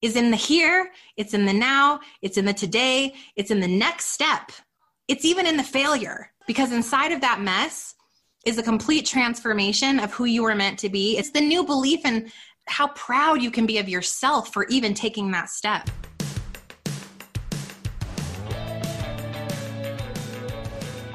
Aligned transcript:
is 0.00 0.16
in 0.16 0.30
the 0.30 0.36
here, 0.36 0.90
it's 1.16 1.34
in 1.34 1.44
the 1.44 1.52
now, 1.52 2.00
it's 2.22 2.36
in 2.36 2.44
the 2.44 2.52
today, 2.52 3.14
it's 3.36 3.50
in 3.50 3.60
the 3.60 3.68
next 3.68 4.06
step. 4.06 4.52
It's 5.08 5.24
even 5.24 5.46
in 5.46 5.56
the 5.56 5.62
failure 5.62 6.30
because 6.46 6.70
inside 6.70 7.12
of 7.12 7.20
that 7.22 7.40
mess 7.40 7.94
is 8.44 8.58
a 8.58 8.62
complete 8.62 9.04
transformation 9.04 9.98
of 9.98 10.12
who 10.12 10.24
you 10.24 10.42
were 10.42 10.54
meant 10.54 10.78
to 10.80 10.88
be. 10.88 11.18
It's 11.18 11.30
the 11.30 11.40
new 11.40 11.64
belief 11.64 12.04
in 12.04 12.30
how 12.66 12.88
proud 12.88 13.42
you 13.42 13.50
can 13.50 13.66
be 13.66 13.78
of 13.78 13.88
yourself 13.88 14.52
for 14.52 14.66
even 14.68 14.94
taking 14.94 15.30
that 15.32 15.48
step. 15.48 15.88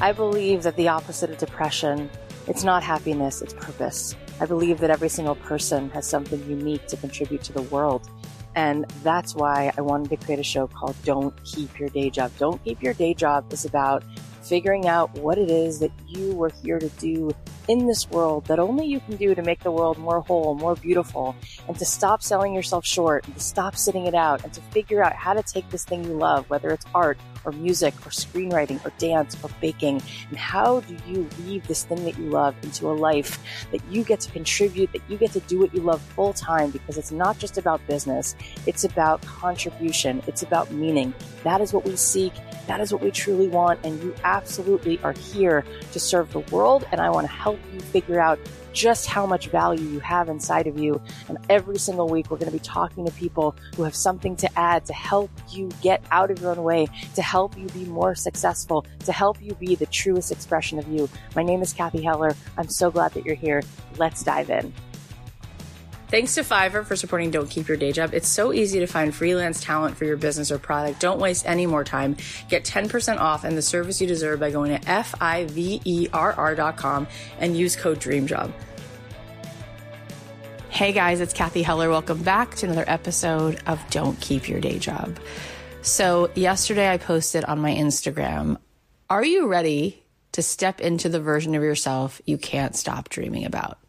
I 0.01 0.11
believe 0.11 0.63
that 0.63 0.75
the 0.75 0.89
opposite 0.89 1.29
of 1.29 1.37
depression, 1.37 2.09
it's 2.47 2.65
not 2.65 2.83
happiness, 2.83 3.41
it's 3.41 3.53
purpose. 3.53 4.15
I 4.41 4.45
believe 4.45 4.79
that 4.79 4.89
every 4.89 5.07
single 5.07 5.35
person 5.35 5.89
has 5.91 6.05
something 6.05 6.43
unique 6.49 6.87
to 6.87 6.97
contribute 6.97 7.43
to 7.43 7.53
the 7.53 7.61
world. 7.61 8.09
And 8.55 8.85
that's 9.03 9.35
why 9.35 9.73
I 9.77 9.81
wanted 9.81 10.09
to 10.09 10.25
create 10.25 10.39
a 10.39 10.43
show 10.43 10.67
called 10.67 10.95
Don't 11.03 11.33
Keep 11.43 11.79
Your 11.79 11.89
Day 11.89 12.09
Job. 12.09 12.31
Don't 12.37 12.63
Keep 12.63 12.83
Your 12.83 12.93
Day 12.93 13.13
Job 13.13 13.51
is 13.51 13.65
about 13.65 14.03
figuring 14.43 14.87
out 14.87 15.13
what 15.17 15.37
it 15.37 15.49
is 15.49 15.79
that 15.79 15.91
you 16.07 16.33
were 16.35 16.51
here 16.63 16.77
to 16.77 16.89
do 16.89 17.31
in 17.69 17.87
this 17.87 18.09
world 18.09 18.45
that 18.45 18.59
only 18.59 18.85
you 18.85 18.99
can 18.99 19.15
do 19.15 19.33
to 19.33 19.41
make 19.41 19.61
the 19.63 19.71
world 19.71 19.97
more 19.97 20.19
whole, 20.21 20.53
more 20.55 20.75
beautiful, 20.75 21.35
and 21.67 21.79
to 21.79 21.85
stop 21.85 22.21
selling 22.21 22.53
yourself 22.53 22.85
short, 22.85 23.25
and 23.25 23.35
to 23.35 23.41
stop 23.41 23.75
sitting 23.75 24.05
it 24.05 24.13
out, 24.13 24.43
and 24.43 24.51
to 24.53 24.61
figure 24.61 25.01
out 25.01 25.13
how 25.13 25.33
to 25.33 25.41
take 25.43 25.67
this 25.69 25.85
thing 25.85 26.03
you 26.03 26.13
love, 26.13 26.49
whether 26.49 26.69
it's 26.71 26.85
art 26.93 27.17
or 27.45 27.51
music 27.51 27.93
or 28.05 28.09
screenwriting 28.09 28.83
or 28.85 28.91
dance 28.97 29.37
or 29.43 29.49
baking? 29.61 30.01
And 30.29 30.37
how 30.37 30.81
do 30.81 30.97
you 31.07 31.27
weave 31.45 31.67
this 31.67 31.83
thing 31.83 32.03
that 32.05 32.17
you 32.17 32.29
love 32.29 32.55
into 32.63 32.89
a 32.89 32.93
life 32.93 33.39
that 33.71 33.81
you 33.89 34.03
get 34.03 34.19
to 34.21 34.31
contribute, 34.31 34.91
that 34.93 35.01
you 35.07 35.17
get 35.17 35.31
to 35.33 35.39
do 35.41 35.59
what 35.59 35.73
you 35.73 35.81
love 35.81 36.01
full 36.01 36.33
time? 36.33 36.71
Because 36.71 36.97
it's 36.97 37.11
not 37.11 37.39
just 37.39 37.57
about 37.57 37.85
business, 37.87 38.35
it's 38.65 38.83
about 38.83 39.21
contribution, 39.21 40.21
it's 40.27 40.43
about 40.43 40.71
meaning. 40.71 41.13
That 41.43 41.61
is 41.61 41.73
what 41.73 41.85
we 41.85 41.95
seek. 41.95 42.33
That 42.67 42.79
is 42.79 42.93
what 42.93 43.01
we 43.01 43.11
truly 43.11 43.47
want. 43.47 43.79
And 43.83 44.01
you 44.01 44.15
absolutely 44.23 44.99
are 45.03 45.13
here 45.13 45.65
to 45.91 45.99
serve 45.99 46.31
the 46.31 46.39
world. 46.39 46.85
And 46.91 47.01
I 47.01 47.09
want 47.09 47.27
to 47.27 47.33
help 47.33 47.59
you 47.73 47.79
figure 47.79 48.19
out 48.19 48.39
just 48.73 49.07
how 49.07 49.25
much 49.25 49.47
value 49.47 49.87
you 49.87 49.99
have 49.99 50.29
inside 50.29 50.67
of 50.67 50.77
you. 50.77 51.01
And 51.29 51.37
every 51.49 51.77
single 51.77 52.09
week, 52.09 52.29
we're 52.29 52.37
going 52.37 52.51
to 52.51 52.57
be 52.57 52.63
talking 52.63 53.05
to 53.05 53.11
people 53.13 53.55
who 53.75 53.83
have 53.83 53.95
something 53.95 54.35
to 54.37 54.59
add 54.59 54.85
to 54.85 54.93
help 54.93 55.31
you 55.49 55.69
get 55.81 56.03
out 56.11 56.31
of 56.31 56.41
your 56.41 56.51
own 56.51 56.63
way, 56.63 56.87
to 57.15 57.21
help 57.21 57.57
you 57.57 57.67
be 57.67 57.85
more 57.85 58.15
successful, 58.15 58.85
to 59.05 59.11
help 59.11 59.41
you 59.41 59.53
be 59.55 59.75
the 59.75 59.85
truest 59.85 60.31
expression 60.31 60.79
of 60.79 60.87
you. 60.87 61.07
My 61.35 61.43
name 61.43 61.61
is 61.61 61.71
Cathy 61.71 62.01
Heller. 62.01 62.35
I'm 62.57 62.69
so 62.69 62.91
glad 62.91 63.13
that 63.13 63.25
you're 63.25 63.35
here. 63.35 63.61
Let's 63.97 64.23
dive 64.23 64.49
in. 64.49 64.73
Thanks 66.13 66.35
to 66.35 66.41
Fiverr 66.41 66.85
for 66.85 66.95
supporting 66.95 67.31
Don't 67.31 67.49
Keep 67.49 67.67
Your 67.67 67.75
Day 67.75 67.91
Job. 67.91 68.13
It's 68.13 68.27
so 68.27 68.53
easy 68.53 68.77
to 68.81 68.85
find 68.85 69.15
freelance 69.15 69.63
talent 69.63 69.97
for 69.97 70.05
your 70.05 70.15
business 70.15 70.51
or 70.51 70.59
product. 70.59 70.99
Don't 70.99 71.19
waste 71.19 71.47
any 71.47 71.65
more 71.65 71.83
time. 71.83 72.17
Get 72.49 72.63
10% 72.63 73.17
off 73.17 73.43
and 73.43 73.57
the 73.57 73.63
service 73.63 73.99
you 73.99 74.05
deserve 74.05 74.39
by 74.39 74.51
going 74.51 74.79
to 74.79 74.87
F-I-V-E-R-R.com 74.87 75.47
and 77.39 77.57
use 77.57 77.75
code 77.75 77.99
DREAMJOB. 77.99 78.53
Hey 80.69 80.91
guys, 80.91 81.19
it's 81.19 81.33
Cathy 81.33 81.63
Heller. 81.63 81.89
Welcome 81.89 82.21
back 82.21 82.53
to 82.57 82.67
another 82.67 82.85
episode 82.85 83.59
of 83.65 83.83
Don't 83.89 84.21
Keep 84.21 84.47
Your 84.47 84.59
Day 84.59 84.77
Job. 84.77 85.19
So 85.81 86.29
yesterday 86.35 86.91
I 86.91 86.97
posted 86.97 87.43
on 87.45 87.57
my 87.57 87.73
Instagram, 87.73 88.57
are 89.09 89.25
you 89.25 89.47
ready 89.47 90.03
to 90.33 90.43
step 90.43 90.79
into 90.79 91.09
the 91.09 91.19
version 91.19 91.55
of 91.55 91.63
yourself 91.63 92.21
you 92.27 92.37
can't 92.37 92.75
stop 92.75 93.09
dreaming 93.09 93.45
about? 93.45 93.79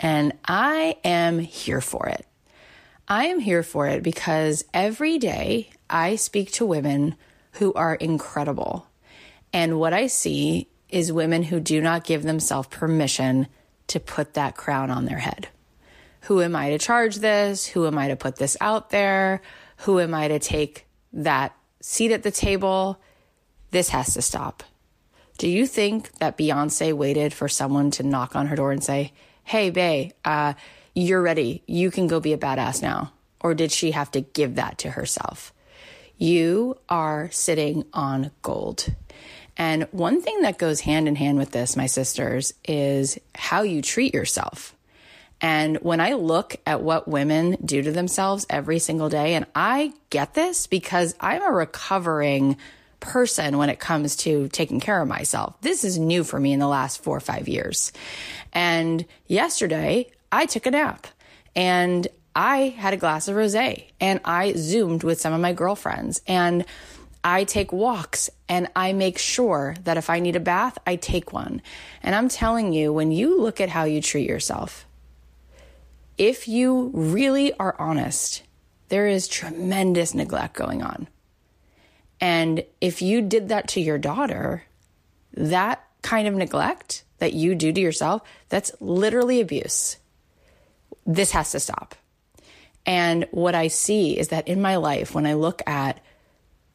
And 0.00 0.32
I 0.46 0.96
am 1.04 1.38
here 1.38 1.82
for 1.82 2.08
it. 2.08 2.26
I 3.06 3.26
am 3.26 3.38
here 3.38 3.62
for 3.62 3.86
it 3.86 4.02
because 4.02 4.64
every 4.72 5.18
day 5.18 5.70
I 5.90 6.16
speak 6.16 6.52
to 6.52 6.64
women 6.64 7.16
who 7.52 7.74
are 7.74 7.94
incredible. 7.94 8.86
And 9.52 9.78
what 9.78 9.92
I 9.92 10.06
see 10.06 10.68
is 10.88 11.12
women 11.12 11.42
who 11.42 11.60
do 11.60 11.80
not 11.80 12.04
give 12.04 12.22
themselves 12.22 12.68
permission 12.68 13.46
to 13.88 14.00
put 14.00 14.34
that 14.34 14.56
crown 14.56 14.90
on 14.90 15.04
their 15.04 15.18
head. 15.18 15.48
Who 16.22 16.40
am 16.40 16.56
I 16.56 16.70
to 16.70 16.78
charge 16.78 17.16
this? 17.16 17.66
Who 17.66 17.86
am 17.86 17.98
I 17.98 18.08
to 18.08 18.16
put 18.16 18.36
this 18.36 18.56
out 18.60 18.90
there? 18.90 19.42
Who 19.78 20.00
am 20.00 20.14
I 20.14 20.28
to 20.28 20.38
take 20.38 20.86
that 21.12 21.54
seat 21.80 22.12
at 22.12 22.22
the 22.22 22.30
table? 22.30 23.00
This 23.70 23.90
has 23.90 24.14
to 24.14 24.22
stop. 24.22 24.62
Do 25.38 25.48
you 25.48 25.66
think 25.66 26.12
that 26.18 26.38
Beyonce 26.38 26.92
waited 26.92 27.32
for 27.32 27.48
someone 27.48 27.90
to 27.92 28.02
knock 28.02 28.36
on 28.36 28.46
her 28.46 28.56
door 28.56 28.72
and 28.72 28.84
say, 28.84 29.12
hey, 29.50 29.70
Bey, 29.70 30.12
uh, 30.24 30.54
you're 30.94 31.20
ready. 31.20 31.64
You 31.66 31.90
can 31.90 32.06
go 32.06 32.20
be 32.20 32.32
a 32.32 32.38
badass 32.38 32.80
now. 32.82 33.12
or 33.40 33.52
did 33.52 33.72
she 33.72 33.90
have 33.90 34.08
to 34.12 34.20
give 34.20 34.54
that 34.54 34.78
to 34.78 34.90
herself? 34.90 35.52
You 36.18 36.76
are 36.88 37.28
sitting 37.32 37.84
on 37.92 38.30
gold. 38.42 38.86
And 39.56 39.88
one 39.90 40.22
thing 40.22 40.42
that 40.42 40.58
goes 40.58 40.82
hand 40.82 41.08
in 41.08 41.16
hand 41.16 41.36
with 41.36 41.50
this, 41.50 41.76
my 41.76 41.86
sisters, 41.86 42.54
is 42.64 43.18
how 43.34 43.62
you 43.62 43.82
treat 43.82 44.14
yourself. 44.14 44.76
And 45.40 45.78
when 45.78 46.00
I 46.00 46.12
look 46.12 46.54
at 46.64 46.82
what 46.82 47.08
women 47.08 47.56
do 47.64 47.82
to 47.82 47.90
themselves 47.90 48.46
every 48.48 48.78
single 48.78 49.08
day, 49.08 49.34
and 49.34 49.46
I 49.52 49.94
get 50.10 50.34
this 50.34 50.68
because 50.68 51.16
I'm 51.18 51.42
a 51.42 51.50
recovering 51.50 52.56
person 53.00 53.58
when 53.58 53.70
it 53.70 53.80
comes 53.80 54.16
to 54.16 54.48
taking 54.48 54.80
care 54.80 55.00
of 55.00 55.08
myself. 55.08 55.60
This 55.60 55.84
is 55.84 55.98
new 55.98 56.22
for 56.22 56.38
me 56.38 56.52
in 56.52 56.60
the 56.60 56.68
last 56.68 57.02
four 57.02 57.16
or 57.16 57.20
five 57.20 57.48
years. 57.48 57.92
And 58.52 59.04
yesterday 59.26 60.10
I 60.30 60.46
took 60.46 60.66
a 60.66 60.70
nap 60.70 61.06
and 61.56 62.06
I 62.34 62.68
had 62.68 62.94
a 62.94 62.98
glass 62.98 63.26
of 63.28 63.36
rose 63.36 63.54
and 63.54 64.20
I 64.24 64.52
zoomed 64.56 65.02
with 65.02 65.20
some 65.20 65.32
of 65.32 65.40
my 65.40 65.52
girlfriends 65.52 66.22
and 66.26 66.64
I 67.22 67.44
take 67.44 67.72
walks 67.72 68.30
and 68.48 68.68
I 68.74 68.92
make 68.92 69.18
sure 69.18 69.76
that 69.84 69.96
if 69.96 70.08
I 70.08 70.20
need 70.20 70.36
a 70.36 70.40
bath, 70.40 70.78
I 70.86 70.96
take 70.96 71.32
one. 71.32 71.60
And 72.02 72.14
I'm 72.14 72.28
telling 72.28 72.72
you, 72.72 72.92
when 72.92 73.12
you 73.12 73.40
look 73.40 73.60
at 73.60 73.68
how 73.68 73.84
you 73.84 74.00
treat 74.00 74.28
yourself, 74.28 74.86
if 76.16 76.48
you 76.48 76.90
really 76.94 77.52
are 77.54 77.76
honest, 77.78 78.42
there 78.88 79.06
is 79.06 79.28
tremendous 79.28 80.14
neglect 80.14 80.54
going 80.54 80.82
on. 80.82 81.08
And 82.20 82.64
if 82.80 83.00
you 83.00 83.22
did 83.22 83.48
that 83.48 83.68
to 83.68 83.80
your 83.80 83.98
daughter, 83.98 84.64
that 85.34 85.84
kind 86.02 86.28
of 86.28 86.34
neglect 86.34 87.04
that 87.18 87.32
you 87.32 87.54
do 87.54 87.72
to 87.72 87.80
yourself, 87.80 88.22
that's 88.48 88.72
literally 88.80 89.40
abuse. 89.40 89.96
This 91.06 91.30
has 91.32 91.52
to 91.52 91.60
stop. 91.60 91.94
And 92.86 93.26
what 93.30 93.54
I 93.54 93.68
see 93.68 94.18
is 94.18 94.28
that 94.28 94.48
in 94.48 94.60
my 94.60 94.76
life, 94.76 95.14
when 95.14 95.26
I 95.26 95.34
look 95.34 95.62
at 95.66 96.00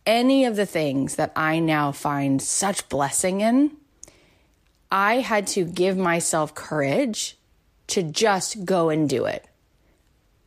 any 0.05 0.45
of 0.45 0.55
the 0.55 0.65
things 0.65 1.15
that 1.15 1.31
I 1.35 1.59
now 1.59 1.91
find 1.91 2.41
such 2.41 2.87
blessing 2.89 3.41
in, 3.41 3.71
I 4.91 5.15
had 5.15 5.47
to 5.47 5.65
give 5.65 5.97
myself 5.97 6.53
courage 6.53 7.37
to 7.87 8.03
just 8.03 8.65
go 8.65 8.89
and 8.89 9.09
do 9.09 9.25
it. 9.25 9.45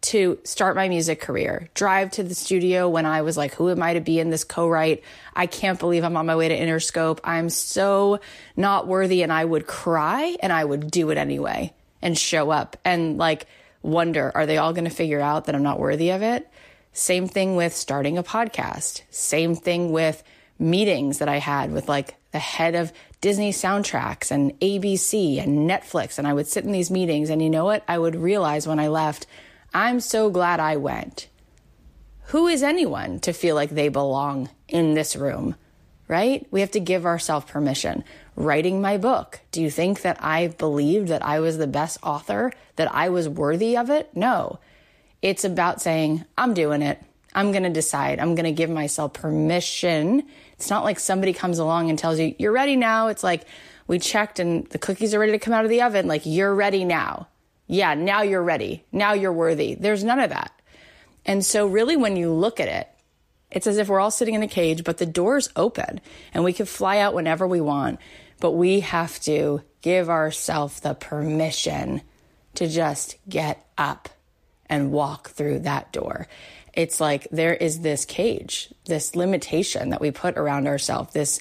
To 0.03 0.39
start 0.45 0.77
my 0.77 0.89
music 0.89 1.21
career, 1.21 1.69
drive 1.75 2.12
to 2.12 2.23
the 2.23 2.35
studio 2.35 2.89
when 2.89 3.05
I 3.05 3.23
was 3.23 3.37
like, 3.37 3.55
who 3.55 3.69
am 3.69 3.83
I 3.83 3.95
to 3.95 4.00
be 4.00 4.21
in 4.21 4.31
this 4.31 4.45
co 4.45 4.69
write? 4.69 5.03
I 5.35 5.47
can't 5.47 5.79
believe 5.79 6.05
I'm 6.05 6.17
on 6.17 6.25
my 6.25 6.37
way 6.37 6.49
to 6.49 6.56
Interscope. 6.56 7.19
I'm 7.25 7.50
so 7.50 8.21
not 8.56 8.87
worthy. 8.87 9.23
And 9.23 9.33
I 9.33 9.45
would 9.45 9.67
cry 9.67 10.37
and 10.41 10.53
I 10.53 10.65
would 10.65 10.91
do 10.91 11.11
it 11.11 11.19
anyway 11.19 11.75
and 12.00 12.17
show 12.17 12.50
up 12.50 12.77
and 12.85 13.19
like 13.19 13.47
wonder, 13.83 14.31
are 14.35 14.47
they 14.47 14.56
all 14.56 14.73
going 14.73 14.85
to 14.85 14.91
figure 14.91 15.21
out 15.21 15.47
that 15.47 15.55
I'm 15.55 15.62
not 15.62 15.81
worthy 15.81 16.11
of 16.11 16.23
it? 16.23 16.49
Same 16.93 17.29
thing 17.29 17.56
with 17.56 17.75
starting 17.75 18.19
a 18.19 18.23
podcast. 18.23 19.03
Same 19.11 19.55
thing 19.55 19.93
with 19.93 20.23
meetings 20.59 21.19
that 21.19 21.29
I 21.29 21.39
had 21.39 21.73
with 21.73 21.89
like 21.89 22.15
the 22.33 22.39
head 22.39 22.75
of 22.75 22.93
Disney 23.21 23.53
soundtracks 23.53 24.31
and 24.31 24.59
ABC 24.61 25.43
and 25.43 25.69
Netflix. 25.69 26.19
And 26.19 26.27
I 26.27 26.35
would 26.35 26.47
sit 26.47 26.65
in 26.65 26.73
these 26.73 26.91
meetings, 26.91 27.31
and 27.31 27.43
you 27.43 27.51
know 27.51 27.65
what? 27.65 27.85
I 27.89 27.99
would 27.99 28.17
realize 28.17 28.67
when 28.67 28.79
I 28.79 28.89
left, 28.89 29.27
I'm 29.73 30.00
so 30.00 30.31
glad 30.31 30.61
I 30.61 30.76
went. 30.76 31.29
Who 32.26 32.47
is 32.47 32.62
anyone 32.62 33.20
to 33.20 33.32
feel 33.32 33.55
like 33.55 33.70
they 33.70 33.88
belong 33.88 34.50
in 34.69 34.94
this 34.94 35.17
room? 35.17 35.56
Right? 36.09 36.47
We 36.50 36.61
have 36.61 36.70
to 36.70 36.81
give 36.81 37.05
ourselves 37.05 37.50
permission. 37.50 38.03
Writing 38.35 38.81
my 38.81 38.97
book, 38.97 39.41
do 39.50 39.61
you 39.61 39.70
think 39.70 40.03
that 40.03 40.23
I 40.25 40.49
believed 40.49 41.09
that 41.09 41.25
I 41.25 41.41
was 41.41 41.59
the 41.59 41.67
best 41.67 41.99
author, 42.03 42.53
that 42.76 42.94
I 42.94 43.11
was 43.11 43.29
worthy 43.29 43.76
of 43.76 43.91
it? 43.91 44.09
No. 44.15 44.59
It's 45.20 45.44
about 45.44 45.82
saying, 45.82 46.25
I'm 46.37 46.55
doing 46.55 46.81
it. 46.81 47.03
I'm 47.35 47.53
going 47.53 47.65
to 47.65 47.70
decide. 47.70 48.20
I'm 48.20 48.35
going 48.35 48.44
to 48.47 48.53
give 48.53 48.70
myself 48.70 49.12
permission. 49.12 50.23
It's 50.55 50.70
not 50.70 50.85
like 50.85 50.99
somebody 50.99 51.32
comes 51.32 51.59
along 51.59 51.91
and 51.91 51.99
tells 51.99 52.19
you, 52.19 52.35
you're 52.38 52.53
ready 52.53 52.76
now. 52.76 53.09
It's 53.09 53.25
like, 53.25 53.44
we 53.87 53.99
checked 53.99 54.38
and 54.38 54.67
the 54.69 54.79
cookies 54.79 55.15
are 55.15 55.19
ready 55.19 55.32
to 55.32 55.38
come 55.38 55.53
out 55.53 55.65
of 55.65 55.70
the 55.70 55.82
oven. 55.82 56.06
Like, 56.06 56.23
you're 56.25 56.55
ready 56.55 56.85
now. 56.85 57.29
Yeah, 57.69 57.94
now 57.94 58.23
you're 58.23 58.43
ready. 58.43 58.85
Now 58.91 59.12
you're 59.12 59.32
worthy. 59.32 59.75
There's 59.75 60.03
none 60.03 60.19
of 60.19 60.31
that. 60.31 60.50
And 61.25 61.44
so, 61.44 61.67
really, 61.67 61.97
when 61.97 62.17
you 62.17 62.32
look 62.32 62.59
at 62.59 62.69
it, 62.69 62.88
it's 63.50 63.67
as 63.67 63.76
if 63.76 63.88
we're 63.88 64.00
all 64.00 64.11
sitting 64.11 64.35
in 64.35 64.43
a 64.43 64.49
cage, 64.49 64.82
but 64.85 64.99
the 64.99 65.06
door's 65.06 65.50
open 65.55 66.00
and 66.35 66.44
we 66.44 66.53
can 66.53 66.67
fly 66.67 66.99
out 66.99 67.15
whenever 67.15 67.47
we 67.47 67.61
want. 67.61 68.00
But 68.41 68.53
we 68.53 68.81
have 68.81 69.20
to 69.20 69.62
give 69.82 70.09
ourselves 70.11 70.81
the 70.81 70.94
permission 70.94 72.03
to 72.55 72.69
just 72.69 73.17
get 73.29 73.65
up 73.76 74.09
and 74.67 74.93
walk 74.93 75.31
through 75.31 75.61
that 75.61 75.93
door. 75.93 76.26
It's 76.73 77.00
like 77.00 77.26
there 77.31 77.55
is 77.55 77.81
this 77.81 78.05
cage, 78.05 78.73
this 78.87 79.17
limitation 79.17 79.91
that 79.91 80.00
we 80.00 80.11
put 80.11 80.37
around 80.37 80.67
ourselves. 80.67 81.12
This 81.12 81.41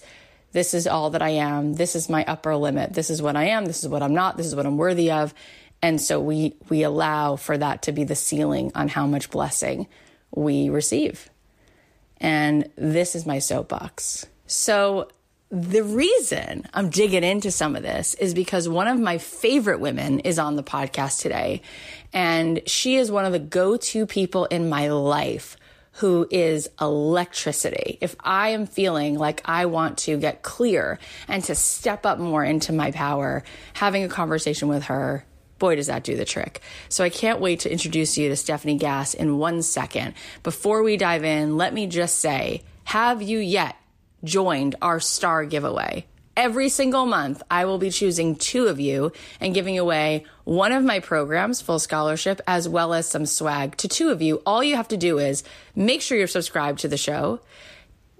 this 0.53 0.73
is 0.73 0.87
all 0.87 1.11
that 1.11 1.21
I 1.21 1.29
am. 1.29 1.73
This 1.73 1.95
is 1.95 2.09
my 2.09 2.23
upper 2.25 2.55
limit. 2.55 2.93
This 2.93 3.09
is 3.09 3.21
what 3.21 3.35
I 3.35 3.49
am. 3.49 3.65
This 3.65 3.83
is 3.83 3.89
what 3.89 4.01
I'm 4.01 4.13
not. 4.13 4.37
This 4.37 4.47
is 4.47 4.55
what 4.55 4.65
I'm 4.65 4.77
worthy 4.77 5.11
of. 5.11 5.33
And 5.81 6.01
so 6.01 6.19
we 6.19 6.55
we 6.69 6.83
allow 6.83 7.35
for 7.35 7.57
that 7.57 7.83
to 7.83 7.91
be 7.91 8.03
the 8.03 8.15
ceiling 8.15 8.71
on 8.75 8.87
how 8.87 9.05
much 9.07 9.29
blessing 9.29 9.87
we 10.35 10.69
receive. 10.69 11.29
And 12.19 12.69
this 12.75 13.15
is 13.15 13.25
my 13.25 13.39
soapbox. 13.39 14.25
So 14.47 15.09
the 15.49 15.83
reason 15.83 16.65
I'm 16.73 16.89
digging 16.89 17.23
into 17.23 17.51
some 17.51 17.75
of 17.75 17.83
this 17.83 18.15
is 18.15 18.33
because 18.33 18.67
one 18.67 18.87
of 18.87 18.99
my 18.99 19.17
favorite 19.17 19.79
women 19.79 20.19
is 20.19 20.39
on 20.39 20.55
the 20.55 20.63
podcast 20.63 21.21
today. 21.21 21.61
And 22.11 22.61
she 22.67 22.95
is 22.95 23.11
one 23.11 23.25
of 23.25 23.31
the 23.31 23.39
go 23.39 23.77
to 23.77 24.05
people 24.05 24.45
in 24.45 24.67
my 24.69 24.89
life 24.89 25.57
who 25.93 26.27
is 26.29 26.69
electricity. 26.79 27.97
If 28.01 28.15
I 28.19 28.49
am 28.49 28.67
feeling 28.67 29.17
like 29.17 29.41
I 29.45 29.65
want 29.65 29.97
to 29.99 30.17
get 30.17 30.43
clear 30.43 30.99
and 31.27 31.43
to 31.45 31.55
step 31.55 32.05
up 32.05 32.19
more 32.19 32.43
into 32.43 32.71
my 32.71 32.91
power, 32.91 33.43
having 33.73 34.03
a 34.03 34.09
conversation 34.09 34.67
with 34.67 34.83
her, 34.83 35.25
boy, 35.59 35.75
does 35.75 35.87
that 35.87 36.03
do 36.03 36.15
the 36.15 36.25
trick. 36.25 36.61
So 36.89 37.03
I 37.03 37.09
can't 37.09 37.39
wait 37.39 37.61
to 37.61 37.71
introduce 37.71 38.17
you 38.17 38.29
to 38.29 38.35
Stephanie 38.35 38.77
Gass 38.77 39.13
in 39.13 39.37
one 39.37 39.61
second. 39.61 40.13
Before 40.43 40.83
we 40.83 40.97
dive 40.97 41.23
in, 41.23 41.57
let 41.57 41.73
me 41.73 41.87
just 41.87 42.19
say, 42.19 42.63
have 42.85 43.21
you 43.21 43.39
yet 43.39 43.75
joined 44.23 44.75
our 44.81 44.99
star 44.99 45.45
giveaway. 45.45 46.05
Every 46.35 46.69
single 46.69 47.07
month, 47.07 47.41
I 47.49 47.65
will 47.65 47.79
be 47.79 47.89
choosing 47.89 48.35
two 48.35 48.67
of 48.67 48.79
you 48.79 49.11
and 49.41 49.55
giving 49.55 49.79
away 49.79 50.25
one 50.43 50.71
of 50.71 50.83
my 50.83 50.99
programs, 50.99 51.61
full 51.61 51.79
scholarship, 51.79 52.41
as 52.45 52.69
well 52.69 52.93
as 52.93 53.09
some 53.09 53.25
swag 53.25 53.75
to 53.77 53.87
two 53.87 54.09
of 54.09 54.21
you. 54.21 54.43
All 54.45 54.63
you 54.63 54.75
have 54.75 54.89
to 54.89 54.97
do 54.97 55.17
is 55.17 55.43
make 55.75 56.01
sure 56.01 56.17
you're 56.17 56.27
subscribed 56.27 56.79
to 56.79 56.87
the 56.87 56.97
show. 56.97 57.39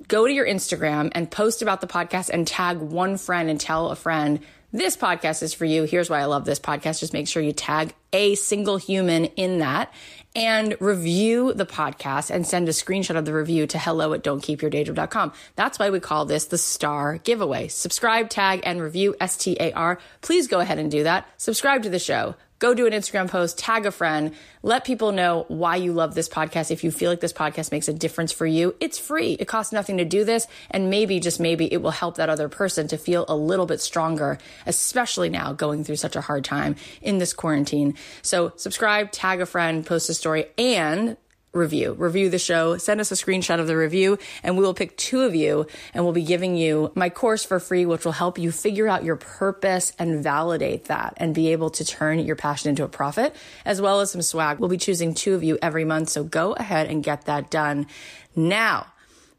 Go 0.08 0.26
to 0.26 0.34
your 0.34 0.48
Instagram 0.48 1.12
and 1.14 1.30
post 1.30 1.62
about 1.62 1.82
the 1.82 1.88
podcast 1.88 2.30
and 2.30 2.48
tag 2.48 2.78
one 2.78 3.18
friend 3.18 3.50
and 3.50 3.60
tell 3.60 3.90
a 3.90 3.96
friend 3.96 4.40
this 4.72 4.98
podcast 4.98 5.44
is 5.44 5.54
for 5.54 5.66
you. 5.66 5.84
Here's 5.84 6.10
why 6.10 6.20
I 6.20 6.26
love 6.26 6.46
this 6.46 6.60
podcast. 6.60 7.00
Just 7.00 7.14
make 7.14 7.28
sure 7.28 7.42
you 7.42 7.54
tag 7.54 7.94
a 8.12 8.36
single 8.36 8.78
human 8.78 9.26
in 9.26 9.60
that 9.60 9.94
and 10.36 10.76
review 10.80 11.54
the 11.54 11.66
podcast 11.66 12.30
and 12.30 12.46
send 12.46 12.68
a 12.70 12.72
screenshot 12.72 13.18
of 13.18 13.26
the 13.26 13.34
review 13.34 13.66
to 13.68 13.80
hello 13.80 14.14
at 14.14 14.24
don'tkeepyourdaydream.com. 14.24 15.34
That's 15.56 15.80
why 15.80 15.90
we 15.90 16.00
call 16.00 16.26
this 16.26 16.46
the 16.46 16.58
star 16.58 17.18
giveaway. 17.18 17.70
Subscribe, 17.70 18.30
tag, 18.30 18.62
and 18.64 18.82
review 18.82 19.16
S 19.20 19.38
T 19.38 19.58
A 19.60 19.72
R. 19.72 20.00
Please 20.22 20.48
go 20.48 20.60
ahead 20.60 20.80
and 20.80 20.92
do 20.92 21.04
that. 21.04 21.28
Subscribe 21.38 21.84
to 21.84 21.90
the 21.90 22.00
show 22.00 22.36
go 22.60 22.74
do 22.74 22.88
an 22.88 22.94
Instagram 22.94 23.30
post, 23.30 23.58
tag 23.58 23.86
a 23.86 23.92
friend, 23.92 24.34
let 24.64 24.84
people 24.84 25.12
know 25.12 25.46
why 25.48 25.76
you 25.76 25.94
love 25.94 26.16
this 26.16 26.30
podcast. 26.30 26.72
If 26.72 26.84
you 26.84 26.92
feel 26.92 27.12
like 27.12 27.20
this 27.20 27.34
podcast 27.34 27.72
makes 27.72 27.88
a 27.88 27.94
difference 27.94 28.32
for 28.32 28.46
you, 28.46 28.76
it's 28.80 28.98
free. 28.98 29.34
It 29.34 29.46
costs 29.46 29.72
nothing 29.72 29.98
to 29.98 30.06
do 30.06 30.24
this. 30.24 30.48
And 30.72 30.90
maybe, 30.90 31.20
just 31.20 31.40
maybe, 31.40 31.72
it 31.72 31.82
will 31.82 31.92
help 31.92 32.18
that 32.18 32.30
other 32.30 32.50
person 32.50 32.88
to 32.90 32.98
feel 32.98 33.26
a 33.28 33.36
little 33.36 33.66
bit 33.66 33.82
stronger, 33.82 34.38
especially 34.66 35.30
now 35.30 35.54
going 35.54 35.84
through 35.84 35.98
such 35.98 36.16
a 36.16 36.22
hard 36.22 36.44
time 36.44 36.76
in 37.02 37.18
this 37.18 37.34
quarantine. 37.34 37.96
So 38.22 38.54
subscribe, 38.56 39.12
tag 39.12 39.42
a 39.42 39.46
friend, 39.46 39.86
post 39.86 40.10
a 40.10 40.14
story, 40.14 40.48
and 40.58 41.18
review. 41.58 41.94
Review 41.94 42.30
the 42.30 42.40
show, 42.40 42.78
send 42.78 43.02
us 43.02 43.12
a 43.12 43.16
screenshot 43.16 43.60
of 43.60 43.68
the 43.68 43.76
review, 43.76 44.18
and 44.44 44.58
we 44.58 44.64
will 44.64 44.74
pick 44.74 44.96
two 44.96 45.22
of 45.22 45.36
you 45.36 45.68
and 45.94 46.04
we'll 46.04 46.14
be 46.14 46.24
giving 46.24 46.56
you 46.56 46.92
my 46.96 47.10
course 47.10 47.44
for 47.44 47.60
free, 47.60 47.86
which 47.86 48.06
will 48.06 48.14
help 48.14 48.38
you 48.38 48.52
figure 48.52 48.88
out 48.88 49.04
your 49.04 49.16
purpose 49.16 49.94
and 50.00 50.24
validate 50.24 50.86
that 50.86 51.16
and 51.18 51.36
be 51.36 51.52
able 51.52 51.70
to 51.72 51.84
turn 51.84 52.20
your 52.20 52.36
passion 52.36 52.70
into 52.70 52.84
a 52.84 52.88
profit, 52.88 53.36
as 53.66 53.82
well 53.82 54.00
as 54.00 54.12
some 54.12 54.22
swag. 54.22 54.60
We'll 54.60 54.70
be 54.70 54.78
choosing 54.78 55.14
two 55.14 55.34
of 55.34 55.44
you 55.44 55.58
every 55.62 55.84
month. 55.84 56.10
So 56.10 56.24
go 56.24 56.54
ahead 56.54 56.88
and 56.88 57.04
get 57.04 57.26
that 57.26 57.50
done. 57.50 57.88
Now, 58.36 58.88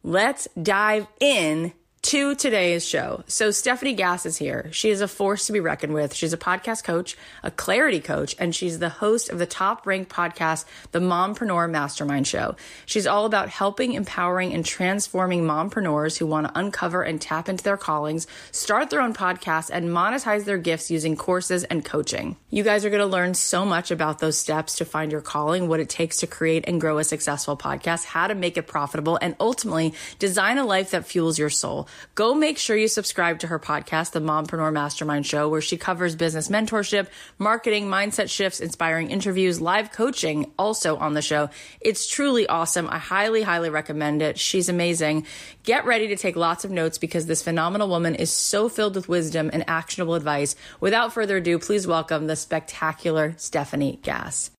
let's 0.02 0.48
dive 0.60 1.06
in 1.20 1.72
to 2.02 2.34
today's 2.34 2.86
show. 2.86 3.24
So 3.26 3.50
Stephanie 3.50 3.94
Gass 3.94 4.24
is 4.24 4.36
here. 4.36 4.68
She 4.72 4.90
is 4.90 5.00
a 5.00 5.08
force 5.08 5.46
to 5.46 5.52
be 5.52 5.60
reckoned 5.60 5.94
with. 5.94 6.14
She's 6.14 6.32
a 6.32 6.38
podcast 6.38 6.84
coach, 6.84 7.16
a 7.42 7.50
clarity 7.50 8.00
coach, 8.00 8.36
and 8.38 8.54
she's 8.54 8.78
the 8.78 8.88
host 8.88 9.28
of 9.30 9.38
the 9.38 9.46
top 9.46 9.86
ranked 9.86 10.10
podcast, 10.10 10.64
the 10.92 11.00
Mompreneur 11.00 11.68
Mastermind 11.68 12.26
Show. 12.26 12.56
She's 12.86 13.06
all 13.06 13.26
about 13.26 13.48
helping, 13.48 13.92
empowering, 13.92 14.54
and 14.54 14.64
transforming 14.64 15.44
mompreneurs 15.44 16.18
who 16.18 16.26
want 16.26 16.46
to 16.46 16.58
uncover 16.58 17.02
and 17.02 17.20
tap 17.20 17.48
into 17.48 17.64
their 17.64 17.76
callings, 17.76 18.26
start 18.52 18.90
their 18.90 19.00
own 19.00 19.12
podcasts, 19.12 19.70
and 19.72 19.88
monetize 19.88 20.44
their 20.44 20.58
gifts 20.58 20.90
using 20.90 21.16
courses 21.16 21.64
and 21.64 21.84
coaching. 21.84 22.36
You 22.48 22.62
guys 22.62 22.84
are 22.84 22.90
going 22.90 23.00
to 23.00 23.06
learn 23.06 23.34
so 23.34 23.64
much 23.64 23.90
about 23.90 24.20
those 24.20 24.38
steps 24.38 24.76
to 24.76 24.84
find 24.84 25.10
your 25.10 25.20
calling, 25.20 25.68
what 25.68 25.80
it 25.80 25.88
takes 25.88 26.18
to 26.18 26.26
create 26.26 26.64
and 26.68 26.80
grow 26.80 26.98
a 26.98 27.04
successful 27.04 27.56
podcast, 27.56 28.04
how 28.04 28.28
to 28.28 28.34
make 28.34 28.56
it 28.56 28.66
profitable, 28.68 29.18
and 29.20 29.34
ultimately 29.40 29.94
design 30.18 30.58
a 30.58 30.64
life 30.64 30.92
that 30.92 31.04
fuels 31.04 31.38
your 31.38 31.50
soul 31.50 31.87
go 32.14 32.34
make 32.34 32.58
sure 32.58 32.76
you 32.76 32.88
subscribe 32.88 33.38
to 33.40 33.46
her 33.46 33.58
podcast, 33.58 34.12
The 34.12 34.20
Mompreneur 34.20 34.72
Mastermind 34.72 35.26
Show, 35.26 35.48
where 35.48 35.60
she 35.60 35.76
covers 35.76 36.16
business 36.16 36.48
mentorship, 36.48 37.08
marketing, 37.38 37.86
mindset 37.86 38.30
shifts, 38.30 38.60
inspiring 38.60 39.10
interviews, 39.10 39.60
live 39.60 39.92
coaching 39.92 40.52
also 40.58 40.96
on 40.96 41.14
the 41.14 41.22
show. 41.22 41.50
It's 41.80 42.08
truly 42.08 42.46
awesome. 42.46 42.88
I 42.88 42.98
highly, 42.98 43.42
highly 43.42 43.70
recommend 43.70 44.22
it. 44.22 44.38
She's 44.38 44.68
amazing. 44.68 45.26
Get 45.62 45.84
ready 45.84 46.08
to 46.08 46.16
take 46.16 46.36
lots 46.36 46.64
of 46.64 46.70
notes 46.70 46.98
because 46.98 47.26
this 47.26 47.42
phenomenal 47.42 47.88
woman 47.88 48.14
is 48.14 48.30
so 48.30 48.68
filled 48.68 48.94
with 48.94 49.08
wisdom 49.08 49.50
and 49.52 49.64
actionable 49.68 50.14
advice. 50.14 50.56
Without 50.80 51.12
further 51.12 51.38
ado, 51.38 51.58
please 51.58 51.86
welcome 51.86 52.26
the 52.26 52.36
spectacular 52.36 53.34
Stephanie 53.36 53.98
Gass. 54.02 54.50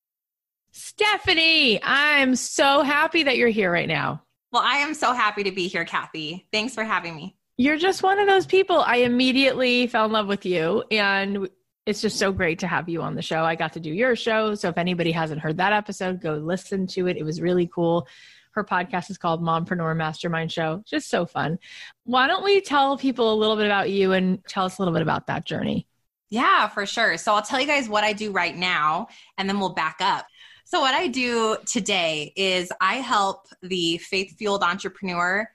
Stephanie, 0.72 1.82
I'm 1.84 2.36
so 2.36 2.84
happy 2.84 3.24
that 3.24 3.38
you're 3.38 3.50
here 3.50 3.72
right 3.72 3.88
now. 3.88 4.24
Well, 4.51 4.63
I 4.65 4.77
am 4.77 4.94
so 4.94 5.13
happy 5.13 5.44
to 5.44 5.51
be 5.51 5.68
here, 5.68 5.86
Cathy. 5.86 6.48
Thanks 6.51 6.74
for 6.74 6.84
having 6.84 7.15
me. 7.15 7.36
You're 7.58 7.77
just 7.77 8.03
one 8.03 8.20
of 8.20 8.27
those 8.27 8.46
people. 8.46 8.79
I 8.79 8.98
immediately 8.98 9.86
fell 9.88 10.06
in 10.06 10.12
love 10.12 10.27
with 10.27 10.46
you, 10.46 10.84
and 10.89 11.50
it's 11.86 12.01
just 12.01 12.18
so 12.18 12.32
great 12.32 12.60
to 12.60 12.68
have 12.68 12.88
you 12.88 13.01
on 13.01 13.15
the 13.15 13.22
show. 13.22 13.44
I 13.44 13.56
got 13.56 13.74
to 13.74 13.79
do 13.79 13.91
your 13.91 14.15
show. 14.15 14.56
So 14.56 14.70
if 14.70 14.77
anybody 14.77 15.12
hasn't 15.12 15.41
heard 15.41 15.58
that 15.58 15.74
episode, 15.74 16.22
go 16.22 16.36
listen 16.36 16.88
to 16.88 17.08
it. 17.08 17.18
It 17.18 17.24
was 17.24 17.41
really 17.41 17.68
cool. 17.68 18.08
Her 18.51 18.63
podcast 18.63 19.10
is 19.12 19.18
called 19.18 19.41
Mompreneur 19.41 19.96
Mastermind 19.96 20.51
Show. 20.51 20.84
Just 20.86 21.10
so 21.10 21.25
fun. 21.25 21.60
Why 22.06 22.27
don't 22.27 22.44
we 22.44 22.62
tell 22.62 22.98
people 22.98 23.34
a 23.34 23.36
little 23.36 23.56
bit 23.56 23.65
about 23.65 23.89
you 23.89 24.13
and 24.13 24.44
tell 24.48 24.65
us 24.65 24.77
a 24.77 24.82
little 24.82 24.94
bit 24.94 25.03
about 25.03 25.27
that 25.27 25.46
journey? 25.46 25.86
Yeah, 26.29 26.68
for 26.68 26.86
sure. 26.86 27.18
So 27.18 27.34
I'll 27.34 27.41
tell 27.41 27.60
you 27.60 27.68
guys 27.68 27.89
what 27.89 28.03
I 28.03 28.13
do 28.13 28.32
right 28.32 28.56
now, 28.56 29.08
and 29.38 29.50
then 29.50 29.60
we'll 29.60 29.74
back 29.74 29.98
up. 30.00 30.27
So, 30.72 30.82
what 30.82 30.94
I 30.94 31.08
do 31.08 31.58
today 31.66 32.32
is 32.36 32.72
I 32.80 32.98
help 32.98 33.48
the 33.64 33.98
faith 33.98 34.38
fueled 34.38 34.62
entrepreneur 34.62 35.50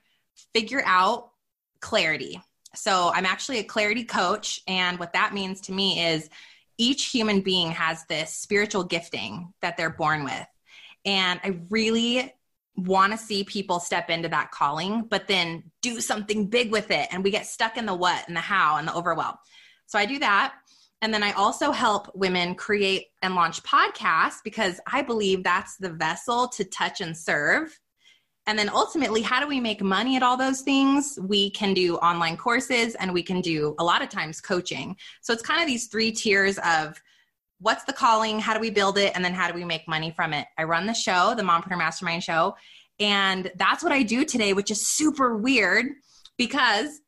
figure 0.53 0.83
out 0.85 1.29
clarity. 1.79 2.41
So, 2.75 3.13
I'm 3.13 3.25
actually 3.25 3.59
a 3.59 3.63
clarity 3.63 4.03
coach. 4.03 4.59
And 4.67 4.99
what 4.99 5.13
that 5.13 5.33
means 5.33 5.61
to 5.61 5.71
me 5.71 6.05
is 6.05 6.29
each 6.77 7.05
human 7.05 7.39
being 7.39 7.71
has 7.71 8.03
this 8.09 8.33
spiritual 8.33 8.83
gifting 8.83 9.53
that 9.61 9.77
they're 9.77 9.89
born 9.89 10.25
with. 10.25 10.47
And 11.05 11.39
I 11.45 11.61
really 11.69 12.33
want 12.75 13.13
to 13.13 13.17
see 13.17 13.45
people 13.45 13.79
step 13.79 14.09
into 14.09 14.27
that 14.27 14.51
calling, 14.51 15.03
but 15.03 15.29
then 15.29 15.71
do 15.81 16.01
something 16.01 16.47
big 16.47 16.73
with 16.73 16.91
it. 16.91 17.07
And 17.13 17.23
we 17.23 17.31
get 17.31 17.45
stuck 17.45 17.77
in 17.77 17.85
the 17.85 17.95
what 17.95 18.27
and 18.27 18.35
the 18.35 18.41
how 18.41 18.75
and 18.75 18.85
the 18.85 18.93
overwhelm. 18.93 19.37
So, 19.85 19.97
I 19.97 20.07
do 20.07 20.19
that. 20.19 20.55
And 21.05 21.13
then 21.13 21.21
I 21.21 21.33
also 21.33 21.69
help 21.69 22.09
women 22.15 22.55
create 22.55 23.09
and 23.21 23.35
launch 23.35 23.61
podcasts 23.61 24.37
because 24.43 24.79
I 24.91 25.03
believe 25.03 25.43
that's 25.43 25.77
the 25.77 25.91
vessel 25.91 26.47
to 26.47 26.63
touch 26.63 26.99
and 26.99 27.15
serve. 27.15 27.79
And 28.47 28.57
then 28.57 28.69
ultimately, 28.69 29.21
how 29.21 29.39
do 29.39 29.47
we 29.47 29.59
make 29.59 29.83
money 29.83 30.15
at 30.15 30.23
all 30.23 30.35
those 30.35 30.61
things? 30.61 31.19
We 31.21 31.51
can 31.51 31.75
do 31.75 31.97
online 31.97 32.37
courses 32.37 32.95
and 32.95 33.13
we 33.13 33.21
can 33.21 33.39
do 33.39 33.75
a 33.77 33.83
lot 33.83 34.01
of 34.01 34.09
times 34.09 34.41
coaching. 34.41 34.97
So 35.21 35.31
it's 35.31 35.43
kind 35.43 35.61
of 35.61 35.67
these 35.67 35.85
three 35.85 36.11
tiers 36.11 36.57
of 36.65 36.99
what's 37.59 37.83
the 37.83 37.93
calling, 37.93 38.39
how 38.39 38.55
do 38.55 38.59
we 38.59 38.71
build 38.71 38.97
it, 38.97 39.11
and 39.13 39.23
then 39.23 39.35
how 39.35 39.47
do 39.47 39.53
we 39.53 39.63
make 39.63 39.87
money 39.87 40.09
from 40.09 40.33
it. 40.33 40.47
I 40.57 40.63
run 40.63 40.87
the 40.87 40.95
show, 40.95 41.35
the 41.37 41.43
Mompreneur 41.43 41.77
Mastermind 41.77 42.23
Show, 42.23 42.55
and 42.99 43.51
that's 43.57 43.83
what 43.83 43.91
I 43.91 44.01
do 44.01 44.25
today, 44.25 44.53
which 44.53 44.71
is 44.71 44.83
super 44.83 45.37
weird 45.37 45.85
because 46.35 46.99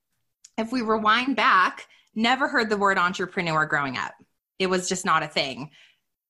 if 0.55 0.71
we 0.71 0.83
rewind 0.83 1.35
back, 1.35 1.87
never 2.17 2.47
heard 2.47 2.69
the 2.69 2.77
word 2.77 2.97
entrepreneur 2.97 3.65
growing 3.65 3.95
up. 3.95 4.13
It 4.59 4.67
was 4.67 4.89
just 4.89 5.05
not 5.05 5.23
a 5.23 5.27
thing. 5.27 5.69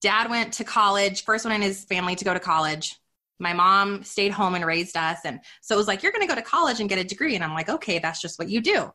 Dad 0.01 0.29
went 0.29 0.53
to 0.53 0.63
college, 0.63 1.23
first 1.23 1.45
one 1.45 1.55
in 1.55 1.61
his 1.61 1.85
family 1.85 2.15
to 2.15 2.25
go 2.25 2.33
to 2.33 2.39
college. 2.39 2.95
My 3.39 3.53
mom 3.53 4.03
stayed 4.03 4.31
home 4.31 4.53
and 4.53 4.65
raised 4.65 4.97
us. 4.97 5.19
And 5.23 5.39
so 5.61 5.75
it 5.75 5.77
was 5.77 5.87
like, 5.87 6.03
you're 6.03 6.11
going 6.11 6.27
to 6.27 6.27
go 6.27 6.35
to 6.35 6.41
college 6.41 6.79
and 6.79 6.89
get 6.89 6.99
a 6.99 7.03
degree. 7.03 7.35
And 7.35 7.43
I'm 7.43 7.53
like, 7.53 7.69
okay, 7.69 7.99
that's 7.99 8.21
just 8.21 8.37
what 8.37 8.49
you 8.49 8.61
do. 8.61 8.91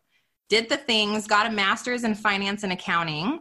Did 0.49 0.69
the 0.69 0.77
things, 0.77 1.27
got 1.27 1.47
a 1.47 1.51
master's 1.51 2.05
in 2.05 2.15
finance 2.15 2.63
and 2.63 2.73
accounting. 2.73 3.41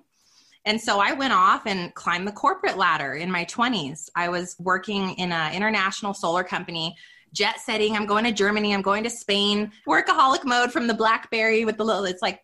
And 0.65 0.79
so 0.79 0.99
I 0.99 1.13
went 1.13 1.33
off 1.33 1.63
and 1.65 1.93
climbed 1.93 2.27
the 2.27 2.31
corporate 2.31 2.77
ladder 2.77 3.13
in 3.13 3.29
my 3.31 3.45
20s. 3.45 4.09
I 4.15 4.29
was 4.29 4.55
working 4.59 5.15
in 5.15 5.31
an 5.31 5.53
international 5.53 6.13
solar 6.13 6.43
company, 6.43 6.95
jet 7.33 7.59
setting. 7.59 7.97
I'm 7.97 8.05
going 8.05 8.23
to 8.25 8.31
Germany. 8.31 8.73
I'm 8.73 8.81
going 8.81 9.03
to 9.03 9.09
Spain. 9.09 9.71
Workaholic 9.87 10.45
mode 10.45 10.71
from 10.71 10.87
the 10.87 10.93
Blackberry 10.93 11.65
with 11.65 11.77
the 11.77 11.83
little, 11.83 12.05
it's 12.05 12.21
like 12.21 12.41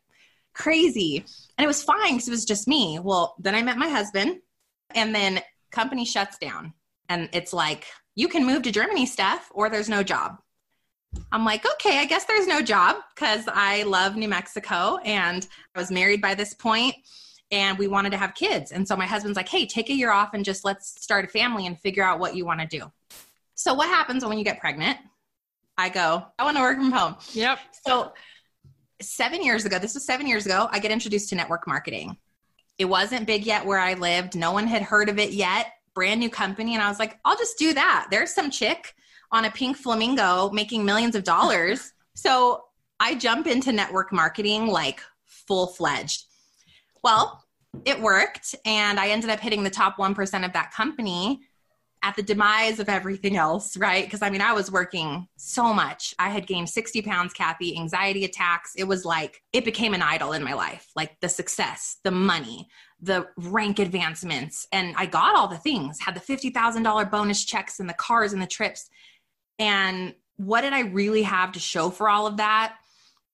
crazy. 0.58 1.24
And 1.58 1.64
it 1.64 1.68
was 1.68 1.84
fine 1.84 2.14
because 2.14 2.28
it 2.28 2.32
was 2.32 2.46
just 2.46 2.68
me. 2.68 3.00
Well, 3.02 3.36
then 3.40 3.56
I 3.56 3.62
met 3.62 3.78
my 3.78 3.90
husband, 3.90 4.40
and 4.94 5.14
then 5.14 5.42
company 5.72 6.06
shuts 6.06 6.38
down. 6.38 6.74
And 7.10 7.30
it's 7.32 7.54
like, 7.54 7.86
you 8.16 8.28
can 8.28 8.46
move 8.46 8.64
to 8.64 8.72
Germany, 8.72 9.06
Steph, 9.06 9.50
or 9.54 9.70
there's 9.70 9.90
no 9.90 10.04
job. 10.04 10.38
I'm 11.32 11.46
like, 11.46 11.66
okay, 11.66 12.00
I 12.00 12.06
guess 12.06 12.26
there's 12.26 12.48
no 12.48 12.62
job 12.62 12.98
because 13.16 13.46
I 13.48 13.84
love 13.84 14.16
New 14.16 14.28
Mexico 14.28 14.98
and 15.06 15.48
I 15.76 15.80
was 15.80 15.90
married 15.90 16.22
by 16.22 16.36
this 16.36 16.54
point 16.54 16.96
and 17.50 17.78
we 17.78 17.88
wanted 17.88 18.12
to 18.12 18.18
have 18.18 18.36
kids. 18.36 18.72
And 18.72 18.88
so 18.88 18.96
my 18.96 19.06
husband's 19.06 19.38
like, 19.38 19.48
hey, 19.48 19.66
take 19.66 19.90
a 19.90 19.94
year 19.94 20.12
off 20.12 20.34
and 20.34 20.44
just 20.44 20.66
let's 20.66 21.02
start 21.02 21.26
a 21.26 21.28
family 21.28 21.66
and 21.66 21.80
figure 21.80 22.04
out 22.04 22.20
what 22.20 22.36
you 22.36 22.46
want 22.46 22.60
to 22.60 22.68
do. 22.68 22.92
So, 23.56 23.74
what 23.74 23.88
happens 23.88 24.24
when 24.24 24.38
you 24.38 24.44
get 24.44 24.60
pregnant? 24.60 25.00
I 25.78 25.90
go, 25.90 26.26
I 26.38 26.44
want 26.44 26.58
to 26.58 26.62
work 26.62 26.78
from 26.78 26.92
home. 26.92 27.16
Yep. 27.34 27.60
So, 27.86 28.14
seven 29.02 29.44
years 29.44 29.66
ago, 29.66 29.80
this 29.80 29.94
was 29.94 30.06
seven 30.06 30.28
years 30.28 30.46
ago, 30.46 30.68
I 30.72 30.80
get 30.80 30.92
introduced 30.92 31.30
to 31.30 31.36
network 31.36 31.68
marketing. 31.68 32.18
It 32.78 32.86
wasn't 32.86 33.28
big 33.28 33.46
yet 33.46 33.66
where 33.66 33.80
I 33.80 33.94
lived. 33.94 34.36
No 34.36 34.52
one 34.52 34.68
had 34.68 34.82
heard 34.82 35.10
of 35.10 35.20
it 35.20 35.32
yet. 35.32 35.74
Brand 35.94 36.20
new 36.20 36.30
company. 36.30 36.76
And 36.76 36.84
I 36.84 36.90
was 36.90 37.00
like, 37.00 37.20
I'll 37.26 37.38
just 37.38 37.58
do 37.58 37.74
that. 37.74 38.08
There's 38.12 38.34
some 38.34 38.52
chick 38.52 38.94
on 39.32 39.46
a 39.46 39.52
pink 39.52 39.78
flamingo 39.78 40.50
making 40.52 40.86
millions 40.86 41.16
of 41.16 41.24
dollars. 41.24 41.94
so 42.14 42.66
I 43.00 43.16
jump 43.16 43.48
into 43.48 43.72
network 43.72 44.12
marketing 44.12 44.68
like 44.68 45.02
full 45.26 45.68
fledged. 45.68 46.26
Well, 47.04 47.44
it 47.86 48.00
worked. 48.00 48.56
And 48.66 49.00
I 49.00 49.10
ended 49.10 49.30
up 49.30 49.40
hitting 49.40 49.64
the 49.64 49.70
top 49.70 49.98
1% 49.98 50.46
of 50.46 50.54
that 50.54 50.72
company 50.72 51.42
at 52.04 52.16
the 52.16 52.24
demise 52.24 52.80
of 52.80 52.90
everything 52.90 53.38
else, 53.38 53.76
right? 53.78 54.06
Because 54.06 54.22
I 54.22 54.30
mean, 54.30 54.42
I 54.42 54.54
was 54.54 54.72
working 54.72 55.28
so 55.38 55.74
much. 55.74 56.14
I 56.20 56.30
had 56.30 56.46
gained 56.46 56.70
60 56.70 57.02
pounds, 57.02 57.34
Cathy, 57.34 57.78
anxiety 57.78 58.24
attacks. 58.24 58.74
It 58.76 58.86
was 58.86 59.04
like, 59.04 59.42
it 59.52 59.66
became 59.66 59.94
an 59.94 60.02
idol 60.02 60.34
in 60.34 60.44
my 60.44 60.54
life 60.54 60.90
like 60.96 61.20
the 61.22 61.30
success, 61.30 61.98
the 62.04 62.12
money, 62.12 62.68
the 63.02 63.28
rank 63.38 63.80
advancements. 63.80 64.68
And 64.72 64.96
I 64.96 65.06
got 65.06 65.36
all 65.36 65.48
the 65.48 65.58
things, 65.58 66.00
had 66.00 66.16
the 66.16 66.20
$50,000 66.20 67.12
bonus 67.12 67.44
checks 67.46 67.80
and 67.80 67.90
the 67.90 67.94
cars 67.94 68.34
and 68.34 68.42
the 68.42 68.48
trips. 68.48 68.90
And 69.60 70.14
what 70.38 70.62
did 70.62 70.74
I 70.74 70.82
really 70.82 71.24
have 71.24 71.54
to 71.54 71.60
show 71.60 71.90
for 71.90 72.10
all 72.10 72.28
of 72.28 72.38
that? 72.38 72.76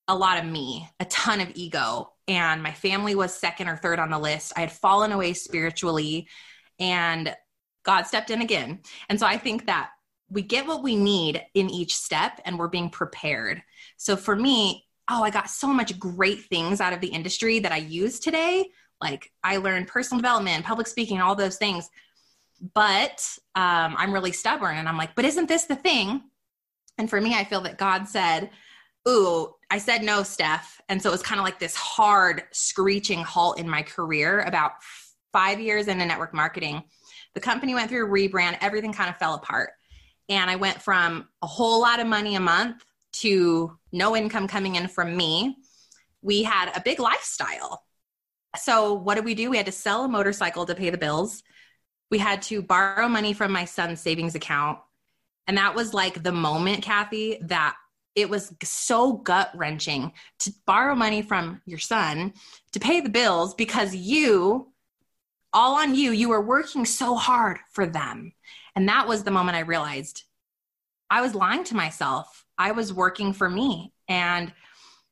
A 0.07 0.15
lot 0.15 0.37
of 0.37 0.45
me, 0.45 0.89
a 0.99 1.05
ton 1.05 1.41
of 1.41 1.51
ego. 1.55 2.11
And 2.27 2.63
my 2.63 2.71
family 2.71 3.15
was 3.15 3.33
second 3.33 3.67
or 3.67 3.75
third 3.75 3.99
on 3.99 4.09
the 4.09 4.19
list. 4.19 4.53
I 4.55 4.61
had 4.61 4.71
fallen 4.71 5.11
away 5.11 5.33
spiritually. 5.33 6.27
And 6.79 7.35
God 7.83 8.03
stepped 8.03 8.29
in 8.29 8.41
again. 8.41 8.79
And 9.09 9.19
so 9.19 9.25
I 9.25 9.37
think 9.37 9.65
that 9.67 9.91
we 10.29 10.41
get 10.41 10.65
what 10.65 10.83
we 10.83 10.95
need 10.95 11.43
in 11.53 11.69
each 11.69 11.95
step 11.95 12.41
and 12.45 12.57
we're 12.57 12.67
being 12.67 12.89
prepared. 12.89 13.61
So 13.97 14.15
for 14.15 14.35
me, 14.35 14.85
oh, 15.09 15.23
I 15.23 15.29
got 15.29 15.49
so 15.49 15.67
much 15.67 15.99
great 15.99 16.45
things 16.45 16.81
out 16.81 16.93
of 16.93 17.01
the 17.01 17.07
industry 17.07 17.59
that 17.59 17.71
I 17.71 17.77
use 17.77 18.19
today. 18.19 18.69
Like 19.01 19.31
I 19.43 19.57
learned 19.57 19.87
personal 19.87 20.21
development, 20.21 20.65
public 20.65 20.87
speaking, 20.87 21.21
all 21.21 21.35
those 21.35 21.57
things. 21.57 21.89
But 22.73 23.27
um, 23.55 23.95
I'm 23.97 24.13
really 24.13 24.31
stubborn 24.31 24.77
and 24.77 24.87
I'm 24.87 24.97
like, 24.97 25.13
but 25.15 25.25
isn't 25.25 25.49
this 25.49 25.65
the 25.65 25.75
thing? 25.75 26.23
And 26.97 27.09
for 27.09 27.19
me, 27.19 27.35
I 27.35 27.43
feel 27.43 27.61
that 27.61 27.77
God 27.77 28.07
said, 28.07 28.49
Ooh, 29.07 29.53
I 29.69 29.79
said 29.79 30.01
no, 30.01 30.23
Steph. 30.23 30.79
And 30.87 31.01
so 31.01 31.09
it 31.09 31.11
was 31.11 31.21
kind 31.21 31.39
of 31.39 31.43
like 31.43 31.59
this 31.59 31.75
hard, 31.75 32.43
screeching 32.51 33.21
halt 33.21 33.59
in 33.59 33.67
my 33.67 33.81
career 33.81 34.39
about 34.41 34.71
five 35.33 35.59
years 35.59 35.89
into 35.89 36.05
network 36.05 36.33
marketing 36.33 36.83
the 37.33 37.41
company 37.41 37.73
went 37.73 37.89
through 37.89 38.05
a 38.05 38.09
rebrand, 38.09 38.57
everything 38.61 38.93
kind 38.93 39.09
of 39.09 39.17
fell 39.17 39.33
apart. 39.33 39.71
And 40.29 40.49
I 40.49 40.55
went 40.55 40.81
from 40.81 41.27
a 41.41 41.47
whole 41.47 41.81
lot 41.81 41.99
of 41.99 42.07
money 42.07 42.35
a 42.35 42.39
month 42.39 42.83
to 43.13 43.77
no 43.91 44.15
income 44.15 44.47
coming 44.47 44.75
in 44.75 44.87
from 44.87 45.15
me. 45.15 45.57
We 46.21 46.43
had 46.43 46.75
a 46.75 46.81
big 46.81 46.99
lifestyle. 46.99 47.83
So, 48.57 48.93
what 48.93 49.15
did 49.15 49.25
we 49.25 49.35
do? 49.35 49.49
We 49.49 49.57
had 49.57 49.65
to 49.65 49.71
sell 49.71 50.05
a 50.05 50.07
motorcycle 50.07 50.65
to 50.65 50.75
pay 50.75 50.89
the 50.89 50.97
bills. 50.97 51.43
We 52.09 52.19
had 52.19 52.43
to 52.43 52.61
borrow 52.61 53.07
money 53.07 53.33
from 53.33 53.51
my 53.51 53.65
son's 53.65 53.99
savings 53.99 54.35
account. 54.35 54.79
And 55.47 55.57
that 55.57 55.75
was 55.75 55.93
like 55.93 56.23
the 56.23 56.31
moment, 56.31 56.83
Cathy, 56.83 57.39
that 57.41 57.75
it 58.15 58.29
was 58.29 58.53
so 58.63 59.13
gut 59.13 59.51
wrenching 59.55 60.13
to 60.39 60.53
borrow 60.65 60.95
money 60.95 61.21
from 61.21 61.61
your 61.65 61.79
son 61.79 62.33
to 62.71 62.79
pay 62.79 63.01
the 63.01 63.09
bills 63.09 63.55
because 63.55 63.95
you, 63.95 64.71
all 65.53 65.75
on 65.75 65.95
you, 65.95 66.11
you 66.11 66.29
were 66.29 66.41
working 66.41 66.85
so 66.85 67.15
hard 67.15 67.59
for 67.71 67.85
them. 67.85 68.33
And 68.75 68.87
that 68.89 69.07
was 69.07 69.23
the 69.23 69.31
moment 69.31 69.57
I 69.57 69.61
realized 69.61 70.23
I 71.09 71.21
was 71.21 71.35
lying 71.35 71.63
to 71.65 71.75
myself. 71.75 72.45
I 72.57 72.71
was 72.71 72.91
working 72.91 73.33
for 73.33 73.49
me. 73.49 73.93
And 74.07 74.51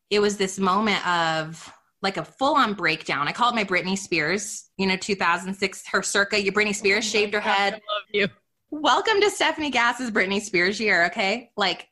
it 0.09 0.19
was 0.19 0.37
this 0.37 0.57
moment 0.57 1.05
of 1.07 1.71
like 2.01 2.17
a 2.17 2.25
full 2.25 2.55
on 2.55 2.73
breakdown. 2.73 3.27
I 3.27 3.31
call 3.31 3.51
it 3.51 3.55
my 3.55 3.63
Britney 3.63 3.97
Spears, 3.97 4.69
you 4.77 4.87
know, 4.87 4.97
2006, 4.97 5.87
her 5.87 6.01
circa. 6.01 6.41
You 6.41 6.51
Britney 6.51 6.73
Spears 6.73 7.05
oh 7.05 7.09
shaved 7.09 7.33
her 7.33 7.39
head. 7.39 7.73
I 7.73 7.75
love 7.75 8.03
you. 8.11 8.27
Welcome 8.71 9.21
to 9.21 9.29
Stephanie 9.29 9.69
Gass's 9.69 10.09
Britney 10.09 10.41
Spears 10.41 10.79
year, 10.79 11.05
okay? 11.05 11.51
Like 11.55 11.87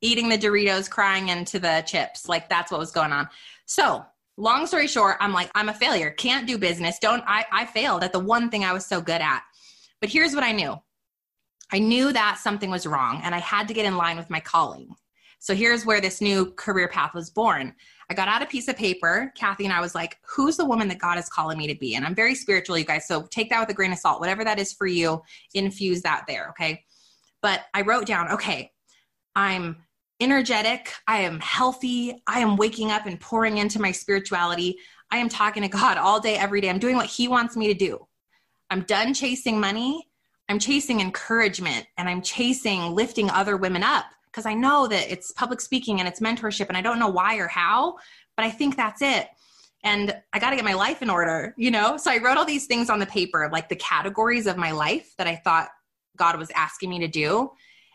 eating 0.00 0.28
the 0.28 0.38
Doritos, 0.38 0.88
crying 0.88 1.28
into 1.28 1.58
the 1.58 1.84
chips. 1.86 2.28
Like 2.28 2.48
that's 2.48 2.70
what 2.70 2.80
was 2.80 2.92
going 2.92 3.12
on. 3.12 3.28
So, 3.66 4.04
long 4.40 4.66
story 4.66 4.86
short, 4.86 5.16
I'm 5.20 5.32
like, 5.32 5.50
I'm 5.54 5.68
a 5.68 5.74
failure. 5.74 6.10
Can't 6.10 6.46
do 6.46 6.58
business. 6.58 6.98
Don't, 6.98 7.22
I, 7.26 7.44
I 7.52 7.66
failed 7.66 8.02
at 8.02 8.12
the 8.12 8.18
one 8.18 8.50
thing 8.50 8.64
I 8.64 8.72
was 8.72 8.86
so 8.86 9.00
good 9.00 9.20
at. 9.20 9.42
But 10.00 10.08
here's 10.08 10.34
what 10.34 10.44
I 10.44 10.52
knew 10.52 10.80
I 11.72 11.78
knew 11.78 12.12
that 12.12 12.38
something 12.38 12.70
was 12.70 12.86
wrong 12.86 13.20
and 13.22 13.34
I 13.34 13.38
had 13.38 13.68
to 13.68 13.74
get 13.74 13.84
in 13.84 13.96
line 13.96 14.16
with 14.16 14.30
my 14.30 14.40
calling. 14.40 14.94
So 15.38 15.54
here's 15.54 15.86
where 15.86 16.00
this 16.00 16.20
new 16.20 16.52
career 16.52 16.88
path 16.88 17.14
was 17.14 17.30
born. 17.30 17.74
I 18.10 18.14
got 18.14 18.28
out 18.28 18.42
a 18.42 18.46
piece 18.46 18.68
of 18.68 18.76
paper. 18.76 19.32
Cathy 19.36 19.64
and 19.64 19.72
I 19.72 19.80
was 19.80 19.94
like, 19.94 20.18
who's 20.26 20.56
the 20.56 20.66
woman 20.66 20.88
that 20.88 20.98
God 20.98 21.16
is 21.16 21.28
calling 21.28 21.56
me 21.56 21.66
to 21.68 21.78
be? 21.78 21.94
And 21.94 22.04
I'm 22.04 22.14
very 22.14 22.34
spiritual, 22.34 22.76
you 22.76 22.84
guys. 22.84 23.06
So 23.06 23.22
take 23.22 23.48
that 23.50 23.60
with 23.60 23.70
a 23.70 23.74
grain 23.74 23.92
of 23.92 23.98
salt. 23.98 24.20
Whatever 24.20 24.44
that 24.44 24.58
is 24.58 24.72
for 24.72 24.86
you, 24.86 25.22
infuse 25.54 26.02
that 26.02 26.24
there, 26.26 26.48
okay? 26.50 26.84
But 27.40 27.62
I 27.72 27.82
wrote 27.82 28.04
down, 28.04 28.32
okay, 28.32 28.72
I'm 29.34 29.76
energetic. 30.20 30.94
I 31.06 31.20
am 31.20 31.40
healthy. 31.40 32.22
I 32.26 32.40
am 32.40 32.56
waking 32.56 32.90
up 32.90 33.06
and 33.06 33.18
pouring 33.18 33.58
into 33.58 33.80
my 33.80 33.92
spirituality. 33.92 34.78
I 35.10 35.18
am 35.18 35.28
talking 35.28 35.62
to 35.62 35.68
God 35.68 35.96
all 35.96 36.20
day, 36.20 36.36
every 36.36 36.60
day. 36.60 36.70
I'm 36.70 36.78
doing 36.78 36.96
what 36.96 37.06
He 37.06 37.28
wants 37.28 37.56
me 37.56 37.68
to 37.68 37.74
do. 37.74 38.06
I'm 38.70 38.82
done 38.82 39.14
chasing 39.14 39.58
money. 39.58 40.06
I'm 40.48 40.58
chasing 40.58 41.00
encouragement 41.00 41.86
and 41.96 42.08
I'm 42.08 42.22
chasing 42.22 42.94
lifting 42.94 43.30
other 43.30 43.56
women 43.56 43.82
up 43.82 44.06
because 44.26 44.46
I 44.46 44.54
know 44.54 44.86
that 44.88 45.10
it's 45.10 45.32
public 45.32 45.60
speaking 45.60 46.00
and 46.00 46.08
it's 46.08 46.20
mentorship 46.20 46.68
and 46.68 46.76
I 46.76 46.80
don't 46.80 46.98
know 46.98 47.08
why 47.08 47.36
or 47.36 47.48
how, 47.48 47.96
but 48.36 48.44
I 48.44 48.50
think 48.50 48.76
that's 48.76 49.02
it. 49.02 49.28
And 49.82 50.14
I 50.32 50.38
got 50.38 50.50
to 50.50 50.56
get 50.56 50.64
my 50.64 50.74
life 50.74 51.02
in 51.02 51.10
order, 51.10 51.54
you 51.56 51.70
know? 51.70 51.96
So 51.96 52.10
I 52.10 52.18
wrote 52.18 52.36
all 52.36 52.44
these 52.44 52.66
things 52.66 52.90
on 52.90 52.98
the 52.98 53.06
paper, 53.06 53.48
like 53.52 53.68
the 53.68 53.76
categories 53.76 54.46
of 54.46 54.56
my 54.56 54.72
life 54.72 55.14
that 55.18 55.26
I 55.26 55.36
thought 55.36 55.68
God 56.16 56.36
was 56.38 56.50
asking 56.50 56.90
me 56.90 56.98
to 56.98 57.08
do. 57.08 57.50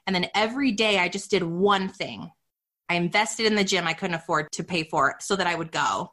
And 0.05 0.15
then 0.15 0.27
every 0.35 0.71
day 0.71 1.00
I 1.00 1.09
just 1.09 1.31
did 1.31 1.43
one 1.43 1.89
thing. 1.89 2.31
I 2.89 2.95
invested 2.95 3.45
in 3.45 3.55
the 3.55 3.63
gym 3.63 3.88
I 3.88 3.93
couldn't 3.93 4.15
afford 4.15 4.51
to 4.53 4.63
pay 4.63 4.83
for 4.83 5.15
so 5.19 5.35
that 5.35 5.47
I 5.47 5.55
would 5.55 5.71
go. 5.71 6.12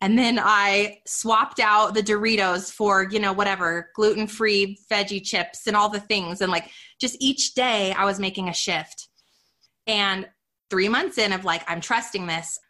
And 0.00 0.16
then 0.16 0.38
I 0.40 1.00
swapped 1.06 1.58
out 1.58 1.94
the 1.94 2.02
Doritos 2.02 2.70
for, 2.70 3.08
you 3.10 3.18
know, 3.18 3.32
whatever, 3.32 3.90
gluten 3.94 4.28
free 4.28 4.78
veggie 4.90 5.24
chips 5.24 5.66
and 5.66 5.76
all 5.76 5.88
the 5.88 5.98
things. 5.98 6.40
And 6.40 6.52
like 6.52 6.70
just 7.00 7.16
each 7.18 7.54
day 7.54 7.92
I 7.92 8.04
was 8.04 8.20
making 8.20 8.48
a 8.48 8.54
shift. 8.54 9.08
And 9.86 10.28
three 10.70 10.88
months 10.88 11.18
in 11.18 11.32
of 11.32 11.44
like, 11.44 11.64
I'm 11.66 11.80
trusting 11.80 12.26
this, 12.26 12.60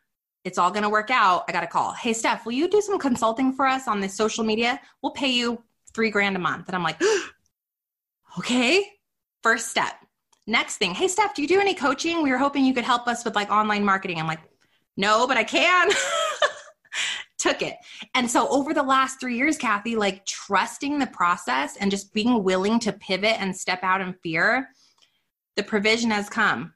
it's 0.45 0.57
all 0.57 0.71
going 0.71 0.85
to 0.85 0.89
work 0.89 1.11
out. 1.11 1.45
I 1.49 1.53
got 1.53 1.65
a 1.65 1.67
call. 1.67 1.93
Hey, 1.93 2.15
Steph, 2.15 2.47
will 2.47 2.53
you 2.53 2.69
do 2.69 2.81
some 2.81 2.99
consulting 2.99 3.53
for 3.53 3.67
us 3.67 3.89
on 3.89 4.01
this 4.01 4.15
social 4.15 4.45
media? 4.45 4.81
We'll 5.03 5.13
pay 5.13 5.29
you 5.29 5.63
three 5.93 6.11
grand 6.11 6.37
a 6.37 6.39
month. 6.39 6.69
And 6.69 6.77
I'm 6.77 6.83
like, 6.83 7.03
okay, 8.39 8.87
first 9.43 9.69
step. 9.69 9.95
Next 10.49 10.79
thing, 10.79 10.95
hey, 10.95 11.09
Steph, 11.09 11.35
do 11.35 11.43
you 11.43 11.49
do 11.49 11.61
any 11.61 11.75
coaching? 11.75 12.23
We 12.23 12.31
were 12.31 12.39
hoping 12.39 12.65
you 12.65 12.73
could 12.73 12.83
help 12.83 13.07
us 13.07 13.23
with 13.23 13.37
like 13.37 13.51
online 13.51 13.85
marketing. 13.85 14.19
I'm 14.19 14.27
like, 14.27 14.41
no, 14.97 15.27
but 15.27 15.37
I 15.37 15.45
can. 15.45 15.91
Took 17.39 17.61
it. 17.61 17.75
And 18.15 18.31
so 18.31 18.49
over 18.49 18.73
the 18.73 18.83
last 18.83 19.21
three 19.21 19.37
years, 19.37 19.59
Cathy, 19.59 19.95
like 19.95 20.25
trusting 20.25 20.99
the 20.99 21.07
process 21.09 21.77
and 21.77 21.91
just 21.91 22.15
being 22.15 22.43
willing 22.43 22.81
to 22.81 22.95
pivot 22.95 23.39
and 23.39 23.55
step 23.55 23.81
out 23.83 24.01
in 24.01 24.15
fear, 24.23 24.71
the 25.57 25.63
provision 25.63 26.11
has 26.13 26.31
come. 26.31 26.73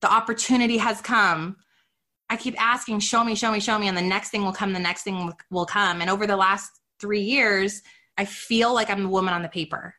The 0.00 0.12
opportunity 0.12 0.76
has 0.76 1.00
come. 1.00 1.56
I 2.30 2.36
keep 2.36 2.54
asking, 2.62 3.00
show 3.00 3.24
me, 3.24 3.34
show 3.34 3.50
me, 3.50 3.58
show 3.58 3.76
me. 3.76 3.88
And 3.88 3.98
the 3.98 4.02
next 4.02 4.30
thing 4.30 4.44
will 4.44 4.52
come, 4.52 4.72
the 4.72 4.78
next 4.78 5.02
thing 5.02 5.32
will 5.50 5.66
come. 5.66 6.00
And 6.00 6.08
over 6.08 6.28
the 6.28 6.36
last 6.36 6.70
three 7.00 7.22
years, 7.22 7.82
I 8.16 8.24
feel 8.24 8.72
like 8.72 8.88
I'm 8.88 9.02
the 9.02 9.08
woman 9.08 9.34
on 9.34 9.42
the 9.42 9.48
paper 9.48 9.96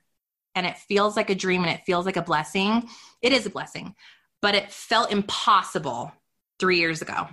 and 0.56 0.66
it 0.66 0.78
feels 0.78 1.16
like 1.16 1.30
a 1.30 1.36
dream 1.36 1.64
and 1.64 1.72
it 1.72 1.86
feels 1.86 2.06
like 2.06 2.18
a 2.18 2.22
blessing, 2.22 2.88
it 3.22 3.34
is 3.34 3.46
a 3.46 3.50
blessing. 3.50 3.94
But 4.42 4.56
it 4.56 4.72
felt 4.72 5.12
impossible 5.12 6.12
three 6.60 6.80
years 6.80 7.02
ago. 7.02 7.28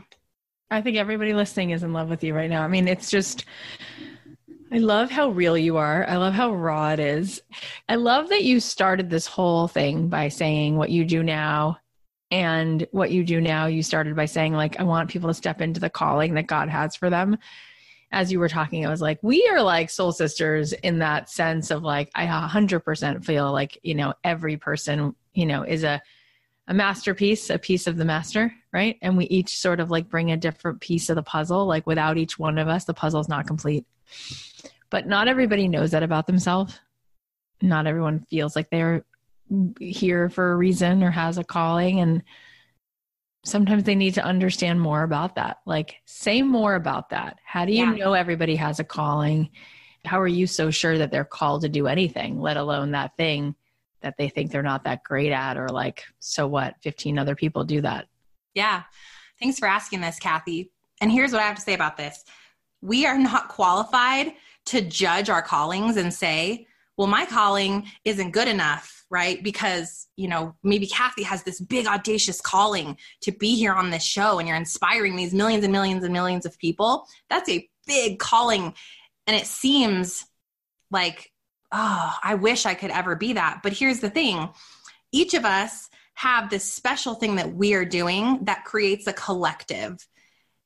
I 0.71 0.81
think 0.81 0.97
everybody 0.97 1.35
listening 1.35 1.71
is 1.71 1.82
in 1.82 1.93
love 1.93 2.08
with 2.08 2.25
you 2.25 2.35
right 2.35 2.50
now. 2.50 2.63
I 2.63 2.69
mean, 2.69 2.89
it's 2.89 3.11
just, 3.11 3.45
I 4.73 4.78
love 4.78 5.11
how 5.11 5.28
real 5.28 5.56
you 5.56 5.76
are. 5.76 6.06
I 6.08 6.17
love 6.17 6.32
how 6.32 6.52
raw 6.52 6.91
it 6.91 7.00
is. 7.00 7.43
I 7.89 7.97
love 7.97 8.30
that 8.30 8.45
you 8.45 8.58
started 8.58 9.11
this 9.11 9.26
whole 9.26 9.69
thing 9.69 10.08
by 10.08 10.28
saying 10.28 10.76
what 10.76 10.91
you 10.91 11.04
do 11.04 11.23
now. 11.23 11.78
And 12.30 12.87
what 12.93 13.11
you 13.11 13.25
do 13.25 13.43
now, 13.43 13.67
you 13.67 13.82
started 13.82 14.17
by 14.17 14.25
saying, 14.25 14.54
like, 14.54 14.80
I 14.80 14.85
want 14.85 15.11
people 15.11 15.28
to 15.28 15.35
step 15.35 15.61
into 15.61 15.80
the 15.80 15.91
calling 15.91 16.32
that 16.35 16.47
God 16.47 16.71
has 16.71 16.97
for 16.97 17.11
them 17.11 17.37
as 18.12 18.30
you 18.30 18.38
were 18.38 18.48
talking, 18.48 18.86
I 18.86 18.90
was 18.90 19.00
like, 19.00 19.18
we 19.22 19.48
are 19.48 19.62
like 19.62 19.88
soul 19.88 20.12
sisters 20.12 20.75
in 20.75 20.98
that 20.98 21.30
sense 21.30 21.70
of 21.70 21.82
like, 21.82 22.10
I 22.14 22.26
100% 22.26 23.25
feel 23.25 23.50
like, 23.50 23.78
you 23.82 23.94
know, 23.94 24.12
every 24.22 24.58
person, 24.58 25.16
you 25.32 25.46
know, 25.46 25.62
is 25.62 25.82
a, 25.82 26.00
a 26.68 26.75
masterpiece, 26.75 27.48
a 27.48 27.58
piece 27.58 27.86
of 27.86 27.96
the 27.96 28.04
master, 28.04 28.52
right? 28.72 28.98
And 29.00 29.16
we 29.16 29.25
each 29.25 29.58
sort 29.58 29.80
of 29.80 29.90
like 29.90 30.10
bring 30.10 30.30
a 30.30 30.36
different 30.36 30.80
piece 30.80 31.08
of 31.08 31.16
the 31.16 31.22
puzzle. 31.22 31.66
Like 31.66 31.86
without 31.86 32.18
each 32.18 32.38
one 32.38 32.58
of 32.58 32.68
us, 32.68 32.84
the 32.84 32.94
puzzle 32.94 33.20
is 33.20 33.28
not 33.28 33.46
complete. 33.46 33.86
But 34.90 35.06
not 35.06 35.26
everybody 35.26 35.66
knows 35.66 35.92
that 35.92 36.02
about 36.02 36.26
themselves. 36.26 36.78
Not 37.62 37.86
everyone 37.86 38.26
feels 38.28 38.54
like 38.54 38.68
they're 38.68 39.04
here 39.80 40.28
for 40.28 40.52
a 40.52 40.56
reason 40.56 41.02
or 41.02 41.10
has 41.10 41.38
a 41.38 41.44
calling. 41.44 42.00
And 42.00 42.22
sometimes 43.45 43.85
they 43.85 43.95
need 43.95 44.15
to 44.15 44.25
understand 44.25 44.81
more 44.81 45.02
about 45.02 45.37
that. 45.37 45.59
Like, 45.67 45.97
say 46.05 46.43
more 46.43 46.75
about 46.75 47.11
that. 47.11 47.39
How 47.45 47.65
do 47.65 47.73
you 47.73 47.85
yeah. 47.85 47.93
know 47.93 48.13
everybody 48.13 48.57
has 48.57 48.81
a 48.81 48.85
calling? 48.85 49.50
How 50.05 50.21
are 50.21 50.28
you 50.28 50.47
so 50.47 50.71
sure 50.71 50.99
that 50.99 51.11
they're 51.11 51.25
called 51.25 51.63
to 51.63 51.69
do 51.69 51.87
anything, 51.87 52.41
let 52.41 52.57
alone 52.57 52.93
that 52.93 53.17
thing 53.17 53.55
that 54.00 54.17
they 54.19 54.28
think 54.28 54.50
they're 54.50 54.63
not 54.63 54.85
that 54.85 55.05
great 55.05 55.33
at, 55.33 55.57
or 55.57 55.69
like, 55.69 56.05
so 56.19 56.47
what, 56.47 56.75
15 56.83 57.19
other 57.19 57.37
people 57.37 57.65
do 57.65 57.81
that? 57.81 58.09
Yeah. 58.55 58.83
Thanks 59.41 59.59
for 59.59 59.67
asking 59.67 60.00
this, 60.00 60.19
Cathy. 60.19 60.71
And 61.00 61.11
here's 61.11 61.33
what 61.33 61.41
I 61.41 61.47
have 61.47 61.57
to 61.57 61.63
say 61.63 61.75
about 61.75 61.97
this 61.97 62.25
we 62.81 63.07
are 63.07 63.19
not 63.19 63.49
qualified 63.49 64.33
to 64.67 64.81
judge 64.81 65.31
our 65.31 65.43
callings 65.43 65.97
and 65.97 66.13
say, 66.13 66.67
well, 66.97 67.07
my 67.07 67.25
calling 67.25 67.87
isn't 68.05 68.33
good 68.33 68.49
enough, 68.49 69.01
right? 69.12 69.42
Because, 69.44 70.08
you 70.16 70.26
know, 70.26 70.56
maybe 70.62 70.86
Cathy 70.86 71.22
has 71.22 71.42
this 71.42 71.60
big 71.60 71.86
audacious 71.86 72.40
calling 72.40 72.96
to 73.20 73.30
be 73.30 73.54
here 73.56 73.75
on 73.75 73.90
this 73.90 74.02
show 74.02 74.38
and 74.38 74.48
you're 74.48 74.56
inspiring 74.56 75.16
these 75.16 75.34
millions 75.34 75.62
and 75.62 75.72
millions 75.72 76.02
and 76.02 76.14
millions 76.14 76.46
of 76.46 76.58
people. 76.58 77.06
That's 77.28 77.48
a 77.50 77.68
big 77.86 78.18
calling. 78.18 78.72
And 79.26 79.36
it 79.36 79.46
seems 79.46 80.25
like, 80.90 81.30
oh, 81.70 82.14
I 82.25 82.36
wish 82.36 82.64
I 82.64 82.72
could 82.72 82.90
ever 82.90 83.14
be 83.14 83.34
that. 83.34 83.60
But 83.62 83.75
here's 83.75 84.00
the 84.00 84.10
thing 84.10 84.48
each 85.12 85.34
of 85.34 85.44
us 85.44 85.90
have 86.14 86.48
this 86.48 86.72
special 86.72 87.14
thing 87.14 87.36
that 87.36 87.52
we 87.54 87.75
are 87.75 87.84
doing 87.84 88.44
that 88.44 88.64
creates 88.64 89.06
a 89.06 89.12
collective. 89.12 90.06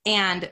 And 0.05 0.49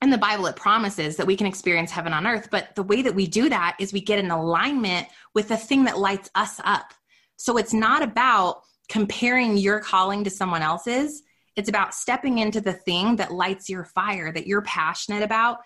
in 0.00 0.10
the 0.10 0.18
Bible, 0.18 0.46
it 0.46 0.54
promises 0.54 1.16
that 1.16 1.26
we 1.26 1.36
can 1.36 1.48
experience 1.48 1.90
heaven 1.90 2.12
on 2.12 2.24
earth. 2.24 2.48
But 2.52 2.76
the 2.76 2.84
way 2.84 3.02
that 3.02 3.16
we 3.16 3.26
do 3.26 3.48
that 3.48 3.76
is 3.80 3.92
we 3.92 4.00
get 4.00 4.20
in 4.20 4.30
alignment 4.30 5.08
with 5.34 5.48
the 5.48 5.56
thing 5.56 5.84
that 5.84 5.98
lights 5.98 6.30
us 6.36 6.60
up. 6.62 6.94
So 7.36 7.56
it's 7.56 7.72
not 7.72 8.02
about 8.02 8.62
comparing 8.88 9.56
your 9.56 9.80
calling 9.80 10.24
to 10.24 10.30
someone 10.30 10.62
else's. 10.62 11.22
It's 11.56 11.68
about 11.68 11.94
stepping 11.94 12.38
into 12.38 12.60
the 12.60 12.72
thing 12.72 13.16
that 13.16 13.32
lights 13.32 13.68
your 13.68 13.84
fire, 13.84 14.32
that 14.32 14.46
you're 14.46 14.62
passionate 14.62 15.22
about. 15.22 15.58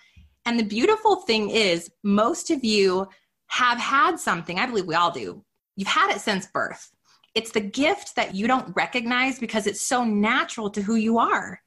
And 0.46 0.58
the 0.58 0.64
beautiful 0.64 1.16
thing 1.16 1.50
is, 1.50 1.90
most 2.02 2.50
of 2.50 2.64
you 2.64 3.08
have 3.48 3.78
had 3.78 4.18
something, 4.18 4.58
I 4.58 4.66
believe 4.66 4.86
we 4.86 4.94
all 4.94 5.10
do. 5.10 5.44
You've 5.76 5.88
had 5.88 6.14
it 6.14 6.20
since 6.20 6.46
birth. 6.46 6.90
It's 7.34 7.50
the 7.52 7.60
gift 7.60 8.16
that 8.16 8.34
you 8.34 8.46
don't 8.46 8.74
recognize 8.74 9.38
because 9.38 9.66
it's 9.66 9.80
so 9.80 10.04
natural 10.04 10.70
to 10.70 10.82
who 10.82 10.94
you 10.94 11.18
are. 11.18 11.60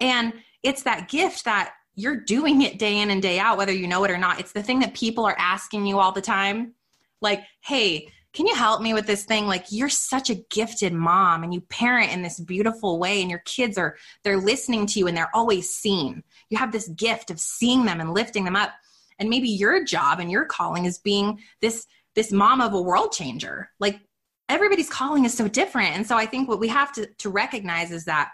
And 0.00 0.32
it's 0.62 0.82
that 0.84 1.08
gift 1.08 1.44
that 1.44 1.72
you're 1.94 2.16
doing 2.16 2.62
it 2.62 2.78
day 2.78 3.00
in 3.00 3.10
and 3.10 3.20
day 3.20 3.38
out, 3.38 3.58
whether 3.58 3.72
you 3.72 3.88
know 3.88 4.04
it 4.04 4.10
or 4.10 4.18
not. 4.18 4.38
It's 4.38 4.52
the 4.52 4.62
thing 4.62 4.80
that 4.80 4.94
people 4.94 5.24
are 5.24 5.36
asking 5.38 5.86
you 5.86 5.98
all 5.98 6.12
the 6.12 6.20
time. 6.20 6.74
Like, 7.20 7.42
hey, 7.60 8.08
can 8.38 8.46
you 8.46 8.54
help 8.54 8.80
me 8.80 8.94
with 8.94 9.08
this 9.08 9.24
thing? 9.24 9.48
Like, 9.48 9.64
you're 9.70 9.88
such 9.88 10.30
a 10.30 10.36
gifted 10.36 10.92
mom 10.92 11.42
and 11.42 11.52
you 11.52 11.60
parent 11.60 12.12
in 12.12 12.22
this 12.22 12.38
beautiful 12.38 13.00
way, 13.00 13.20
and 13.20 13.28
your 13.28 13.40
kids 13.40 13.76
are, 13.76 13.96
they're 14.22 14.36
listening 14.36 14.86
to 14.86 15.00
you 15.00 15.08
and 15.08 15.16
they're 15.16 15.34
always 15.34 15.74
seen. 15.74 16.22
You 16.48 16.56
have 16.56 16.70
this 16.70 16.86
gift 16.90 17.32
of 17.32 17.40
seeing 17.40 17.84
them 17.84 18.00
and 18.00 18.14
lifting 18.14 18.44
them 18.44 18.54
up. 18.54 18.70
And 19.18 19.28
maybe 19.28 19.48
your 19.48 19.82
job 19.82 20.20
and 20.20 20.30
your 20.30 20.44
calling 20.44 20.84
is 20.84 20.98
being 20.98 21.40
this 21.60 21.84
this 22.14 22.30
mom 22.30 22.60
of 22.60 22.74
a 22.74 22.80
world 22.80 23.10
changer. 23.10 23.70
Like 23.80 23.98
everybody's 24.48 24.88
calling 24.88 25.24
is 25.24 25.34
so 25.34 25.48
different. 25.48 25.96
And 25.96 26.06
so 26.06 26.16
I 26.16 26.26
think 26.26 26.48
what 26.48 26.60
we 26.60 26.68
have 26.68 26.92
to, 26.92 27.06
to 27.06 27.30
recognize 27.30 27.90
is 27.90 28.04
that 28.04 28.30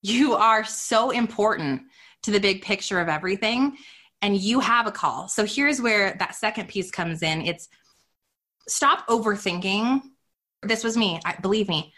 you 0.00 0.32
are 0.32 0.64
so 0.64 1.10
important 1.10 1.82
to 2.22 2.30
the 2.30 2.40
big 2.40 2.62
picture 2.62 2.98
of 2.98 3.10
everything 3.10 3.76
and 4.22 4.38
you 4.38 4.60
have 4.60 4.86
a 4.86 4.92
call. 4.92 5.28
So 5.28 5.44
here's 5.44 5.82
where 5.82 6.16
that 6.18 6.34
second 6.34 6.68
piece 6.68 6.90
comes 6.90 7.22
in. 7.22 7.42
It's 7.42 7.68
stop 8.68 9.06
overthinking. 9.08 10.02
This 10.62 10.84
was 10.84 10.96
me. 10.96 11.20
I, 11.24 11.36
believe 11.40 11.68
me. 11.68 11.92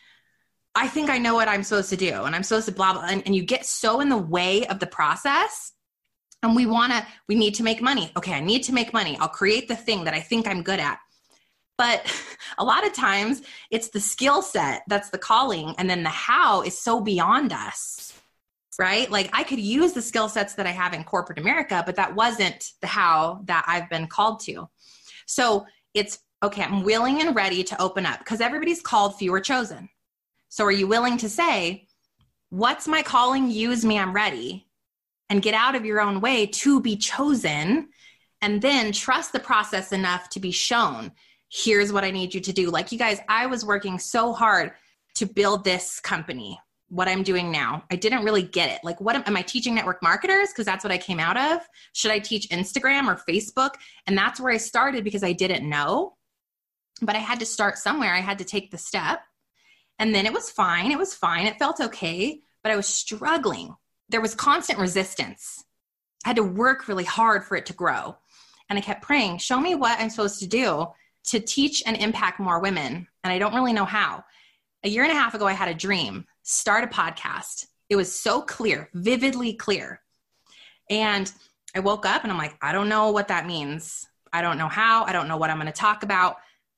I 0.75 0.89
think 0.89 1.09
I 1.09 1.19
know 1.19 1.35
what 1.35 1.49
I'm 1.49 1.63
supposed 1.63 1.91
to 1.91 1.97
do 1.97 2.25
and 2.25 2.35
I'm 2.35 2.43
supposed 2.43 2.67
to 2.67 2.73
blah, 2.73 2.93
blah. 2.93 3.07
And, 3.07 3.23
and 3.27 3.35
you 3.35 3.43
get 3.43 3.65
so 3.65 4.01
in 4.01 4.09
the 4.09 4.19
way 4.19 4.67
of 4.67 4.79
the 4.79 4.87
process 4.87 5.73
and 6.43 6.55
we 6.55 6.67
want 6.67 6.93
to, 6.93 7.07
we 7.29 7.35
need 7.35 7.55
to 7.55 7.63
make 7.63 7.81
money. 7.81 8.13
Okay, 8.17 8.33
I 8.33 8.41
need 8.41 8.63
to 8.65 8.73
make 8.73 8.93
money. 8.93 9.17
I'll 9.19 9.29
create 9.29 9.69
the 9.69 9.77
thing 9.77 10.05
that 10.05 10.15
I 10.15 10.21
think 10.21 10.47
I'm 10.47 10.63
good 10.63 10.81
at. 10.81 10.99
But 11.79 12.11
a 12.59 12.65
lot 12.65 12.87
of 12.87 12.93
times 12.93 13.43
it's 13.71 13.89
the 13.89 14.01
skill 14.01 14.43
set 14.43 14.83
that's 14.87 15.11
the 15.11 15.19
calling, 15.19 15.75
and 15.79 15.89
then 15.89 16.03
the 16.03 16.09
how 16.09 16.63
is 16.63 16.79
so 16.79 17.01
beyond 17.01 17.53
us, 17.53 18.13
right? 18.79 19.11
Like 19.11 19.31
I 19.33 19.45
could 19.45 19.61
use 19.61 19.93
the 19.93 20.03
skill 20.03 20.29
sets 20.29 20.55
that 20.55 20.67
I 20.67 20.73
have 20.73 20.95
in 20.95 21.05
corporate 21.05 21.39
America, 21.39 21.83
but 21.85 21.97
that 21.97 22.15
wasn't 22.15 22.73
the 22.81 22.87
how 22.87 23.43
that 23.45 23.65
I've 23.67 23.91
been 23.91 24.07
called 24.07 24.41
to. 24.41 24.69
So 25.27 25.67
it's 25.95 26.19
okay, 26.43 26.63
I'm 26.63 26.83
willing 26.83 27.21
and 27.21 27.35
ready 27.35 27.65
to 27.65 27.81
open 27.81 28.07
up 28.07 28.21
because 28.21 28.41
everybody's 28.41 28.83
called, 28.83 29.17
few 29.17 29.33
are 29.35 29.41
chosen. 29.41 29.89
So 30.49 30.65
are 30.65 30.73
you 30.73 30.87
willing 30.87 31.17
to 31.19 31.29
say, 31.29 31.87
What's 32.51 32.87
my 32.87 33.03
calling? 33.03 33.51
Use 33.51 33.85
me, 33.85 33.99
I'm 33.99 34.13
ready. 34.13 34.69
And 35.29 35.43
get 35.43 35.55
out 35.55 35.75
of 35.75 35.85
your 35.85 36.01
own 36.01 36.21
way 36.21 36.47
to 36.47 36.81
be 36.81 36.97
chosen. 36.97 37.89
And 38.41 38.63
then 38.63 38.93
trust 38.93 39.33
the 39.33 39.41
process 39.41 39.93
enough 39.93 40.29
to 40.31 40.41
be 40.41 40.53
shown 40.53 41.11
here's 41.51 41.93
what 41.93 42.05
I 42.05 42.11
need 42.11 42.35
you 42.35 42.41
to 42.41 42.53
do. 42.53 42.71
Like 42.71 42.93
you 42.93 42.99
guys, 42.99 43.21
I 43.29 43.47
was 43.47 43.65
working 43.65 43.99
so 43.99 44.33
hard 44.33 44.73
to 45.15 45.27
build 45.27 45.65
this 45.65 46.01
company, 46.01 46.59
what 46.89 47.09
I'm 47.09 47.23
doing 47.23 47.51
now. 47.51 47.85
I 47.91 47.97
didn't 47.97 48.25
really 48.25 48.43
get 48.43 48.71
it. 48.71 48.81
Like, 48.85 49.01
what 49.01 49.17
am, 49.17 49.23
am 49.27 49.37
I 49.37 49.43
teaching 49.43 49.75
network 49.75 50.03
marketers? 50.03 50.49
Because 50.49 50.67
that's 50.67 50.85
what 50.85 50.93
I 50.93 50.99
came 50.99 51.21
out 51.21 51.37
of. 51.37 51.67
Should 51.93 52.11
I 52.11 52.19
teach 52.19 52.49
Instagram 52.51 53.07
or 53.07 53.21
Facebook? 53.29 53.75
And 54.07 54.17
that's 54.17 54.41
where 54.41 54.53
I 54.53 54.59
started 54.59 55.05
because 55.05 55.25
I 55.25 55.33
didn't 55.33 55.69
know. 55.69 56.16
But 57.03 57.17
I 57.17 57.21
had 57.21 57.41
to 57.41 57.47
start 57.47 57.79
somewhere. 57.79 58.15
I 58.15 58.21
had 58.21 58.39
to 58.39 58.45
take 58.45 58.71
the 58.71 58.79
step. 58.79 59.21
And 59.99 60.15
then 60.15 60.27
it 60.27 60.33
was 60.33 60.51
fine. 60.51 60.91
It 60.91 60.99
was 60.99 61.15
fine. 61.15 61.47
It 61.47 61.59
felt 61.59 61.81
okay. 61.81 62.41
But 62.63 62.73
I 62.73 62.77
was 62.77 62.87
struggling. 62.87 63.75
There 64.09 64.21
was 64.21 64.35
constant 64.35 64.79
resistance. 64.79 65.65
I 66.25 66.29
had 66.29 66.37
to 66.37 66.43
work 66.43 66.89
really 66.89 67.05
hard 67.05 67.45
for 67.45 67.57
it 67.57 67.67
to 67.67 67.73
grow. 67.73 68.17
And 68.69 68.79
I 68.79 68.83
kept 68.83 69.03
praying, 69.03 69.39
show 69.39 69.61
me 69.61 69.75
what 69.75 70.01
I'm 70.01 70.11
supposed 70.11 70.41
to 70.41 70.47
do 70.47 70.89
to 71.27 71.41
teach 71.41 71.83
and 71.87 71.97
impact 71.97 72.41
more 72.41 72.61
women. 72.61 73.07
And 73.23 73.33
I 73.33 73.39
don't 73.39 73.55
really 73.55 73.73
know 73.73 73.85
how. 73.85 74.25
A 74.85 74.89
year 74.89 75.03
and 75.03 75.13
a 75.13 75.17
half 75.17 75.35
ago, 75.35 75.47
I 75.47 75.53
had 75.53 75.69
a 75.69 75.75
dream 75.75 76.27
start 76.43 76.85
a 76.85 76.87
podcast. 76.87 77.67
It 77.89 77.97
was 77.97 78.13
so 78.13 78.41
clear, 78.41 78.89
vividly 78.95 79.55
clear. 79.55 80.01
And 80.89 81.31
I 81.75 81.81
woke 81.81 82.07
up 82.07 82.23
and 82.23 82.33
I'm 82.33 82.39
like, 82.39 82.57
I 82.63 82.73
don't 82.73 82.89
know 82.89 83.11
what 83.11 83.29
that 83.29 83.47
means. 83.47 84.07
I 84.33 84.43
don't 84.43 84.59
know 84.59 84.69
how. 84.69 85.05
I 85.05 85.13
don't 85.13 85.29
know 85.29 85.37
what 85.37 85.51
I'm 85.51 85.59
going 85.59 85.67
to 85.67 85.73
talk 85.73 86.03
about. 86.03 86.37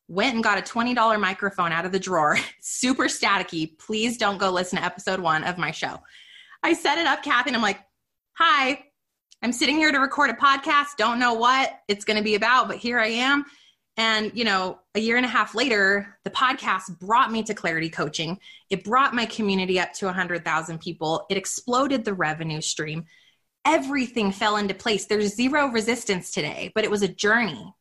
Went 0.08 0.34
and 0.34 0.42
got 0.42 0.58
a 0.58 0.62
$20 0.62 1.20
microphone 1.20 1.70
out 1.70 1.84
of 1.84 1.92
the 1.92 1.98
drawer, 1.98 2.38
super 2.60 3.04
staticky. 3.04 3.78
Please 3.78 4.16
don't 4.16 4.38
go 4.38 4.50
listen 4.50 4.78
to 4.78 4.84
episode 4.84 5.20
one 5.20 5.44
of 5.44 5.58
my 5.58 5.70
show. 5.70 6.00
I 6.62 6.72
set 6.72 6.98
it 6.98 7.06
up, 7.06 7.22
Cathy, 7.22 7.50
and 7.50 7.56
I'm 7.56 7.62
like, 7.62 7.80
Hi, 8.38 8.84
I'm 9.42 9.52
sitting 9.52 9.76
here 9.76 9.92
to 9.92 9.98
record 9.98 10.30
a 10.30 10.34
podcast. 10.34 10.96
Don't 10.96 11.18
know 11.18 11.34
what 11.34 11.80
it's 11.86 12.04
going 12.04 12.16
to 12.16 12.24
be 12.24 12.34
about, 12.34 12.68
but 12.68 12.76
here 12.76 12.98
I 12.98 13.08
am. 13.08 13.44
And, 13.96 14.30
you 14.32 14.44
know, 14.44 14.78
a 14.94 15.00
year 15.00 15.16
and 15.16 15.26
a 15.26 15.28
half 15.28 15.56
later, 15.56 16.18
the 16.22 16.30
podcast 16.30 16.98
brought 17.00 17.32
me 17.32 17.42
to 17.42 17.54
Clarity 17.54 17.90
Coaching. 17.90 18.38
It 18.70 18.84
brought 18.84 19.14
my 19.14 19.26
community 19.26 19.80
up 19.80 19.92
to 19.94 20.06
100,000 20.06 20.78
people. 20.78 21.26
It 21.28 21.36
exploded 21.36 22.04
the 22.04 22.14
revenue 22.14 22.60
stream. 22.60 23.06
Everything 23.64 24.30
fell 24.30 24.56
into 24.56 24.72
place. 24.72 25.06
There's 25.06 25.34
zero 25.34 25.66
resistance 25.66 26.30
today, 26.30 26.70
but 26.74 26.84
it 26.84 26.90
was 26.92 27.02
a 27.02 27.08
journey. 27.08 27.74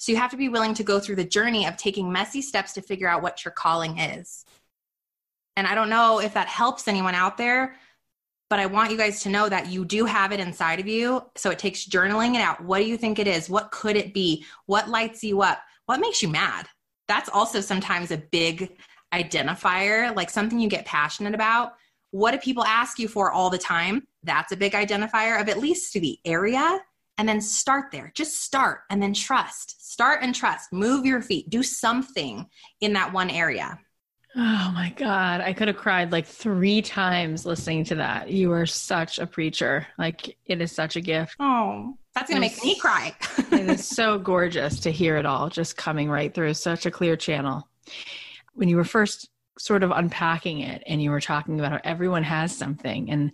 So 0.00 0.12
you 0.12 0.18
have 0.18 0.30
to 0.30 0.36
be 0.38 0.48
willing 0.48 0.72
to 0.74 0.82
go 0.82 0.98
through 0.98 1.16
the 1.16 1.24
journey 1.24 1.66
of 1.66 1.76
taking 1.76 2.10
messy 2.10 2.40
steps 2.40 2.72
to 2.72 2.80
figure 2.80 3.06
out 3.06 3.20
what 3.20 3.44
your 3.44 3.52
calling 3.52 3.98
is. 3.98 4.46
And 5.56 5.66
I 5.66 5.74
don't 5.74 5.90
know 5.90 6.20
if 6.20 6.32
that 6.32 6.48
helps 6.48 6.88
anyone 6.88 7.14
out 7.14 7.36
there, 7.36 7.76
but 8.48 8.58
I 8.58 8.64
want 8.64 8.90
you 8.90 8.96
guys 8.96 9.20
to 9.24 9.28
know 9.28 9.46
that 9.50 9.68
you 9.68 9.84
do 9.84 10.06
have 10.06 10.32
it 10.32 10.40
inside 10.40 10.80
of 10.80 10.88
you. 10.88 11.22
So 11.36 11.50
it 11.50 11.58
takes 11.58 11.86
journaling 11.86 12.34
it 12.34 12.40
out. 12.40 12.64
What 12.64 12.78
do 12.78 12.86
you 12.86 12.96
think 12.96 13.18
it 13.18 13.26
is? 13.26 13.50
What 13.50 13.72
could 13.72 13.94
it 13.94 14.14
be? 14.14 14.46
What 14.64 14.88
lights 14.88 15.22
you 15.22 15.42
up? 15.42 15.58
What 15.84 16.00
makes 16.00 16.22
you 16.22 16.30
mad? 16.30 16.66
That's 17.06 17.28
also 17.28 17.60
sometimes 17.60 18.10
a 18.10 18.16
big 18.16 18.74
identifier, 19.12 20.16
like 20.16 20.30
something 20.30 20.58
you 20.58 20.70
get 20.70 20.86
passionate 20.86 21.34
about. 21.34 21.74
What 22.10 22.30
do 22.30 22.38
people 22.38 22.64
ask 22.64 22.98
you 22.98 23.06
for 23.06 23.30
all 23.30 23.50
the 23.50 23.58
time? 23.58 24.06
That's 24.22 24.52
a 24.52 24.56
big 24.56 24.72
identifier 24.72 25.38
of 25.38 25.50
at 25.50 25.58
least 25.58 25.92
the 25.92 26.18
area. 26.24 26.80
And 27.20 27.28
then 27.28 27.42
start 27.42 27.92
there. 27.92 28.10
Just 28.14 28.40
start 28.40 28.84
and 28.88 29.02
then 29.02 29.12
trust. 29.12 29.92
Start 29.92 30.20
and 30.22 30.34
trust. 30.34 30.72
Move 30.72 31.04
your 31.04 31.20
feet. 31.20 31.50
Do 31.50 31.62
something 31.62 32.46
in 32.80 32.94
that 32.94 33.12
one 33.12 33.28
area. 33.28 33.78
Oh 34.34 34.72
my 34.74 34.94
God. 34.96 35.42
I 35.42 35.52
could 35.52 35.68
have 35.68 35.76
cried 35.76 36.12
like 36.12 36.24
three 36.24 36.80
times 36.80 37.44
listening 37.44 37.84
to 37.84 37.96
that. 37.96 38.30
You 38.30 38.52
are 38.52 38.64
such 38.64 39.18
a 39.18 39.26
preacher. 39.26 39.86
Like, 39.98 40.34
it 40.46 40.62
is 40.62 40.72
such 40.72 40.96
a 40.96 41.02
gift. 41.02 41.36
Oh, 41.38 41.98
that's 42.14 42.30
going 42.30 42.40
to 42.40 42.48
make 42.48 42.64
me 42.64 42.78
cry. 42.78 43.14
it 43.52 43.68
is 43.68 43.86
so 43.86 44.18
gorgeous 44.18 44.80
to 44.80 44.90
hear 44.90 45.18
it 45.18 45.26
all 45.26 45.50
just 45.50 45.76
coming 45.76 46.08
right 46.08 46.32
through 46.32 46.54
such 46.54 46.86
a 46.86 46.90
clear 46.90 47.16
channel. 47.16 47.68
When 48.54 48.70
you 48.70 48.76
were 48.76 48.84
first 48.84 49.28
sort 49.58 49.82
of 49.82 49.90
unpacking 49.90 50.60
it 50.60 50.82
and 50.86 51.02
you 51.02 51.10
were 51.10 51.20
talking 51.20 51.60
about 51.60 51.72
how 51.72 51.80
everyone 51.84 52.22
has 52.22 52.56
something 52.56 53.10
and 53.10 53.32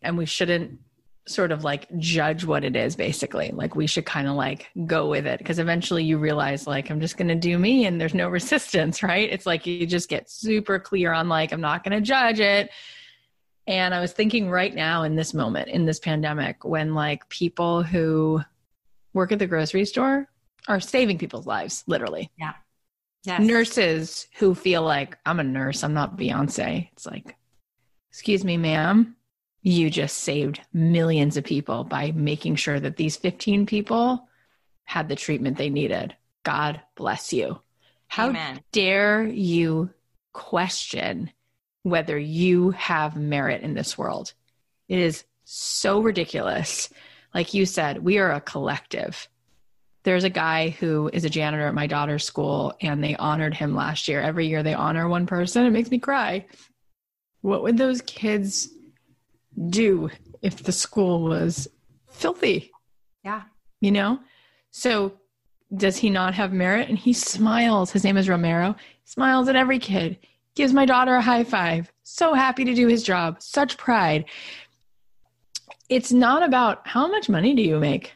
and 0.00 0.16
we 0.16 0.24
shouldn't 0.24 0.78
sort 1.26 1.50
of 1.50 1.64
like 1.64 1.88
judge 1.98 2.44
what 2.44 2.64
it 2.64 2.76
is 2.76 2.94
basically. 2.94 3.50
Like 3.52 3.74
we 3.74 3.86
should 3.86 4.06
kind 4.06 4.28
of 4.28 4.34
like 4.34 4.70
go 4.86 5.08
with 5.08 5.26
it. 5.26 5.38
Because 5.38 5.58
eventually 5.58 6.04
you 6.04 6.18
realize 6.18 6.66
like 6.66 6.90
i'm 6.90 7.00
just 7.00 7.16
going 7.16 7.28
to 7.28 7.34
do 7.34 7.58
me 7.58 7.86
and 7.86 8.00
there's 8.00 8.14
no 8.14 8.28
resistance 8.38 9.02
right? 9.02 9.28
It's 9.30 9.46
like 9.46 9.66
you 9.66 9.86
just 9.86 10.08
get 10.08 10.30
super 10.30 10.78
clear 10.78 11.12
on 11.12 11.28
like 11.28 11.52
i'm 11.52 11.60
not 11.60 11.84
going 11.84 11.96
to 11.96 12.00
judge 12.00 12.40
it. 12.40 12.70
And 13.66 13.94
i 13.94 14.00
was 14.00 14.12
thinking 14.12 14.48
right 14.48 14.74
now 14.74 15.02
in 15.02 15.16
this 15.16 15.34
moment 15.34 15.68
in 15.68 15.84
this 15.84 15.98
pandemic 15.98 16.64
when 16.64 16.94
like 16.94 17.28
people 17.28 17.82
who 17.82 18.40
work 19.12 19.32
at 19.32 19.38
the 19.38 19.46
grocery 19.46 19.84
store 19.84 20.28
are 20.68 20.80
saving 20.80 21.18
people's 21.18 21.46
lives 21.46 21.82
literally. 21.86 22.30
Yeah. 22.38 22.52
Yes. 23.24 23.40
nurses 23.40 24.28
who 24.38 24.54
feel 24.54 24.82
like 24.82 25.18
i'm 25.26 25.40
a 25.40 25.44
nurse 25.44 25.82
i'm 25.82 25.94
not 25.94 26.16
beyonce. 26.16 26.88
It's 26.92 27.06
like 27.06 27.34
excuse 28.10 28.44
me 28.44 28.56
ma'am 28.56 29.15
you 29.66 29.90
just 29.90 30.18
saved 30.18 30.60
millions 30.72 31.36
of 31.36 31.42
people 31.42 31.82
by 31.82 32.12
making 32.12 32.54
sure 32.54 32.78
that 32.78 32.96
these 32.96 33.16
15 33.16 33.66
people 33.66 34.28
had 34.84 35.08
the 35.08 35.16
treatment 35.16 35.58
they 35.58 35.70
needed. 35.70 36.14
God 36.44 36.80
bless 36.94 37.32
you. 37.32 37.58
How 38.06 38.28
Amen. 38.28 38.60
dare 38.70 39.24
you 39.24 39.90
question 40.32 41.32
whether 41.82 42.16
you 42.16 42.70
have 42.70 43.16
merit 43.16 43.62
in 43.62 43.74
this 43.74 43.98
world? 43.98 44.34
It 44.88 45.00
is 45.00 45.24
so 45.42 46.00
ridiculous. 46.00 46.88
Like 47.34 47.52
you 47.52 47.66
said, 47.66 48.04
we 48.04 48.18
are 48.18 48.30
a 48.30 48.40
collective. 48.40 49.26
There's 50.04 50.22
a 50.22 50.30
guy 50.30 50.68
who 50.68 51.10
is 51.12 51.24
a 51.24 51.30
janitor 51.30 51.66
at 51.66 51.74
my 51.74 51.88
daughter's 51.88 52.22
school, 52.22 52.72
and 52.80 53.02
they 53.02 53.16
honored 53.16 53.54
him 53.54 53.74
last 53.74 54.06
year. 54.06 54.20
Every 54.20 54.46
year 54.46 54.62
they 54.62 54.74
honor 54.74 55.08
one 55.08 55.26
person. 55.26 55.66
It 55.66 55.70
makes 55.70 55.90
me 55.90 55.98
cry. 55.98 56.46
What 57.40 57.64
would 57.64 57.76
those 57.76 58.00
kids 58.02 58.68
do 59.68 60.10
if 60.42 60.62
the 60.62 60.72
school 60.72 61.22
was 61.22 61.68
filthy? 62.10 62.70
Yeah. 63.24 63.42
You 63.80 63.92
know? 63.92 64.20
So 64.70 65.18
does 65.74 65.96
he 65.96 66.10
not 66.10 66.34
have 66.34 66.52
merit? 66.52 66.88
And 66.88 66.98
he 66.98 67.12
smiles. 67.12 67.90
His 67.90 68.04
name 68.04 68.16
is 68.16 68.28
Romero. 68.28 68.76
He 69.02 69.10
smiles 69.10 69.48
at 69.48 69.56
every 69.56 69.78
kid. 69.78 70.18
Gives 70.54 70.72
my 70.72 70.86
daughter 70.86 71.14
a 71.14 71.22
high 71.22 71.44
five. 71.44 71.92
So 72.02 72.34
happy 72.34 72.64
to 72.64 72.74
do 72.74 72.86
his 72.86 73.02
job. 73.02 73.42
Such 73.42 73.76
pride. 73.76 74.26
It's 75.88 76.12
not 76.12 76.42
about 76.42 76.86
how 76.86 77.06
much 77.06 77.28
money 77.28 77.54
do 77.54 77.62
you 77.62 77.78
make? 77.78 78.12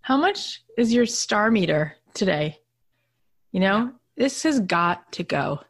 How 0.00 0.16
much 0.16 0.62
is 0.76 0.92
your 0.92 1.06
star 1.06 1.50
meter 1.50 1.96
today? 2.14 2.58
You 3.52 3.60
know, 3.60 3.92
this 4.16 4.42
has 4.42 4.60
got 4.60 5.12
to 5.12 5.22
go. 5.22 5.60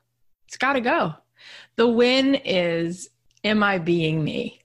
It's 0.47 0.57
got 0.57 0.75
to 0.75 0.81
go. 0.81 1.15
The 1.77 1.89
win 1.89 2.35
is 2.35 3.11
am 3.43 3.63
I 3.63 3.79
being 3.79 4.25
me? 4.25 4.61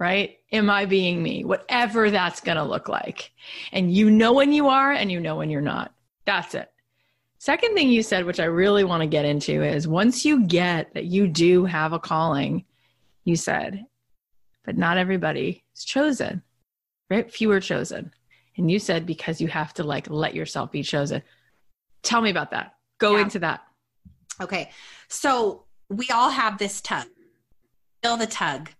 Right? 0.00 0.38
Am 0.50 0.70
I 0.70 0.86
being 0.86 1.22
me? 1.22 1.44
Whatever 1.44 2.10
that's 2.10 2.40
going 2.40 2.56
to 2.56 2.64
look 2.64 2.88
like. 2.88 3.30
And 3.70 3.94
you 3.94 4.10
know 4.10 4.32
when 4.32 4.52
you 4.52 4.68
are 4.68 4.90
and 4.90 5.12
you 5.12 5.20
know 5.20 5.36
when 5.36 5.50
you're 5.50 5.60
not. 5.60 5.94
That's 6.24 6.54
it. 6.54 6.72
Second 7.38 7.74
thing 7.74 7.90
you 7.90 8.02
said, 8.02 8.24
which 8.24 8.40
I 8.40 8.44
really 8.44 8.82
want 8.82 9.02
to 9.02 9.06
get 9.06 9.24
into, 9.24 9.62
is 9.62 9.86
once 9.86 10.24
you 10.24 10.46
get 10.46 10.92
that 10.94 11.04
you 11.04 11.28
do 11.28 11.66
have 11.66 11.92
a 11.92 11.98
calling, 11.98 12.64
you 13.24 13.36
said, 13.36 13.86
but 14.64 14.76
not 14.76 14.98
everybody 14.98 15.64
is 15.76 15.84
chosen, 15.84 16.42
right? 17.10 17.30
Few 17.30 17.50
are 17.52 17.60
chosen. 17.60 18.12
And 18.56 18.70
you 18.70 18.78
said 18.78 19.06
because 19.06 19.40
you 19.40 19.48
have 19.48 19.72
to 19.74 19.84
like 19.84 20.10
let 20.10 20.34
yourself 20.34 20.72
be 20.72 20.82
chosen. 20.82 21.22
Tell 22.02 22.20
me 22.20 22.30
about 22.30 22.50
that. 22.50 22.74
Go 22.98 23.16
yeah. 23.16 23.22
into 23.22 23.38
that. 23.40 23.62
Okay. 24.40 24.70
So 25.08 25.64
we 25.88 26.08
all 26.08 26.30
have 26.30 26.58
this 26.58 26.80
tug. 26.80 27.06
Feel 28.02 28.16
the 28.16 28.26
tug. 28.26 28.70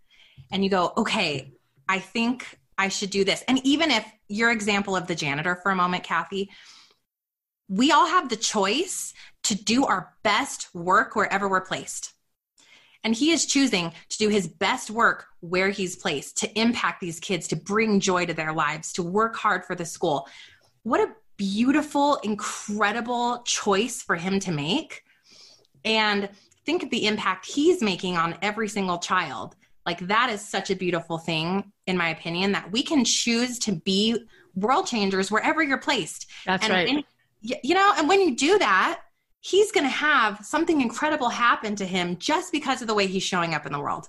And 0.51 0.65
you 0.65 0.71
go, 0.71 0.93
okay, 0.97 1.53
I 1.89 1.99
think 1.99 2.59
I 2.77 2.89
should 2.89 3.11
do 3.11 3.25
this. 3.25 3.43
And 3.47 3.65
even 3.67 3.91
if 3.91 4.05
your 4.29 4.51
example 4.51 4.97
of 4.97 5.07
the 5.07 5.15
janitor 5.15 5.57
for 5.57 5.71
a 5.71 5.77
moment, 5.77 6.03
Cathy, 6.03 6.51
we 7.69 7.93
all 7.93 8.07
have 8.07 8.29
the 8.29 8.37
choice 8.37 9.15
to 9.45 9.55
do 9.55 9.85
our 9.85 10.15
best 10.23 10.75
work 10.75 11.15
wherever 11.15 11.49
we're 11.49 11.61
placed. 11.61 12.13
And 13.03 13.15
he 13.15 13.31
is 13.31 13.47
choosing 13.47 13.93
to 14.11 14.19
do 14.19 14.29
his 14.29 14.47
best 14.47 14.91
work 14.91 15.27
where 15.41 15.71
he's 15.71 15.97
placed, 15.97 16.39
to 16.39 16.59
impact 16.59 17.01
these 17.01 17.21
kids, 17.21 17.49
to 17.49 17.57
bring 17.57 18.01
joy 18.01 18.27
to 18.27 18.35
their 18.35 18.53
lives, 18.53 18.93
to 18.95 19.03
work 19.03 19.37
hard 19.37 19.65
for 19.65 19.75
the 19.75 19.87
school. 19.87 20.29
What 20.83 21.01
a 21.01 21.13
beautiful, 21.37 22.17
incredible 22.17 23.43
choice 23.47 24.03
for 24.03 24.17
him 24.17 24.41
to 24.41 24.53
make. 24.53 25.03
And 25.85 26.29
think 26.67 26.83
of 26.83 26.91
the 26.91 27.07
impact 27.07 27.47
he's 27.47 27.83
making 27.83 28.19
on 28.19 28.37
every 28.43 28.69
single 28.69 28.99
child. 28.99 29.57
Like, 29.87 30.07
that 30.09 30.31
is 30.31 30.47
such 30.47 30.71
a 30.71 30.77
beautiful 30.77 31.19
thing, 31.19 31.73
in 31.87 31.97
my 31.97 32.11
opinion, 32.11 32.53
that 32.53 32.71
we 32.71 32.83
can 32.83 33.05
choose 33.05 33.59
to 33.61 33.73
be 33.73 34.27
world 34.55 34.87
changers 34.87 35.31
wherever 35.31 35.63
you're 35.63 35.79
placed. 35.79 36.27
That's 36.45 36.65
and 36.65 36.73
right. 36.73 36.87
When, 36.87 37.05
you 37.41 37.75
know, 37.75 37.93
and 37.97 38.09
when 38.09 38.21
you 38.21 38.37
do 38.37 38.59
that, 38.59 39.01
he's 39.41 39.73
going 39.73 39.85
to 39.85 39.91
have 39.91 40.45
something 40.45 40.81
incredible 40.81 41.31
happen 41.31 41.75
to 41.77 41.87
him 41.87 42.19
just 42.19 42.53
because 42.53 42.83
of 42.83 42.89
the 42.89 42.95
way 42.95 43.07
he's 43.07 43.23
showing 43.23 43.55
up 43.55 43.65
in 43.65 43.73
the 43.73 43.81
world. 43.81 44.09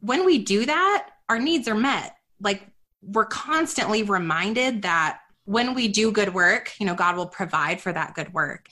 When 0.00 0.24
we 0.24 0.38
do 0.38 0.64
that, 0.66 1.08
our 1.28 1.40
needs 1.40 1.66
are 1.66 1.74
met. 1.74 2.16
Like, 2.40 2.66
we're 3.02 3.26
constantly 3.26 4.04
reminded 4.04 4.82
that 4.82 5.20
when 5.44 5.74
we 5.74 5.88
do 5.88 6.12
good 6.12 6.32
work, 6.34 6.72
you 6.78 6.86
know, 6.86 6.94
God 6.94 7.16
will 7.16 7.26
provide 7.26 7.80
for 7.80 7.92
that 7.92 8.14
good 8.14 8.32
work. 8.32 8.68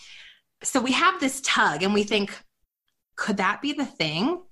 So 0.62 0.80
we 0.80 0.92
have 0.92 1.18
this 1.20 1.40
tug 1.40 1.82
and 1.82 1.92
we 1.92 2.04
think, 2.04 2.37
could 3.16 3.38
that 3.38 3.62
be 3.62 3.72
the 3.72 3.87
thing? 3.87 4.42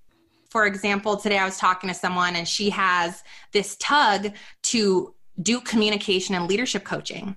For 0.54 0.66
example, 0.66 1.16
today 1.16 1.38
I 1.38 1.44
was 1.44 1.58
talking 1.58 1.88
to 1.88 1.94
someone 1.94 2.36
and 2.36 2.46
she 2.46 2.70
has 2.70 3.24
this 3.50 3.74
tug 3.80 4.32
to 4.62 5.12
do 5.42 5.60
communication 5.60 6.36
and 6.36 6.48
leadership 6.48 6.84
coaching 6.84 7.34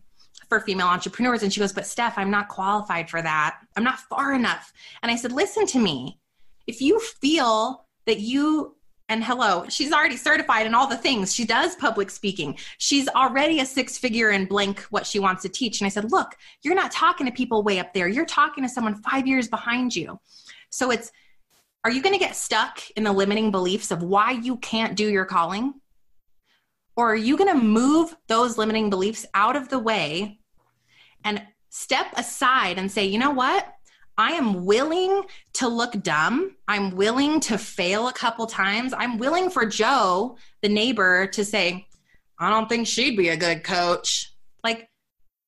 for 0.50 0.60
female 0.60 0.86
entrepreneurs. 0.86 1.42
And 1.42 1.52
she 1.52 1.60
goes, 1.60 1.74
But 1.74 1.88
Steph, 1.88 2.20
I'm 2.20 2.30
not 2.30 2.48
qualified 2.48 3.10
for 3.10 3.20
that. 3.24 3.58
I'm 3.76 3.84
not 3.84 3.98
far 4.02 4.36
enough. 4.36 4.72
And 5.02 5.12
I 5.12 5.16
said, 5.16 5.32
Listen 5.32 5.66
to 5.66 5.80
me. 5.80 6.20
If 6.68 6.80
you 6.80 7.00
feel 7.00 7.88
that 8.06 8.20
you 8.20 8.76
and 9.10 9.24
hello, 9.24 9.66
she's 9.68 9.92
already 9.92 10.16
certified 10.16 10.68
in 10.68 10.76
all 10.76 10.86
the 10.86 10.96
things. 10.96 11.34
She 11.34 11.44
does 11.44 11.76
public 11.78 12.12
speaking. 12.12 12.56
She's 12.78 13.08
already 13.08 13.62
a 13.62 13.66
six 13.66 13.98
figure 13.98 14.30
in 14.30 14.46
blank 14.46 14.82
what 14.92 15.08
she 15.08 15.18
wants 15.18 15.42
to 15.42 15.50
teach. 15.50 15.82
And 15.82 15.88
I 15.88 15.90
said, 15.90 16.12
Look, 16.12 16.36
you're 16.62 16.76
not 16.76 16.92
talking 16.92 17.26
to 17.26 17.32
people 17.32 17.64
way 17.64 17.80
up 17.80 17.96
there. 17.96 18.08
You're 18.08 18.26
talking 18.28 18.64
to 18.64 18.70
someone 18.70 18.94
five 18.94 19.26
years 19.26 19.48
behind 19.48 19.96
you. 19.96 20.20
So 20.70 20.92
it's, 20.92 21.12
are 21.88 21.92
you 21.92 22.02
going 22.02 22.12
to 22.12 22.20
get 22.20 22.36
stuck 22.36 22.82
in 22.98 23.06
the 23.06 23.14
limiting 23.14 23.50
beliefs 23.50 23.92
of 23.92 24.04
why 24.04 24.32
you 24.32 24.58
can't 24.58 24.98
do 24.98 25.08
your 25.08 25.24
calling? 25.24 25.74
Or 26.98 27.14
are 27.14 27.16
you 27.16 27.38
going 27.38 27.58
to 27.58 27.64
move 27.64 28.14
those 28.28 28.58
limiting 28.58 28.90
beliefs 28.90 29.26
out 29.34 29.56
of 29.56 29.70
the 29.70 29.80
way 29.80 30.38
and 31.24 31.42
step 31.70 32.08
aside 32.18 32.78
and 32.78 32.92
say, 32.92 33.06
you 33.06 33.18
know 33.18 33.32
what? 33.32 33.74
I 34.18 34.34
am 34.34 34.66
willing 34.66 35.24
to 35.54 35.70
look 35.70 36.04
dumb. 36.04 36.58
I'm 36.68 36.92
willing 36.92 37.40
to 37.42 37.58
fail 37.58 38.10
a 38.10 38.14
couple 38.14 38.48
times. 38.48 38.94
I'm 38.94 39.18
willing 39.18 39.50
for 39.50 39.66
Joe, 39.66 40.36
the 40.62 40.68
neighbor, 40.68 41.28
to 41.28 41.46
say, 41.46 41.88
I 42.38 42.50
don't 42.50 42.68
think 42.68 42.88
she'd 42.88 43.16
be 43.16 43.30
a 43.30 43.38
good 43.38 43.64
coach. 43.64 44.34
Like, 44.62 44.90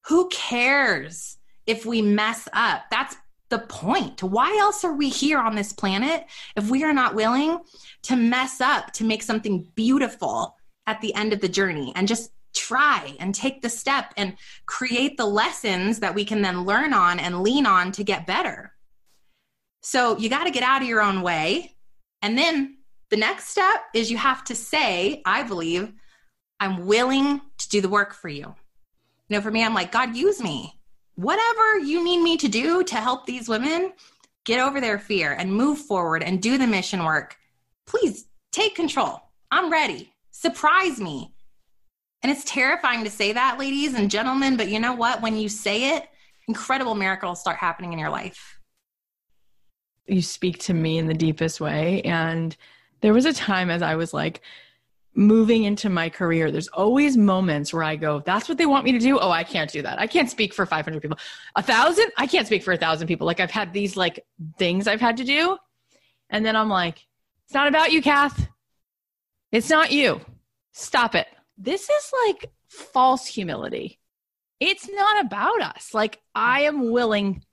who 0.07 0.29
cares 0.29 1.37
if 1.65 1.85
we 1.85 2.01
mess 2.01 2.47
up? 2.53 2.83
That's 2.89 3.17
the 3.49 3.59
point. 3.59 4.21
Why 4.21 4.57
else 4.59 4.83
are 4.83 4.93
we 4.93 5.09
here 5.09 5.39
on 5.39 5.55
this 5.55 5.73
planet 5.73 6.25
if 6.55 6.69
we 6.69 6.83
are 6.83 6.93
not 6.93 7.15
willing 7.15 7.59
to 8.03 8.15
mess 8.15 8.61
up 8.61 8.93
to 8.93 9.03
make 9.03 9.23
something 9.23 9.67
beautiful 9.75 10.55
at 10.87 11.01
the 11.01 11.13
end 11.15 11.33
of 11.33 11.41
the 11.41 11.49
journey 11.49 11.91
and 11.95 12.07
just 12.07 12.31
try 12.53 13.15
and 13.19 13.33
take 13.33 13.61
the 13.61 13.69
step 13.69 14.13
and 14.17 14.35
create 14.65 15.17
the 15.17 15.25
lessons 15.25 15.99
that 15.99 16.15
we 16.15 16.25
can 16.25 16.41
then 16.41 16.65
learn 16.65 16.93
on 16.93 17.19
and 17.19 17.41
lean 17.41 17.65
on 17.65 17.91
to 17.93 18.03
get 18.03 18.27
better. 18.27 18.73
So 19.81 20.17
you 20.17 20.29
got 20.29 20.45
to 20.45 20.51
get 20.51 20.63
out 20.63 20.81
of 20.81 20.87
your 20.87 21.01
own 21.01 21.21
way. 21.21 21.75
And 22.21 22.37
then 22.37 22.77
the 23.09 23.17
next 23.17 23.49
step 23.49 23.81
is 23.93 24.11
you 24.11 24.17
have 24.17 24.43
to 24.45 24.55
say, 24.55 25.21
I 25.25 25.43
believe, 25.43 25.93
I'm 26.59 26.85
willing 26.85 27.41
to 27.57 27.69
do 27.69 27.81
the 27.81 27.89
work 27.89 28.13
for 28.13 28.29
you. 28.29 28.55
You 29.27 29.37
know, 29.37 29.41
for 29.41 29.51
me, 29.51 29.63
I'm 29.63 29.73
like, 29.73 29.91
God, 29.91 30.15
use 30.15 30.41
me. 30.41 30.78
Whatever 31.19 31.79
you 31.79 32.01
need 32.01 32.21
me 32.21 32.37
to 32.37 32.47
do 32.47 32.81
to 32.81 32.95
help 32.95 33.25
these 33.25 33.49
women 33.49 33.91
get 34.45 34.61
over 34.61 34.79
their 34.79 34.97
fear 34.97 35.33
and 35.33 35.53
move 35.53 35.77
forward 35.77 36.23
and 36.23 36.41
do 36.41 36.57
the 36.57 36.65
mission 36.65 37.03
work, 37.03 37.35
please 37.85 38.27
take 38.53 38.73
control. 38.73 39.19
I'm 39.51 39.69
ready. 39.69 40.13
Surprise 40.31 41.01
me. 41.01 41.33
And 42.23 42.31
it's 42.31 42.45
terrifying 42.45 43.03
to 43.03 43.09
say 43.09 43.33
that, 43.33 43.59
ladies 43.59 43.95
and 43.95 44.09
gentlemen, 44.09 44.55
but 44.55 44.69
you 44.69 44.79
know 44.79 44.93
what? 44.93 45.21
When 45.21 45.35
you 45.35 45.49
say 45.49 45.97
it, 45.97 46.07
incredible 46.47 46.95
miracles 46.95 47.41
start 47.41 47.57
happening 47.57 47.91
in 47.91 47.99
your 47.99 48.11
life. 48.11 48.57
You 50.07 50.21
speak 50.21 50.59
to 50.59 50.73
me 50.73 50.99
in 50.99 51.07
the 51.07 51.13
deepest 51.13 51.59
way. 51.59 52.01
And 52.03 52.55
there 53.01 53.13
was 53.13 53.25
a 53.25 53.33
time 53.33 53.69
as 53.69 53.81
I 53.81 53.95
was 53.95 54.13
like 54.13 54.39
moving 55.15 55.63
into 55.63 55.89
my 55.89 56.09
career, 56.09 56.51
there's 56.51 56.67
always 56.69 57.17
moments 57.17 57.73
where 57.73 57.83
I 57.83 57.95
go, 57.95 58.21
that's 58.25 58.47
what 58.47 58.57
they 58.57 58.65
want 58.65 58.85
me 58.85 58.91
to 58.91 58.99
do. 58.99 59.19
Oh, 59.19 59.31
I 59.31 59.43
can't 59.43 59.71
do 59.71 59.81
that. 59.81 59.99
I 59.99 60.07
can't 60.07 60.29
speak 60.29 60.53
for 60.53 60.65
500 60.65 61.01
people. 61.01 61.17
A 61.55 61.63
thousand? 61.63 62.11
I 62.17 62.27
can't 62.27 62.47
speak 62.47 62.63
for 62.63 62.73
a 62.73 62.77
thousand 62.77 63.07
people. 63.07 63.27
Like 63.27 63.39
I've 63.39 63.51
had 63.51 63.73
these 63.73 63.97
like 63.97 64.25
things 64.57 64.87
I've 64.87 65.01
had 65.01 65.17
to 65.17 65.23
do. 65.23 65.57
And 66.29 66.45
then 66.45 66.55
I'm 66.55 66.69
like, 66.69 67.05
it's 67.45 67.53
not 67.53 67.67
about 67.67 67.91
you, 67.91 68.01
Cath. 68.01 68.47
It's 69.51 69.69
not 69.69 69.91
you. 69.91 70.21
Stop 70.71 71.15
it 71.15 71.27
this 71.59 71.89
is 71.89 72.11
like 72.27 72.51
false 72.69 73.27
humility. 73.27 73.99
It's 74.59 74.89
not 74.89 75.25
about 75.25 75.61
us. 75.61 75.93
Like, 75.93 76.19
I 76.33 76.61
am 76.61 76.91
willing 76.91 77.43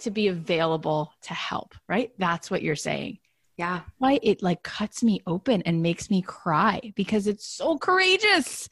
to 0.00 0.10
be 0.10 0.28
available 0.28 1.12
to 1.22 1.34
help, 1.34 1.74
right? 1.88 2.10
That's 2.18 2.50
what 2.50 2.62
you're 2.62 2.76
saying. 2.76 3.18
Yeah. 3.60 3.82
Why 3.98 4.18
it 4.22 4.42
like 4.42 4.62
cuts 4.62 5.02
me 5.02 5.20
open 5.26 5.60
and 5.66 5.82
makes 5.82 6.08
me 6.08 6.22
cry 6.22 6.94
because 6.96 7.26
it's 7.26 7.44
so 7.46 7.76
courageous. 7.76 8.70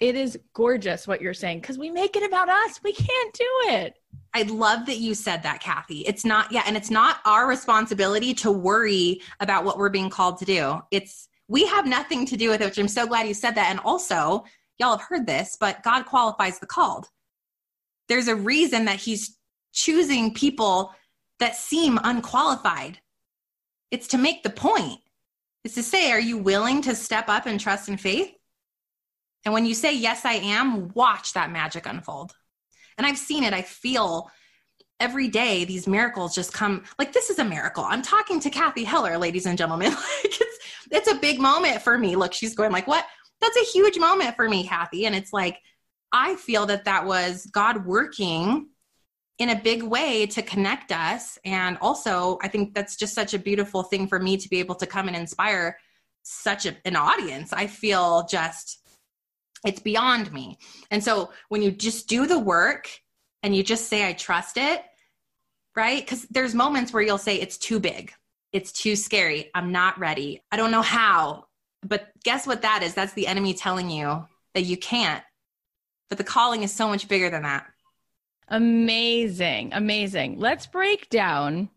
It 0.00 0.16
is 0.16 0.36
gorgeous 0.54 1.06
what 1.06 1.22
you're 1.22 1.32
saying 1.32 1.60
because 1.60 1.78
we 1.78 1.88
make 1.88 2.16
it 2.16 2.24
about 2.24 2.48
us. 2.48 2.80
We 2.82 2.92
can't 2.92 3.32
do 3.32 3.46
it. 3.66 3.94
I 4.34 4.42
love 4.42 4.86
that 4.86 4.98
you 4.98 5.14
said 5.14 5.44
that, 5.44 5.60
Cathy. 5.60 6.00
It's 6.00 6.24
not, 6.24 6.50
yeah, 6.50 6.64
and 6.66 6.76
it's 6.76 6.90
not 6.90 7.18
our 7.24 7.46
responsibility 7.46 8.34
to 8.34 8.50
worry 8.50 9.20
about 9.38 9.64
what 9.64 9.78
we're 9.78 9.88
being 9.88 10.10
called 10.10 10.38
to 10.38 10.44
do. 10.44 10.80
It's 10.90 11.28
we 11.46 11.64
have 11.68 11.86
nothing 11.86 12.26
to 12.26 12.36
do 12.36 12.48
with 12.50 12.60
it, 12.60 12.64
which 12.64 12.78
I'm 12.78 12.88
so 12.88 13.06
glad 13.06 13.28
you 13.28 13.34
said 13.34 13.54
that. 13.54 13.70
And 13.70 13.78
also, 13.84 14.42
y'all 14.80 14.98
have 14.98 15.06
heard 15.08 15.28
this, 15.28 15.56
but 15.60 15.84
God 15.84 16.06
qualifies 16.06 16.58
the 16.58 16.66
called. 16.66 17.06
There's 18.08 18.26
a 18.26 18.34
reason 18.34 18.86
that 18.86 18.96
He's 18.96 19.38
choosing 19.72 20.34
people 20.34 20.92
that 21.38 21.54
seem 21.54 22.00
unqualified. 22.02 22.98
It's 23.90 24.08
to 24.08 24.18
make 24.18 24.42
the 24.42 24.50
point. 24.50 25.00
It's 25.64 25.74
to 25.74 25.82
say, 25.82 26.12
are 26.12 26.20
you 26.20 26.38
willing 26.38 26.82
to 26.82 26.94
step 26.94 27.28
up 27.28 27.46
and 27.46 27.58
trust 27.58 27.88
in 27.88 27.96
faith? 27.96 28.32
And 29.44 29.54
when 29.54 29.66
you 29.66 29.74
say, 29.74 29.94
yes, 29.94 30.24
I 30.24 30.34
am, 30.34 30.88
watch 30.94 31.32
that 31.32 31.50
magic 31.50 31.86
unfold. 31.86 32.32
And 32.96 33.06
I've 33.06 33.18
seen 33.18 33.44
it. 33.44 33.52
I 33.52 33.62
feel 33.62 34.30
every 35.00 35.28
day 35.28 35.64
these 35.64 35.86
miracles 35.86 36.34
just 36.34 36.52
come 36.52 36.82
like 36.98 37.12
this 37.12 37.30
is 37.30 37.38
a 37.38 37.44
miracle 37.44 37.84
i'm 37.84 38.02
talking 38.02 38.40
to 38.40 38.50
cathy 38.50 38.84
heller 38.84 39.16
ladies 39.16 39.46
and 39.46 39.56
gentlemen 39.56 39.90
like 40.22 40.24
it's 40.24 40.58
it's 40.90 41.08
a 41.08 41.14
big 41.16 41.40
moment 41.40 41.80
for 41.80 41.96
me 41.96 42.16
look 42.16 42.32
she's 42.32 42.54
going 42.54 42.72
like 42.72 42.86
what 42.86 43.06
that's 43.40 43.56
a 43.56 43.64
huge 43.72 43.98
moment 43.98 44.34
for 44.34 44.48
me 44.48 44.66
cathy 44.66 45.06
and 45.06 45.14
it's 45.14 45.32
like 45.32 45.60
i 46.12 46.34
feel 46.36 46.66
that 46.66 46.84
that 46.84 47.06
was 47.06 47.46
god 47.52 47.86
working 47.86 48.68
in 49.38 49.50
a 49.50 49.56
big 49.56 49.82
way 49.82 50.26
to 50.26 50.42
connect 50.42 50.92
us 50.92 51.38
and 51.44 51.78
also 51.80 52.38
i 52.42 52.48
think 52.48 52.74
that's 52.74 52.96
just 52.96 53.14
such 53.14 53.34
a 53.34 53.38
beautiful 53.38 53.82
thing 53.82 54.06
for 54.06 54.18
me 54.18 54.36
to 54.36 54.48
be 54.48 54.58
able 54.58 54.74
to 54.74 54.86
come 54.86 55.08
and 55.08 55.16
inspire 55.16 55.78
such 56.22 56.66
a, 56.66 56.76
an 56.84 56.96
audience 56.96 57.52
i 57.52 57.66
feel 57.66 58.26
just 58.30 58.80
it's 59.64 59.80
beyond 59.80 60.32
me 60.32 60.56
and 60.90 61.02
so 61.02 61.30
when 61.48 61.62
you 61.62 61.70
just 61.70 62.08
do 62.08 62.26
the 62.26 62.38
work 62.38 62.88
and 63.42 63.54
you 63.54 63.62
just 63.62 63.88
say, 63.88 64.06
I 64.06 64.12
trust 64.12 64.56
it, 64.56 64.82
right? 65.76 66.00
Because 66.00 66.22
there's 66.30 66.54
moments 66.54 66.92
where 66.92 67.02
you'll 67.02 67.18
say, 67.18 67.36
it's 67.36 67.58
too 67.58 67.80
big, 67.80 68.12
it's 68.52 68.72
too 68.72 68.96
scary, 68.96 69.50
I'm 69.54 69.72
not 69.72 69.98
ready, 69.98 70.42
I 70.50 70.56
don't 70.56 70.70
know 70.70 70.82
how. 70.82 71.44
But 71.82 72.08
guess 72.24 72.46
what 72.46 72.62
that 72.62 72.82
is? 72.82 72.94
That's 72.94 73.12
the 73.12 73.28
enemy 73.28 73.54
telling 73.54 73.88
you 73.88 74.26
that 74.54 74.62
you 74.62 74.76
can't. 74.76 75.22
But 76.08 76.18
the 76.18 76.24
calling 76.24 76.64
is 76.64 76.72
so 76.72 76.88
much 76.88 77.06
bigger 77.06 77.30
than 77.30 77.42
that. 77.42 77.66
Amazing. 78.48 79.72
Amazing. 79.74 80.38
Let's 80.38 80.66
break 80.66 81.08
down 81.10 81.68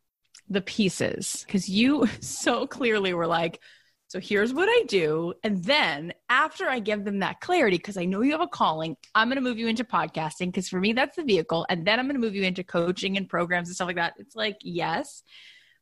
the 0.49 0.62
pieces 0.62 1.43
because 1.45 1.69
you 1.69 2.07
so 2.21 2.67
clearly 2.67 3.13
were 3.13 3.27
like, 3.27 3.60
so 4.07 4.19
here's 4.19 4.53
what 4.53 4.67
I 4.67 4.84
do. 4.89 5.34
And 5.41 5.63
then 5.63 6.13
after 6.27 6.67
I 6.67 6.79
give 6.79 7.05
them 7.05 7.19
that 7.19 7.39
clarity, 7.39 7.77
because 7.77 7.95
I 7.95 8.03
know 8.03 8.21
you 8.21 8.34
have 8.34 8.41
a 8.41 8.47
calling, 8.47 8.97
I'm 9.15 9.29
going 9.29 9.38
to 9.38 9.41
move 9.41 9.57
you 9.57 9.67
into 9.67 9.86
podcasting 9.86 10.47
because 10.47 10.67
for 10.67 10.81
me, 10.81 10.91
that's 10.91 11.15
the 11.15 11.23
vehicle. 11.23 11.65
And 11.69 11.88
then 11.88 11.97
I'm 11.97 12.07
going 12.07 12.19
to 12.19 12.21
move 12.21 12.36
you 12.36 12.43
into 12.43 12.62
coaching 12.62 13.15
and 13.15 13.29
programs 13.29 13.69
and 13.69 13.75
stuff 13.75 13.88
like 13.88 13.95
that. 13.95 14.15
It's 14.17 14.36
like, 14.36 14.57
yes. 14.63 15.23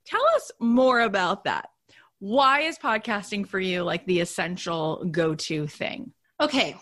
Tell 0.05 0.23
us 0.35 0.51
more 0.59 1.01
about 1.01 1.45
that. 1.45 1.69
Why 2.19 2.61
is 2.61 2.77
podcasting 2.77 3.47
for 3.47 3.59
you 3.59 3.81
like 3.81 4.05
the 4.05 4.19
essential 4.19 5.05
go 5.09 5.33
to 5.33 5.65
thing? 5.65 6.13
Okay. 6.39 6.75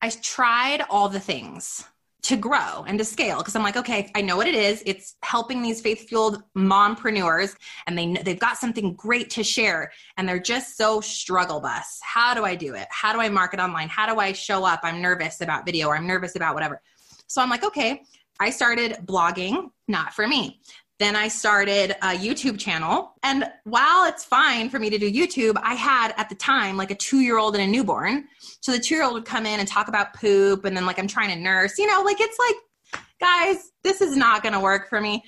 I 0.00 0.10
tried 0.10 0.84
all 0.90 1.08
the 1.08 1.20
things 1.20 1.84
to 2.22 2.36
grow 2.36 2.84
and 2.86 2.98
to 2.98 3.04
scale 3.04 3.38
because 3.38 3.56
I'm 3.56 3.62
like, 3.62 3.76
okay, 3.76 4.10
I 4.14 4.20
know 4.20 4.36
what 4.36 4.46
it 4.46 4.54
is. 4.54 4.82
It's 4.86 5.16
helping 5.22 5.60
these 5.60 5.80
faith 5.80 6.08
fueled 6.08 6.42
mompreneurs 6.56 7.56
and 7.86 7.98
they 7.98 8.14
they've 8.22 8.38
got 8.38 8.56
something 8.56 8.94
great 8.94 9.28
to 9.30 9.42
share 9.42 9.92
and 10.16 10.28
they're 10.28 10.38
just 10.38 10.76
so 10.76 11.00
struggle 11.00 11.60
bus. 11.60 11.98
How 12.02 12.32
do 12.34 12.44
I 12.44 12.54
do 12.54 12.74
it? 12.74 12.86
How 12.90 13.12
do 13.12 13.20
I 13.20 13.28
market 13.28 13.58
online? 13.58 13.88
How 13.88 14.12
do 14.12 14.20
I 14.20 14.32
show 14.32 14.64
up? 14.64 14.80
I'm 14.82 15.02
nervous 15.02 15.40
about 15.40 15.66
video 15.66 15.88
or 15.88 15.96
I'm 15.96 16.06
nervous 16.06 16.36
about 16.36 16.54
whatever. 16.54 16.80
So 17.26 17.42
I'm 17.42 17.50
like, 17.50 17.64
okay, 17.64 18.02
I 18.38 18.50
started 18.50 18.98
blogging, 19.04 19.70
not 19.88 20.14
for 20.14 20.28
me. 20.28 20.60
Then 20.98 21.16
I 21.16 21.28
started 21.28 21.92
a 22.02 22.16
YouTube 22.16 22.58
channel. 22.58 23.14
And 23.22 23.50
while 23.64 24.08
it's 24.08 24.24
fine 24.24 24.70
for 24.70 24.78
me 24.78 24.88
to 24.90 24.98
do 24.98 25.10
YouTube, 25.10 25.60
I 25.62 25.74
had 25.74 26.14
at 26.16 26.28
the 26.28 26.34
time 26.34 26.76
like 26.76 26.90
a 26.90 26.94
two 26.94 27.20
year 27.20 27.38
old 27.38 27.56
and 27.56 27.64
a 27.64 27.66
newborn. 27.66 28.28
So 28.60 28.72
the 28.72 28.78
two 28.78 28.94
year 28.94 29.04
old 29.04 29.14
would 29.14 29.24
come 29.24 29.46
in 29.46 29.58
and 29.58 29.68
talk 29.68 29.88
about 29.88 30.14
poop. 30.14 30.64
And 30.64 30.76
then, 30.76 30.86
like, 30.86 30.98
I'm 30.98 31.08
trying 31.08 31.30
to 31.30 31.36
nurse, 31.36 31.78
you 31.78 31.86
know, 31.86 32.02
like 32.02 32.18
it's 32.20 32.38
like, 32.38 33.02
guys, 33.20 33.72
this 33.82 34.00
is 34.00 34.16
not 34.16 34.42
going 34.42 34.52
to 34.52 34.60
work 34.60 34.88
for 34.88 35.00
me. 35.00 35.24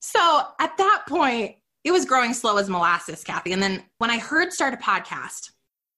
So 0.00 0.42
at 0.60 0.76
that 0.76 1.04
point, 1.08 1.56
it 1.84 1.92
was 1.92 2.04
growing 2.04 2.32
slow 2.32 2.56
as 2.56 2.68
molasses, 2.68 3.22
Cathy. 3.22 3.52
And 3.52 3.62
then 3.62 3.82
when 3.98 4.10
I 4.10 4.18
heard 4.18 4.52
start 4.52 4.74
a 4.74 4.78
podcast, 4.78 5.50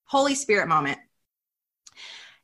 Holy 0.04 0.34
Spirit 0.34 0.68
moment, 0.68 0.98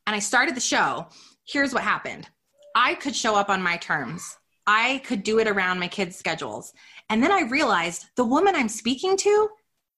and 0.06 0.16
I 0.16 0.20
started 0.20 0.54
the 0.54 0.60
show, 0.60 1.08
here's 1.44 1.74
what 1.74 1.82
happened 1.82 2.28
I 2.74 2.94
could 2.94 3.14
show 3.14 3.34
up 3.34 3.50
on 3.50 3.62
my 3.62 3.76
terms. 3.76 4.36
I 4.66 5.02
could 5.04 5.22
do 5.22 5.38
it 5.38 5.48
around 5.48 5.80
my 5.80 5.88
kids' 5.88 6.16
schedules. 6.16 6.72
And 7.08 7.22
then 7.22 7.32
I 7.32 7.42
realized 7.42 8.06
the 8.16 8.24
woman 8.24 8.54
I'm 8.54 8.68
speaking 8.68 9.16
to, 9.18 9.48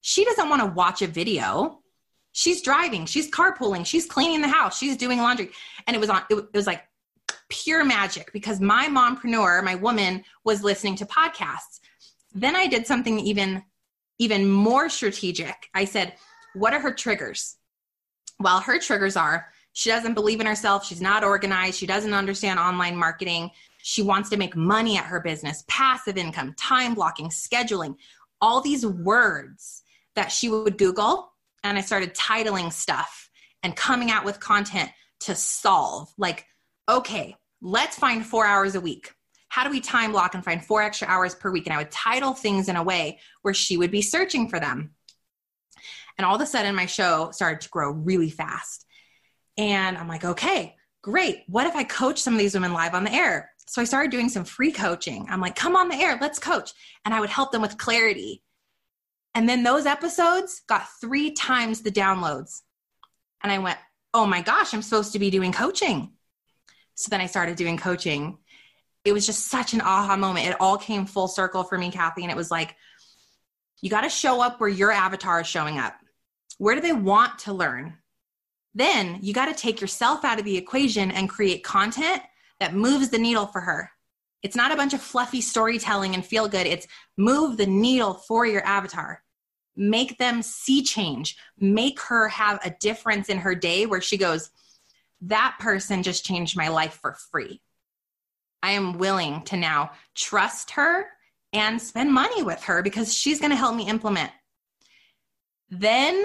she 0.00 0.24
doesn't 0.24 0.48
want 0.48 0.62
to 0.62 0.66
watch 0.66 1.02
a 1.02 1.06
video. 1.06 1.80
She's 2.32 2.62
driving, 2.62 3.06
she's 3.06 3.30
carpooling, 3.30 3.86
she's 3.86 4.06
cleaning 4.06 4.40
the 4.40 4.48
house, 4.48 4.78
she's 4.78 4.96
doing 4.96 5.18
laundry. 5.18 5.50
And 5.86 5.94
it 5.94 6.00
was 6.00 6.10
on 6.10 6.22
it, 6.30 6.52
was 6.52 6.66
like 6.66 6.82
pure 7.48 7.84
magic 7.84 8.32
because 8.32 8.60
my 8.60 8.88
mompreneur, 8.88 9.62
my 9.62 9.76
woman 9.76 10.24
was 10.44 10.64
listening 10.64 10.96
to 10.96 11.06
podcasts. 11.06 11.80
Then 12.34 12.56
I 12.56 12.66
did 12.66 12.86
something 12.86 13.20
even 13.20 13.62
even 14.18 14.48
more 14.48 14.88
strategic. 14.88 15.68
I 15.74 15.84
said, 15.84 16.14
"What 16.54 16.74
are 16.74 16.80
her 16.80 16.92
triggers?" 16.92 17.56
Well, 18.40 18.60
her 18.60 18.80
triggers 18.80 19.16
are 19.16 19.46
she 19.74 19.90
doesn't 19.90 20.14
believe 20.14 20.40
in 20.40 20.46
herself, 20.46 20.86
she's 20.86 21.02
not 21.02 21.24
organized, 21.24 21.78
she 21.78 21.86
doesn't 21.86 22.14
understand 22.14 22.58
online 22.58 22.96
marketing, 22.96 23.50
she 23.86 24.00
wants 24.00 24.30
to 24.30 24.38
make 24.38 24.56
money 24.56 24.96
at 24.96 25.04
her 25.04 25.20
business, 25.20 25.62
passive 25.68 26.16
income, 26.16 26.54
time 26.54 26.94
blocking, 26.94 27.28
scheduling, 27.28 27.96
all 28.40 28.62
these 28.62 28.86
words 28.86 29.82
that 30.14 30.32
she 30.32 30.48
would 30.48 30.78
Google. 30.78 31.30
And 31.62 31.76
I 31.76 31.82
started 31.82 32.14
titling 32.14 32.72
stuff 32.72 33.28
and 33.62 33.76
coming 33.76 34.10
out 34.10 34.24
with 34.24 34.40
content 34.40 34.88
to 35.20 35.34
solve. 35.34 36.10
Like, 36.16 36.46
okay, 36.88 37.36
let's 37.60 37.98
find 37.98 38.24
four 38.24 38.46
hours 38.46 38.74
a 38.74 38.80
week. 38.80 39.12
How 39.48 39.64
do 39.64 39.70
we 39.70 39.82
time 39.82 40.12
block 40.12 40.34
and 40.34 40.42
find 40.42 40.64
four 40.64 40.80
extra 40.80 41.06
hours 41.06 41.34
per 41.34 41.50
week? 41.50 41.66
And 41.66 41.74
I 41.74 41.78
would 41.78 41.90
title 41.90 42.32
things 42.32 42.70
in 42.70 42.76
a 42.76 42.82
way 42.82 43.18
where 43.42 43.52
she 43.52 43.76
would 43.76 43.90
be 43.90 44.00
searching 44.00 44.48
for 44.48 44.58
them. 44.58 44.94
And 46.16 46.24
all 46.24 46.36
of 46.36 46.40
a 46.40 46.46
sudden, 46.46 46.74
my 46.74 46.86
show 46.86 47.32
started 47.32 47.60
to 47.60 47.68
grow 47.68 47.90
really 47.90 48.30
fast. 48.30 48.86
And 49.58 49.98
I'm 49.98 50.08
like, 50.08 50.24
okay, 50.24 50.74
great. 51.02 51.42
What 51.48 51.66
if 51.66 51.76
I 51.76 51.84
coach 51.84 52.22
some 52.22 52.32
of 52.32 52.38
these 52.38 52.54
women 52.54 52.72
live 52.72 52.94
on 52.94 53.04
the 53.04 53.12
air? 53.12 53.50
So 53.66 53.80
I 53.80 53.84
started 53.84 54.10
doing 54.10 54.28
some 54.28 54.44
free 54.44 54.72
coaching. 54.72 55.26
I'm 55.30 55.40
like, 55.40 55.56
come 55.56 55.76
on 55.76 55.88
the 55.88 55.96
air, 55.96 56.18
let's 56.20 56.38
coach. 56.38 56.72
And 57.04 57.14
I 57.14 57.20
would 57.20 57.30
help 57.30 57.50
them 57.50 57.62
with 57.62 57.78
clarity. 57.78 58.42
And 59.34 59.48
then 59.48 59.62
those 59.62 59.86
episodes 59.86 60.62
got 60.68 60.86
three 61.00 61.32
times 61.32 61.82
the 61.82 61.90
downloads. 61.90 62.60
And 63.42 63.50
I 63.50 63.58
went, 63.58 63.78
oh 64.12 64.26
my 64.26 64.42
gosh, 64.42 64.72
I'm 64.72 64.82
supposed 64.82 65.12
to 65.12 65.18
be 65.18 65.30
doing 65.30 65.52
coaching. 65.52 66.12
So 66.94 67.08
then 67.10 67.20
I 67.20 67.26
started 67.26 67.56
doing 67.56 67.76
coaching. 67.76 68.38
It 69.04 69.12
was 69.12 69.26
just 69.26 69.48
such 69.48 69.74
an 69.74 69.80
aha 69.80 70.16
moment. 70.16 70.46
It 70.46 70.56
all 70.60 70.78
came 70.78 71.04
full 71.04 71.28
circle 71.28 71.64
for 71.64 71.76
me, 71.76 71.90
Cathy. 71.90 72.22
And 72.22 72.30
it 72.30 72.36
was 72.36 72.50
like, 72.50 72.76
you 73.82 73.90
got 73.90 74.02
to 74.02 74.08
show 74.08 74.40
up 74.40 74.60
where 74.60 74.70
your 74.70 74.92
avatar 74.92 75.40
is 75.40 75.46
showing 75.46 75.78
up. 75.78 75.94
Where 76.58 76.74
do 76.74 76.80
they 76.80 76.92
want 76.92 77.40
to 77.40 77.52
learn? 77.52 77.98
Then 78.74 79.18
you 79.20 79.34
got 79.34 79.46
to 79.46 79.54
take 79.54 79.80
yourself 79.80 80.24
out 80.24 80.38
of 80.38 80.44
the 80.44 80.56
equation 80.56 81.10
and 81.10 81.28
create 81.28 81.64
content 81.64 82.22
that 82.64 82.72
moves 82.72 83.10
the 83.10 83.18
needle 83.18 83.46
for 83.46 83.60
her. 83.60 83.90
It's 84.42 84.56
not 84.56 84.72
a 84.72 84.76
bunch 84.76 84.94
of 84.94 85.02
fluffy 85.02 85.42
storytelling 85.42 86.14
and 86.14 86.24
feel 86.24 86.48
good. 86.48 86.66
It's 86.66 86.86
move 87.18 87.58
the 87.58 87.66
needle 87.66 88.14
for 88.14 88.46
your 88.46 88.64
avatar. 88.64 89.22
Make 89.76 90.16
them 90.16 90.40
see 90.40 90.82
change. 90.82 91.36
Make 91.58 92.00
her 92.00 92.28
have 92.28 92.58
a 92.64 92.74
difference 92.80 93.28
in 93.28 93.36
her 93.36 93.54
day 93.54 93.84
where 93.84 94.00
she 94.00 94.16
goes, 94.16 94.48
That 95.20 95.56
person 95.60 96.02
just 96.02 96.24
changed 96.24 96.56
my 96.56 96.68
life 96.68 96.98
for 97.02 97.12
free. 97.30 97.60
I 98.62 98.70
am 98.70 98.96
willing 98.96 99.42
to 99.42 99.58
now 99.58 99.90
trust 100.14 100.70
her 100.70 101.04
and 101.52 101.78
spend 101.78 102.14
money 102.14 102.42
with 102.42 102.62
her 102.62 102.82
because 102.82 103.12
she's 103.12 103.40
going 103.40 103.50
to 103.50 103.56
help 103.56 103.76
me 103.76 103.88
implement. 103.88 104.32
Then 105.68 106.24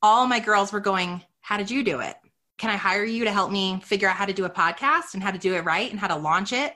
all 0.00 0.26
my 0.26 0.40
girls 0.40 0.72
were 0.72 0.80
going, 0.80 1.20
How 1.42 1.58
did 1.58 1.70
you 1.70 1.84
do 1.84 2.00
it? 2.00 2.16
Can 2.62 2.70
I 2.70 2.76
hire 2.76 3.02
you 3.02 3.24
to 3.24 3.32
help 3.32 3.50
me 3.50 3.80
figure 3.80 4.08
out 4.08 4.14
how 4.14 4.24
to 4.24 4.32
do 4.32 4.44
a 4.44 4.48
podcast 4.48 5.14
and 5.14 5.22
how 5.22 5.32
to 5.32 5.38
do 5.38 5.56
it 5.56 5.64
right 5.64 5.90
and 5.90 5.98
how 5.98 6.06
to 6.06 6.14
launch 6.14 6.52
it 6.52 6.72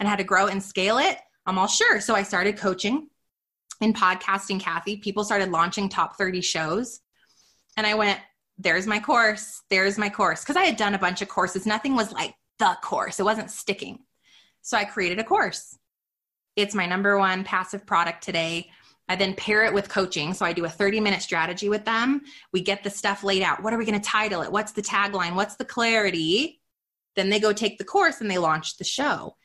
and 0.00 0.08
how 0.08 0.16
to 0.16 0.24
grow 0.24 0.46
and 0.46 0.62
scale 0.62 0.96
it? 0.96 1.18
I'm 1.44 1.58
all 1.58 1.66
sure. 1.66 2.00
So 2.00 2.14
I 2.14 2.22
started 2.22 2.56
coaching 2.56 3.08
in 3.82 3.92
podcasting, 3.92 4.58
Cathy. 4.58 4.96
People 4.96 5.24
started 5.24 5.50
launching 5.50 5.90
top 5.90 6.16
30 6.16 6.40
shows. 6.40 7.00
And 7.76 7.86
I 7.86 7.96
went, 7.96 8.18
there's 8.56 8.86
my 8.86 8.98
course. 8.98 9.60
There's 9.68 9.98
my 9.98 10.08
course. 10.08 10.40
Because 10.40 10.56
I 10.56 10.64
had 10.64 10.78
done 10.78 10.94
a 10.94 10.98
bunch 10.98 11.20
of 11.20 11.28
courses. 11.28 11.66
Nothing 11.66 11.94
was 11.94 12.12
like 12.12 12.34
the 12.58 12.74
course, 12.82 13.20
it 13.20 13.24
wasn't 13.24 13.50
sticking. 13.50 13.98
So 14.62 14.78
I 14.78 14.86
created 14.86 15.18
a 15.18 15.24
course. 15.24 15.76
It's 16.56 16.74
my 16.74 16.86
number 16.86 17.18
one 17.18 17.44
passive 17.44 17.84
product 17.84 18.24
today. 18.24 18.70
I 19.08 19.16
then 19.16 19.34
pair 19.34 19.64
it 19.64 19.72
with 19.72 19.88
coaching. 19.88 20.34
So 20.34 20.44
I 20.44 20.52
do 20.52 20.64
a 20.64 20.68
30 20.68 21.00
minute 21.00 21.22
strategy 21.22 21.68
with 21.68 21.84
them. 21.84 22.22
We 22.52 22.60
get 22.60 22.82
the 22.82 22.90
stuff 22.90 23.22
laid 23.22 23.42
out. 23.42 23.62
What 23.62 23.72
are 23.72 23.78
we 23.78 23.84
going 23.84 24.00
to 24.00 24.08
title 24.08 24.42
it? 24.42 24.50
What's 24.50 24.72
the 24.72 24.82
tagline? 24.82 25.34
What's 25.34 25.56
the 25.56 25.64
clarity? 25.64 26.60
Then 27.14 27.30
they 27.30 27.40
go 27.40 27.52
take 27.52 27.78
the 27.78 27.84
course 27.84 28.20
and 28.20 28.30
they 28.30 28.38
launch 28.38 28.76
the 28.76 28.84
show. 28.84 29.36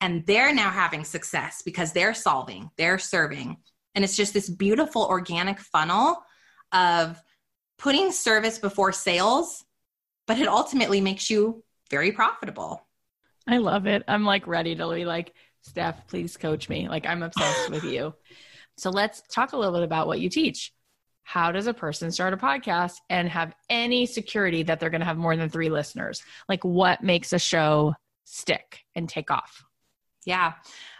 And 0.00 0.24
they're 0.26 0.54
now 0.54 0.70
having 0.70 1.04
success 1.04 1.62
because 1.64 1.92
they're 1.92 2.14
solving, 2.14 2.70
they're 2.76 3.00
serving. 3.00 3.56
And 3.94 4.04
it's 4.04 4.16
just 4.16 4.32
this 4.32 4.48
beautiful 4.48 5.02
organic 5.04 5.58
funnel 5.58 6.22
of 6.70 7.20
putting 7.78 8.12
service 8.12 8.58
before 8.58 8.92
sales, 8.92 9.64
but 10.28 10.38
it 10.38 10.46
ultimately 10.46 11.00
makes 11.00 11.28
you 11.28 11.64
very 11.90 12.12
profitable. 12.12 12.86
I 13.46 13.56
love 13.56 13.86
it. 13.86 14.04
I'm 14.06 14.24
like 14.24 14.46
ready 14.46 14.76
to 14.76 14.94
be 14.94 15.04
like, 15.04 15.34
Steph, 15.62 16.06
please 16.06 16.36
coach 16.36 16.68
me. 16.68 16.88
Like, 16.88 17.06
I'm 17.06 17.22
obsessed 17.22 17.70
with 17.70 17.84
you. 17.84 18.14
So 18.78 18.90
let's 18.90 19.22
talk 19.30 19.52
a 19.52 19.56
little 19.56 19.74
bit 19.74 19.82
about 19.82 20.06
what 20.06 20.20
you 20.20 20.28
teach. 20.28 20.72
How 21.24 21.52
does 21.52 21.66
a 21.66 21.74
person 21.74 22.10
start 22.10 22.32
a 22.32 22.38
podcast 22.38 22.94
and 23.10 23.28
have 23.28 23.54
any 23.68 24.06
security 24.06 24.62
that 24.62 24.80
they're 24.80 24.88
going 24.88 25.00
to 25.00 25.06
have 25.06 25.18
more 25.18 25.36
than 25.36 25.50
three 25.50 25.68
listeners? 25.68 26.22
Like, 26.48 26.64
what 26.64 27.02
makes 27.02 27.32
a 27.32 27.38
show 27.38 27.94
stick 28.24 28.80
and 28.94 29.08
take 29.08 29.30
off? 29.30 29.64
Yeah. 30.24 30.54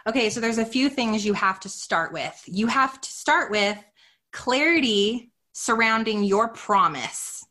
Okay. 0.05 0.29
So 0.29 0.39
there's 0.39 0.57
a 0.57 0.65
few 0.65 0.89
things 0.89 1.25
you 1.25 1.33
have 1.33 1.59
to 1.61 1.69
start 1.69 2.13
with. 2.13 2.43
You 2.45 2.67
have 2.67 2.99
to 3.01 3.09
start 3.09 3.49
with 3.49 3.77
clarity 4.31 5.31
surrounding 5.53 6.23
your 6.23 6.49
promise. 6.49 7.43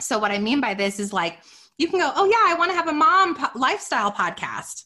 So, 0.00 0.18
what 0.18 0.32
I 0.32 0.38
mean 0.38 0.60
by 0.60 0.74
this 0.74 0.98
is 0.98 1.12
like, 1.12 1.38
you 1.78 1.88
can 1.88 2.00
go, 2.00 2.12
oh, 2.14 2.24
yeah, 2.24 2.52
I 2.52 2.54
want 2.58 2.70
to 2.70 2.76
have 2.76 2.88
a 2.88 2.92
mom 2.92 3.36
po- 3.36 3.58
lifestyle 3.58 4.12
podcast. 4.12 4.84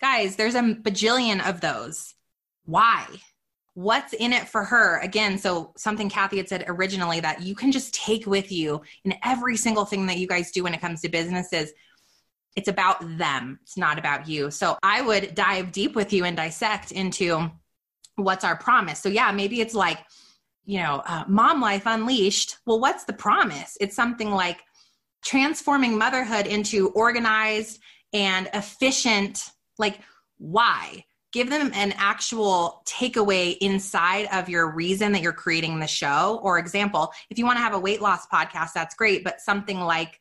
Guys, 0.00 0.36
there's 0.36 0.54
a 0.54 0.62
bajillion 0.62 1.46
of 1.48 1.60
those. 1.60 2.14
Why? 2.64 3.06
What's 3.80 4.12
in 4.12 4.34
it 4.34 4.46
for 4.46 4.62
her? 4.62 4.98
Again 4.98 5.38
so 5.38 5.72
something 5.74 6.10
cathy 6.10 6.36
had 6.36 6.50
said 6.50 6.66
originally 6.68 7.18
that 7.20 7.40
you 7.40 7.54
can 7.54 7.72
just 7.72 7.94
take 7.94 8.26
with 8.26 8.52
you 8.52 8.82
in 9.06 9.14
every 9.24 9.56
single 9.56 9.86
thing 9.86 10.04
that 10.06 10.18
you 10.18 10.26
guys 10.26 10.50
do 10.50 10.64
when 10.64 10.74
it 10.74 10.82
comes 10.82 11.00
to 11.00 11.08
businesses. 11.08 11.72
It's 12.56 12.68
about 12.68 13.16
them. 13.16 13.58
It's 13.62 13.78
not 13.78 13.98
about 13.98 14.28
you. 14.28 14.50
So 14.50 14.76
i 14.82 15.00
would 15.00 15.34
dive 15.34 15.72
deep 15.72 15.96
with 15.96 16.12
you 16.12 16.26
and 16.26 16.36
dissect 16.36 16.92
into 16.92 17.50
what's 18.16 18.44
our 18.44 18.56
promise. 18.56 18.98
So 18.98 19.08
yeah 19.08 19.32
maybe 19.32 19.62
it's 19.62 19.74
like 19.74 19.98
you 20.66 20.80
know 20.82 21.02
uh, 21.06 21.24
mom 21.26 21.62
life 21.62 21.84
unleashed. 21.86 22.58
Well 22.66 22.80
what's 22.80 23.04
the 23.04 23.14
promise? 23.14 23.78
It's 23.80 23.96
something 23.96 24.30
like 24.30 24.60
transforming 25.24 25.96
motherhood 25.96 26.46
into 26.46 26.90
organized 26.90 27.80
and 28.12 28.46
efficient 28.52 29.48
like 29.78 30.00
why 30.36 31.06
give 31.32 31.50
them 31.50 31.70
an 31.74 31.94
actual 31.96 32.82
takeaway 32.86 33.56
inside 33.58 34.26
of 34.32 34.48
your 34.48 34.70
reason 34.70 35.12
that 35.12 35.22
you're 35.22 35.32
creating 35.32 35.78
the 35.78 35.86
show. 35.86 36.40
Or 36.42 36.58
example, 36.58 37.12
if 37.30 37.38
you 37.38 37.44
want 37.44 37.58
to 37.58 37.62
have 37.62 37.74
a 37.74 37.78
weight 37.78 38.00
loss 38.00 38.26
podcast, 38.26 38.72
that's 38.72 38.94
great, 38.94 39.22
but 39.22 39.40
something 39.40 39.80
like 39.80 40.18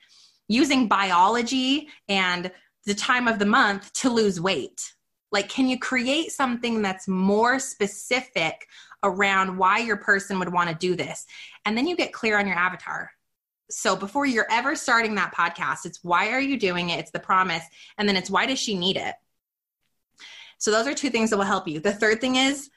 using 0.48 0.88
biology 0.88 1.90
and 2.08 2.52
the 2.86 2.96
time 2.96 3.28
of 3.28 3.40
the 3.40 3.46
month 3.46 3.92
to 3.94 4.10
lose 4.10 4.40
weight. 4.40 4.94
Like, 5.32 5.50
can 5.50 5.68
you 5.68 5.78
create 5.78 6.32
something 6.32 6.82
that's 6.82 7.08
more 7.08 7.60
specific 7.60 8.66
around 9.04 9.58
why 9.58 9.80
your 9.80 9.98
person 9.98 10.40
would 10.40 10.52
want 10.52 10.70
to 10.70 10.76
do 10.76 10.96
this. 10.96 11.26
And 11.66 11.78
then 11.78 11.88
you 11.88 11.96
get 11.96 12.14
clear 12.14 12.38
on 12.38 12.48
your 12.48 12.58
avatar. 12.58 13.12
So 13.70 13.96
before 13.96 14.26
you're 14.26 14.48
ever 14.50 14.76
starting 14.76 15.16
that 15.16 15.34
podcast, 15.34 15.86
it's 15.86 16.04
why 16.04 16.30
are 16.30 16.40
you 16.40 16.58
doing 16.58 16.90
it? 16.90 17.00
It's 17.00 17.12
the 17.12 17.20
promise. 17.20 17.64
And 17.98 18.10
then 18.10 18.16
it's 18.16 18.30
why 18.30 18.46
does 18.46 18.60
she 18.60 18.78
need 18.78 18.98
it? 18.98 19.16
So 20.60 20.72
those 20.72 20.88
are 20.88 20.94
two 20.94 21.10
things 21.10 21.32
that 21.32 21.38
will 21.38 21.46
help 21.46 21.68
you. 21.68 21.80
The 21.80 21.94
third 21.94 22.22
thing 22.22 22.36
is 22.36 22.70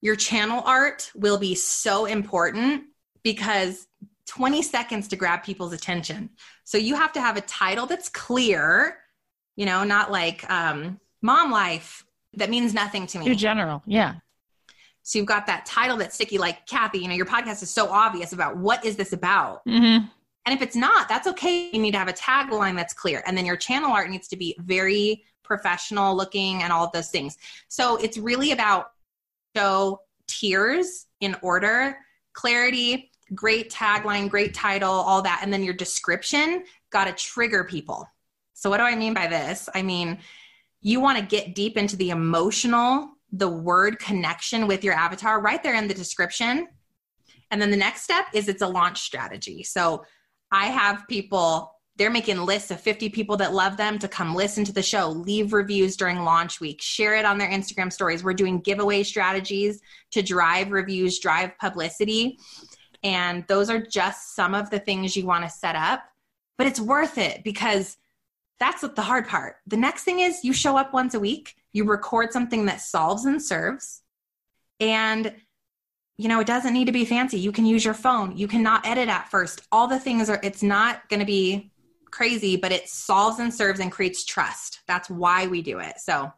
your 0.00 0.16
channel 0.16 0.62
art 0.64 1.10
will 1.14 1.38
be 1.38 1.54
so 1.54 2.04
important 2.04 2.84
because 3.24 3.86
20 4.26 4.62
seconds 4.62 5.08
to 5.08 5.16
grab 5.16 5.42
people's 5.42 5.72
attention. 5.72 6.30
So 6.64 6.78
you 6.78 6.94
have 6.94 7.12
to 7.14 7.20
have 7.20 7.36
a 7.36 7.40
title 7.40 7.86
that's 7.86 8.08
clear, 8.08 8.98
you 9.56 9.66
know, 9.66 9.82
not 9.82 10.12
like 10.12 10.48
um, 10.50 11.00
mom 11.22 11.50
life 11.50 12.04
that 12.34 12.50
means 12.50 12.74
nothing 12.74 13.06
to 13.08 13.18
me. 13.18 13.26
Too 13.26 13.34
general. 13.34 13.82
Yeah. 13.86 14.16
So 15.02 15.18
you've 15.18 15.26
got 15.26 15.46
that 15.46 15.64
title 15.64 15.96
that's 15.96 16.16
sticky, 16.16 16.38
like 16.38 16.66
Cathy, 16.66 16.98
you 16.98 17.08
know, 17.08 17.14
your 17.14 17.26
podcast 17.26 17.62
is 17.62 17.70
so 17.70 17.88
obvious 17.88 18.32
about 18.32 18.56
what 18.56 18.84
is 18.84 18.96
this 18.96 19.12
about? 19.12 19.64
Mm-hmm. 19.64 20.06
And 20.44 20.54
if 20.54 20.62
it's 20.62 20.76
not, 20.76 21.08
that's 21.08 21.26
okay. 21.28 21.70
You 21.72 21.80
need 21.80 21.92
to 21.92 21.98
have 21.98 22.08
a 22.08 22.12
tagline 22.12 22.76
that's 22.76 22.92
clear. 22.92 23.22
And 23.26 23.36
then 23.36 23.46
your 23.46 23.56
channel 23.56 23.90
art 23.90 24.10
needs 24.10 24.28
to 24.28 24.36
be 24.36 24.56
very 24.60 25.24
professional 25.46 26.14
looking 26.16 26.62
and 26.62 26.72
all 26.72 26.84
of 26.84 26.92
those 26.92 27.08
things. 27.08 27.38
So 27.68 27.96
it's 27.96 28.18
really 28.18 28.52
about 28.52 28.90
show 29.56 30.00
tiers 30.26 31.06
in 31.20 31.36
order, 31.42 31.96
clarity, 32.34 33.10
great 33.34 33.70
tagline, 33.70 34.28
great 34.28 34.54
title, 34.54 34.90
all 34.90 35.22
that. 35.22 35.40
And 35.42 35.52
then 35.52 35.62
your 35.62 35.74
description 35.74 36.64
got 36.90 37.06
to 37.06 37.12
trigger 37.12 37.64
people. 37.64 38.06
So, 38.54 38.70
what 38.70 38.78
do 38.78 38.84
I 38.84 38.96
mean 38.96 39.14
by 39.14 39.26
this? 39.26 39.68
I 39.74 39.82
mean, 39.82 40.18
you 40.80 41.00
want 41.00 41.18
to 41.18 41.24
get 41.24 41.54
deep 41.54 41.76
into 41.76 41.96
the 41.96 42.10
emotional, 42.10 43.10
the 43.32 43.48
word 43.48 43.98
connection 43.98 44.66
with 44.66 44.84
your 44.84 44.94
avatar 44.94 45.40
right 45.40 45.62
there 45.62 45.74
in 45.74 45.88
the 45.88 45.94
description. 45.94 46.68
And 47.50 47.60
then 47.60 47.70
the 47.70 47.76
next 47.76 48.02
step 48.02 48.26
is 48.32 48.48
it's 48.48 48.62
a 48.62 48.68
launch 48.68 49.00
strategy. 49.00 49.62
So, 49.62 50.04
I 50.50 50.66
have 50.66 51.04
people 51.08 51.75
they're 51.96 52.10
making 52.10 52.44
lists 52.44 52.70
of 52.70 52.80
50 52.80 53.08
people 53.08 53.36
that 53.38 53.54
love 53.54 53.76
them 53.76 53.98
to 53.98 54.08
come 54.08 54.34
listen 54.34 54.64
to 54.64 54.72
the 54.72 54.82
show, 54.82 55.08
leave 55.08 55.52
reviews 55.52 55.96
during 55.96 56.24
launch 56.24 56.60
week, 56.60 56.82
share 56.82 57.16
it 57.16 57.24
on 57.24 57.38
their 57.38 57.50
Instagram 57.50 57.92
stories. 57.92 58.22
We're 58.22 58.34
doing 58.34 58.60
giveaway 58.60 59.02
strategies 59.02 59.80
to 60.10 60.22
drive 60.22 60.70
reviews, 60.70 61.18
drive 61.18 61.56
publicity. 61.58 62.38
And 63.02 63.46
those 63.46 63.70
are 63.70 63.80
just 63.80 64.34
some 64.34 64.54
of 64.54 64.68
the 64.68 64.78
things 64.78 65.16
you 65.16 65.24
want 65.24 65.44
to 65.44 65.50
set 65.50 65.74
up, 65.74 66.04
but 66.58 66.66
it's 66.66 66.80
worth 66.80 67.18
it 67.18 67.42
because 67.44 67.96
that's 68.58 68.82
the 68.82 69.02
hard 69.02 69.28
part. 69.28 69.56
The 69.66 69.76
next 69.76 70.04
thing 70.04 70.20
is 70.20 70.44
you 70.44 70.52
show 70.52 70.76
up 70.76 70.92
once 70.92 71.14
a 71.14 71.20
week, 71.20 71.56
you 71.72 71.84
record 71.84 72.32
something 72.32 72.66
that 72.66 72.80
solves 72.80 73.24
and 73.24 73.42
serves. 73.42 74.02
And 74.80 75.34
you 76.18 76.28
know, 76.28 76.40
it 76.40 76.46
doesn't 76.46 76.72
need 76.72 76.86
to 76.86 76.92
be 76.92 77.04
fancy. 77.04 77.38
You 77.38 77.52
can 77.52 77.66
use 77.66 77.84
your 77.84 77.94
phone. 77.94 78.36
You 78.36 78.48
cannot 78.48 78.86
edit 78.86 79.08
at 79.08 79.30
first. 79.30 79.62
All 79.70 79.86
the 79.86 80.00
things 80.00 80.30
are, 80.30 80.40
it's 80.42 80.62
not 80.62 81.06
going 81.10 81.20
to 81.20 81.26
be 81.26 81.70
crazy, 82.10 82.56
but 82.56 82.72
it 82.72 82.88
solves 82.88 83.38
and 83.38 83.52
serves 83.52 83.80
and 83.80 83.92
creates 83.92 84.24
trust. 84.24 84.80
That's 84.86 85.10
why 85.10 85.46
we 85.46 85.62
do 85.62 85.78
it. 85.78 85.98
So 85.98 86.32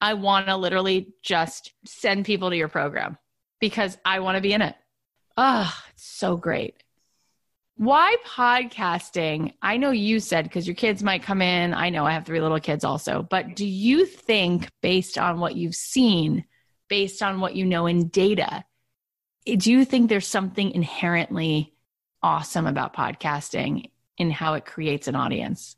I 0.00 0.14
want 0.14 0.46
to 0.48 0.56
literally 0.56 1.14
just 1.22 1.72
send 1.84 2.24
people 2.24 2.50
to 2.50 2.56
your 2.56 2.68
program 2.68 3.18
because 3.60 3.96
I 4.04 4.20
want 4.20 4.36
to 4.36 4.42
be 4.42 4.52
in 4.52 4.62
it. 4.62 4.74
Oh, 5.36 5.72
it's 5.92 6.04
so 6.04 6.36
great. 6.36 6.82
Why 7.76 8.16
podcasting? 8.26 9.54
I 9.62 9.76
know 9.76 9.90
you 9.90 10.20
said 10.20 10.44
because 10.44 10.66
your 10.66 10.76
kids 10.76 11.02
might 11.02 11.22
come 11.22 11.40
in. 11.40 11.72
I 11.72 11.90
know 11.90 12.04
I 12.04 12.12
have 12.12 12.26
three 12.26 12.40
little 12.40 12.60
kids 12.60 12.84
also, 12.84 13.26
but 13.28 13.56
do 13.56 13.66
you 13.66 14.04
think, 14.04 14.68
based 14.82 15.18
on 15.18 15.40
what 15.40 15.56
you've 15.56 15.74
seen, 15.74 16.44
based 16.88 17.22
on 17.22 17.40
what 17.40 17.56
you 17.56 17.64
know 17.64 17.86
in 17.86 18.08
data, 18.08 18.64
do 19.46 19.72
you 19.72 19.84
think 19.84 20.08
there's 20.08 20.26
something 20.26 20.70
inherently 20.72 21.74
awesome 22.22 22.66
about 22.66 22.94
podcasting 22.94 23.90
in 24.18 24.30
how 24.30 24.54
it 24.54 24.64
creates 24.64 25.08
an 25.08 25.16
audience? 25.16 25.76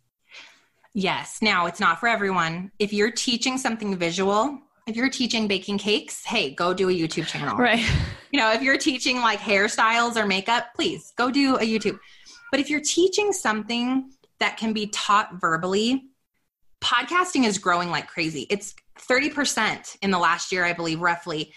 Yes. 0.95 1.39
Now, 1.43 1.67
it's 1.67 1.81
not 1.81 1.99
for 1.99 2.09
everyone. 2.09 2.71
If 2.79 2.93
you're 2.93 3.11
teaching 3.11 3.59
something 3.59 3.97
visual, 3.97 4.61
if 4.87 4.97
you're 4.97 5.11
teaching 5.11 5.49
baking 5.49 5.79
cakes, 5.79 6.25
hey, 6.25 6.55
go 6.55 6.73
do 6.75 6.89
a 6.89 6.93
YouTube 6.93 7.27
channel. 7.27 7.57
Right. 7.57 7.85
You 8.31 8.41
know, 8.41 8.51
if 8.51 8.63
you're 8.63 8.79
teaching 8.79 9.21
like 9.21 9.39
hairstyles 9.39 10.17
or 10.17 10.27
makeup, 10.27 10.75
please 10.75 11.13
go 11.17 11.31
do 11.31 11.55
a 11.55 11.61
YouTube. 11.61 12.01
But 12.51 12.59
if 12.59 12.69
you're 12.69 12.81
teaching 12.81 13.33
something 13.33 14.11
that 14.41 14.57
can 14.57 14.73
be 14.73 14.89
taught 14.89 15.41
verbally, 15.41 16.07
podcasting 16.83 17.45
is 17.45 17.59
growing 17.59 17.91
like 17.91 18.09
crazy. 18.09 18.49
It's 18.51 18.75
30% 18.99 19.99
in 20.03 20.11
the 20.11 20.19
last 20.19 20.51
year, 20.51 20.65
I 20.65 20.73
believe, 20.73 21.01
roughly. 21.01 21.53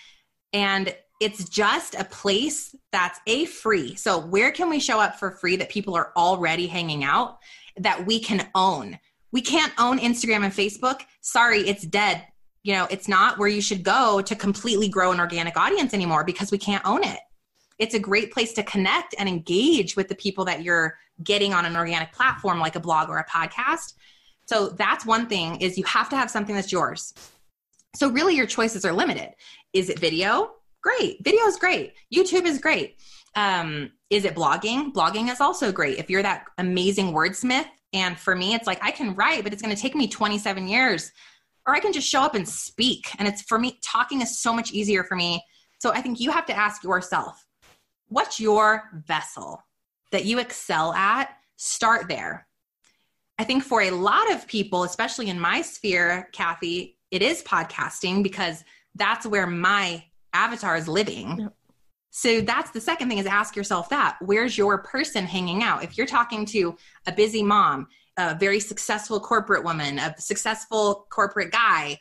And 0.53 0.95
it's 1.19 1.49
just 1.49 1.95
a 1.95 2.03
place 2.03 2.75
that's 2.91 3.19
a 3.27 3.45
free. 3.45 3.95
So 3.95 4.19
where 4.19 4.51
can 4.51 4.69
we 4.69 4.79
show 4.79 4.99
up 4.99 5.17
for 5.17 5.31
free 5.31 5.55
that 5.55 5.69
people 5.69 5.95
are 5.95 6.11
already 6.15 6.67
hanging 6.67 7.03
out 7.03 7.39
that 7.77 8.05
we 8.05 8.19
can 8.19 8.47
own? 8.53 8.99
We 9.31 9.41
can't 9.41 9.73
own 9.77 9.99
Instagram 9.99 10.43
and 10.43 10.53
Facebook. 10.53 11.01
Sorry, 11.21 11.59
it's 11.59 11.83
dead. 11.83 12.23
You 12.63 12.73
know, 12.73 12.87
it's 12.89 13.07
not 13.07 13.37
where 13.37 13.49
you 13.49 13.61
should 13.61 13.83
go 13.83 14.21
to 14.21 14.35
completely 14.35 14.89
grow 14.89 15.11
an 15.11 15.19
organic 15.19 15.57
audience 15.57 15.93
anymore 15.93 16.23
because 16.23 16.51
we 16.51 16.57
can't 16.57 16.85
own 16.85 17.03
it. 17.03 17.19
It's 17.79 17.93
a 17.93 17.99
great 17.99 18.31
place 18.31 18.53
to 18.53 18.63
connect 18.63 19.15
and 19.17 19.29
engage 19.29 19.95
with 19.95 20.07
the 20.07 20.15
people 20.15 20.45
that 20.45 20.63
you're 20.63 20.97
getting 21.23 21.53
on 21.53 21.65
an 21.65 21.75
organic 21.75 22.11
platform 22.11 22.59
like 22.59 22.75
a 22.75 22.79
blog 22.79 23.09
or 23.09 23.17
a 23.17 23.25
podcast. 23.25 23.93
So 24.45 24.69
that's 24.69 25.05
one 25.05 25.27
thing 25.27 25.61
is 25.61 25.77
you 25.77 25.83
have 25.85 26.09
to 26.09 26.15
have 26.15 26.31
something 26.31 26.55
that's 26.55 26.71
yours. 26.71 27.13
So 27.95 28.09
really 28.09 28.35
your 28.35 28.45
choices 28.45 28.85
are 28.85 28.93
limited. 28.93 29.33
Is 29.73 29.89
it 29.89 29.99
video? 29.99 30.51
Great. 30.87 31.21
Video 31.21 31.43
is 31.43 31.57
great. 31.57 31.95
YouTube 32.15 32.45
is 32.45 32.59
great. 32.59 32.95
Um, 33.35 33.91
is 34.09 34.23
it 34.23 34.35
blogging? 34.35 34.93
Blogging 34.93 35.29
is 35.29 35.41
also 35.41 35.69
great. 35.69 35.97
If 35.97 36.09
you're 36.09 36.23
that 36.23 36.45
amazing 36.57 37.07
wordsmith, 37.07 37.67
and 37.91 38.17
for 38.17 38.37
me, 38.37 38.53
it's 38.53 38.67
like 38.67 38.81
I 38.81 38.91
can 38.91 39.13
write, 39.13 39.43
but 39.43 39.51
it's 39.51 39.61
going 39.61 39.75
to 39.75 39.81
take 39.81 39.95
me 39.95 40.07
27 40.07 40.65
years, 40.65 41.11
or 41.65 41.75
I 41.75 41.81
can 41.81 41.91
just 41.91 42.07
show 42.07 42.21
up 42.21 42.35
and 42.35 42.47
speak. 42.47 43.09
And 43.19 43.27
it's 43.27 43.41
for 43.41 43.59
me, 43.59 43.79
talking 43.83 44.21
is 44.21 44.39
so 44.39 44.53
much 44.53 44.71
easier 44.71 45.03
for 45.03 45.17
me. 45.17 45.43
So 45.79 45.91
I 45.91 46.01
think 46.01 46.21
you 46.21 46.31
have 46.31 46.45
to 46.45 46.57
ask 46.57 46.85
yourself, 46.85 47.45
what's 48.07 48.39
your 48.39 48.89
vessel 48.93 49.61
that 50.13 50.23
you 50.23 50.39
excel 50.39 50.93
at? 50.93 51.31
Start 51.57 52.07
there. 52.07 52.47
I 53.37 53.43
think 53.43 53.65
for 53.65 53.81
a 53.81 53.91
lot 53.91 54.31
of 54.31 54.47
people, 54.47 54.83
especially 54.83 55.27
in 55.27 55.37
my 55.37 55.63
sphere, 55.63 56.29
Cathy, 56.31 56.97
it 57.11 57.21
is 57.21 57.43
podcasting 57.43 58.23
because 58.23 58.63
that's 58.95 59.25
where 59.25 59.47
my 59.47 60.05
avatar 60.37 60.77
is 60.77 60.87
living. 60.87 61.39
Yep. 61.39 61.53
So 62.11 62.41
that's 62.41 62.71
the 62.71 62.81
second 62.81 63.09
thing 63.09 63.17
is 63.17 63.25
ask 63.25 63.55
yourself 63.55 63.89
that. 63.89 64.17
Where's 64.21 64.57
your 64.57 64.79
person 64.79 65.25
hanging 65.25 65.61
out? 65.61 65.83
If 65.83 65.97
you're 65.97 66.07
talking 66.07 66.45
to 66.47 66.75
a 67.05 67.11
busy 67.11 67.43
mom, 67.43 67.87
a 68.17 68.35
very 68.35 68.59
successful 68.59 69.19
corporate 69.19 69.63
woman, 69.63 69.99
a 69.99 70.15
successful 70.17 71.05
corporate 71.09 71.51
guy, 71.51 71.99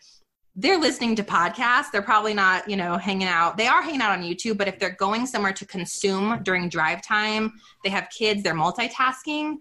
they're 0.55 0.78
listening 0.78 1.16
to 1.16 1.22
podcasts. 1.22 1.91
They're 1.93 2.01
probably 2.01 2.32
not, 2.32 2.68
you 2.68 2.76
know, 2.76 2.97
hanging 2.97 3.28
out. 3.28 3.59
They 3.59 3.66
are 3.66 3.82
hanging 3.82 4.01
out 4.01 4.18
on 4.18 4.24
YouTube, 4.24 4.57
but 4.57 4.68
if 4.68 4.78
they're 4.78 4.97
going 4.97 5.26
somewhere 5.26 5.53
to 5.53 5.66
consume 5.66 6.43
during 6.43 6.70
drive 6.70 7.03
time, 7.03 7.53
they 7.84 7.91
have 7.91 8.09
kids, 8.09 8.43
they're 8.43 8.55
multitasking, 8.55 9.57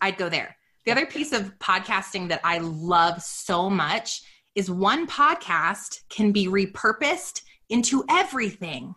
I'd 0.00 0.16
go 0.16 0.28
there. 0.28 0.56
The 0.84 0.92
other 0.92 1.06
piece 1.06 1.32
of 1.32 1.56
podcasting 1.58 2.28
that 2.28 2.40
I 2.42 2.58
love 2.58 3.22
so 3.22 3.70
much 3.70 4.22
is 4.54 4.70
one 4.70 5.06
podcast 5.06 6.00
can 6.08 6.32
be 6.32 6.46
repurposed 6.46 7.42
into 7.68 8.04
everything. 8.08 8.94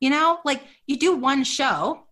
You 0.00 0.10
know, 0.10 0.38
like 0.44 0.62
you 0.86 0.98
do 0.98 1.16
one 1.16 1.44
show 1.44 2.04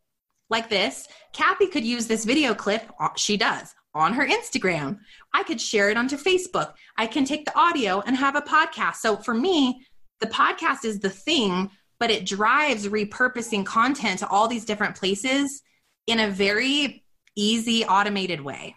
like 0.50 0.68
this. 0.68 1.06
Cathy 1.32 1.66
could 1.66 1.84
use 1.84 2.06
this 2.06 2.24
video 2.24 2.54
clip, 2.54 2.82
uh, 3.00 3.08
she 3.16 3.36
does, 3.36 3.74
on 3.94 4.12
her 4.14 4.26
Instagram. 4.26 4.98
I 5.32 5.42
could 5.42 5.60
share 5.60 5.90
it 5.90 5.96
onto 5.96 6.16
Facebook. 6.16 6.74
I 6.96 7.06
can 7.06 7.24
take 7.24 7.44
the 7.44 7.58
audio 7.58 8.02
and 8.06 8.16
have 8.16 8.36
a 8.36 8.42
podcast. 8.42 8.96
So 8.96 9.16
for 9.16 9.34
me, 9.34 9.86
the 10.20 10.26
podcast 10.26 10.84
is 10.84 11.00
the 11.00 11.10
thing, 11.10 11.70
but 12.00 12.10
it 12.10 12.26
drives 12.26 12.88
repurposing 12.88 13.66
content 13.66 14.20
to 14.20 14.28
all 14.28 14.48
these 14.48 14.64
different 14.64 14.96
places 14.96 15.62
in 16.06 16.20
a 16.20 16.30
very 16.30 17.04
easy, 17.36 17.84
automated 17.84 18.40
way. 18.40 18.74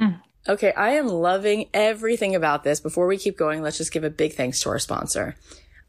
Mm. 0.00 0.20
Okay, 0.48 0.72
I 0.72 0.90
am 0.92 1.08
loving 1.08 1.68
everything 1.74 2.36
about 2.36 2.62
this. 2.62 2.78
Before 2.78 3.08
we 3.08 3.16
keep 3.16 3.36
going, 3.36 3.62
let's 3.62 3.78
just 3.78 3.92
give 3.92 4.04
a 4.04 4.10
big 4.10 4.34
thanks 4.34 4.60
to 4.60 4.68
our 4.68 4.78
sponsor. 4.78 5.36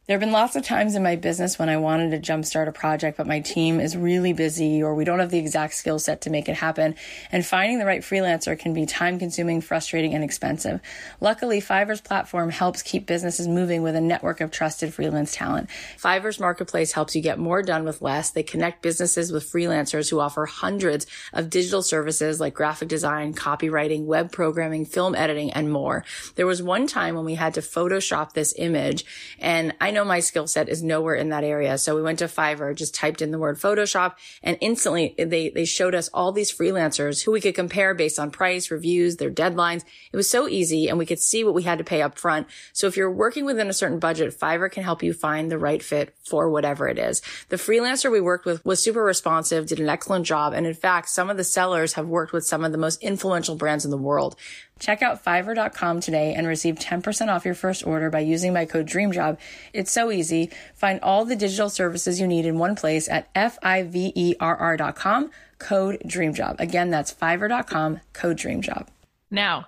There 0.07 0.15
have 0.15 0.21
been 0.21 0.31
lots 0.31 0.55
of 0.55 0.63
times 0.63 0.95
in 0.95 1.03
my 1.03 1.17
business 1.17 1.59
when 1.59 1.67
I 1.67 1.75
wanted 1.75 2.11
to 2.11 2.31
jumpstart 2.31 2.69
a 2.69 2.71
project, 2.71 3.17
but 3.17 3.27
my 3.27 3.41
team 3.41 3.81
is 3.81 3.97
really 3.97 4.31
busy 4.31 4.81
or 4.81 4.95
we 4.95 5.03
don't 5.03 5.19
have 5.19 5.31
the 5.31 5.37
exact 5.37 5.73
skill 5.73 5.99
set 5.99 6.21
to 6.21 6.29
make 6.29 6.47
it 6.47 6.55
happen. 6.55 6.95
And 7.29 7.45
finding 7.45 7.77
the 7.77 7.85
right 7.85 7.99
freelancer 7.99 8.57
can 8.57 8.73
be 8.73 8.85
time 8.85 9.19
consuming, 9.19 9.59
frustrating, 9.59 10.13
and 10.13 10.23
expensive. 10.23 10.79
Luckily, 11.19 11.59
Fiverr's 11.59 11.99
platform 11.99 12.51
helps 12.51 12.83
keep 12.83 13.05
businesses 13.05 13.49
moving 13.49 13.83
with 13.83 13.97
a 13.97 13.99
network 14.01 14.39
of 14.39 14.49
trusted 14.49 14.93
freelance 14.93 15.35
talent. 15.35 15.69
Fiverr's 16.01 16.39
marketplace 16.39 16.93
helps 16.93 17.13
you 17.13 17.21
get 17.21 17.37
more 17.37 17.61
done 17.61 17.83
with 17.83 18.01
less. 18.01 18.29
They 18.29 18.43
connect 18.43 18.81
businesses 18.81 19.33
with 19.33 19.51
freelancers 19.51 20.09
who 20.09 20.21
offer 20.21 20.45
hundreds 20.45 21.05
of 21.33 21.49
digital 21.49 21.81
services 21.81 22.39
like 22.39 22.53
graphic 22.53 22.87
design, 22.87 23.33
copywriting, 23.33 24.05
web 24.05 24.31
programming, 24.31 24.85
film 24.85 25.15
editing, 25.15 25.51
and 25.51 25.69
more. 25.69 26.05
There 26.35 26.47
was 26.47 26.63
one 26.63 26.87
time 26.87 27.15
when 27.15 27.25
we 27.25 27.35
had 27.35 27.55
to 27.55 27.61
Photoshop 27.61 28.31
this 28.31 28.53
image 28.57 29.03
and 29.39 29.73
I 29.81 29.96
know 29.97 30.05
my 30.05 30.19
skill 30.19 30.47
set 30.47 30.69
is 30.69 30.83
nowhere 30.83 31.15
in 31.15 31.29
that 31.29 31.43
area. 31.43 31.77
So 31.77 31.95
we 31.95 32.01
went 32.01 32.19
to 32.19 32.25
Fiverr, 32.25 32.75
just 32.75 32.95
typed 32.95 33.21
in 33.21 33.31
the 33.31 33.39
word 33.39 33.57
Photoshop 33.57 34.15
and 34.43 34.57
instantly 34.61 35.15
they, 35.17 35.49
they 35.49 35.65
showed 35.65 35.95
us 35.95 36.09
all 36.13 36.31
these 36.31 36.51
freelancers 36.51 37.23
who 37.23 37.31
we 37.31 37.41
could 37.41 37.55
compare 37.55 37.93
based 37.93 38.19
on 38.19 38.31
price, 38.31 38.71
reviews, 38.71 39.17
their 39.17 39.31
deadlines. 39.31 39.83
It 40.11 40.17
was 40.17 40.29
so 40.29 40.47
easy 40.47 40.87
and 40.87 40.97
we 40.97 41.05
could 41.05 41.19
see 41.19 41.43
what 41.43 41.53
we 41.53 41.63
had 41.63 41.79
to 41.79 41.83
pay 41.83 42.01
up 42.01 42.17
front. 42.17 42.47
So 42.73 42.87
if 42.87 42.95
you're 42.95 43.11
working 43.11 43.45
within 43.45 43.69
a 43.69 43.73
certain 43.73 43.99
budget, 43.99 44.37
Fiverr 44.39 44.71
can 44.71 44.83
help 44.83 45.03
you 45.03 45.13
find 45.13 45.51
the 45.51 45.57
right 45.57 45.81
fit 45.81 46.15
for 46.23 46.49
whatever 46.49 46.87
it 46.87 46.99
is. 46.99 47.21
The 47.49 47.57
freelancer 47.57 48.11
we 48.11 48.21
worked 48.21 48.45
with 48.45 48.63
was 48.63 48.81
super 48.81 49.03
responsive, 49.03 49.67
did 49.67 49.79
an 49.79 49.89
excellent 49.89 50.25
job. 50.25 50.53
And 50.53 50.67
in 50.67 50.73
fact, 50.73 51.09
some 51.09 51.29
of 51.29 51.37
the 51.37 51.43
sellers 51.43 51.93
have 51.93 52.07
worked 52.07 52.33
with 52.33 52.45
some 52.45 52.63
of 52.63 52.71
the 52.71 52.77
most 52.77 53.01
influential 53.01 53.55
brands 53.55 53.85
in 53.85 53.91
the 53.91 53.97
world. 53.97 54.35
Check 54.79 55.01
out 55.01 55.23
fiverr.com 55.23 55.99
today 56.01 56.33
and 56.33 56.47
receive 56.47 56.75
10% 56.75 57.33
off 57.33 57.45
your 57.45 57.55
first 57.55 57.85
order 57.85 58.09
by 58.09 58.19
using 58.19 58.53
my 58.53 58.65
code 58.65 58.87
DREAMJOB. 58.87 59.37
It's 59.73 59.91
so 59.91 60.11
easy. 60.11 60.51
Find 60.75 60.99
all 61.01 61.25
the 61.25 61.35
digital 61.35 61.69
services 61.69 62.19
you 62.19 62.27
need 62.27 62.45
in 62.45 62.57
one 62.57 62.75
place 62.75 63.07
at 63.09 63.29
F-I-V-E-R-R.com, 63.35 65.31
code 65.59 66.01
DREAMJOB. 66.05 66.59
Again, 66.59 66.89
that's 66.89 67.13
fiverr.com, 67.13 67.99
code 68.13 68.37
DREAMJOB. 68.37 68.87
Now, 69.31 69.67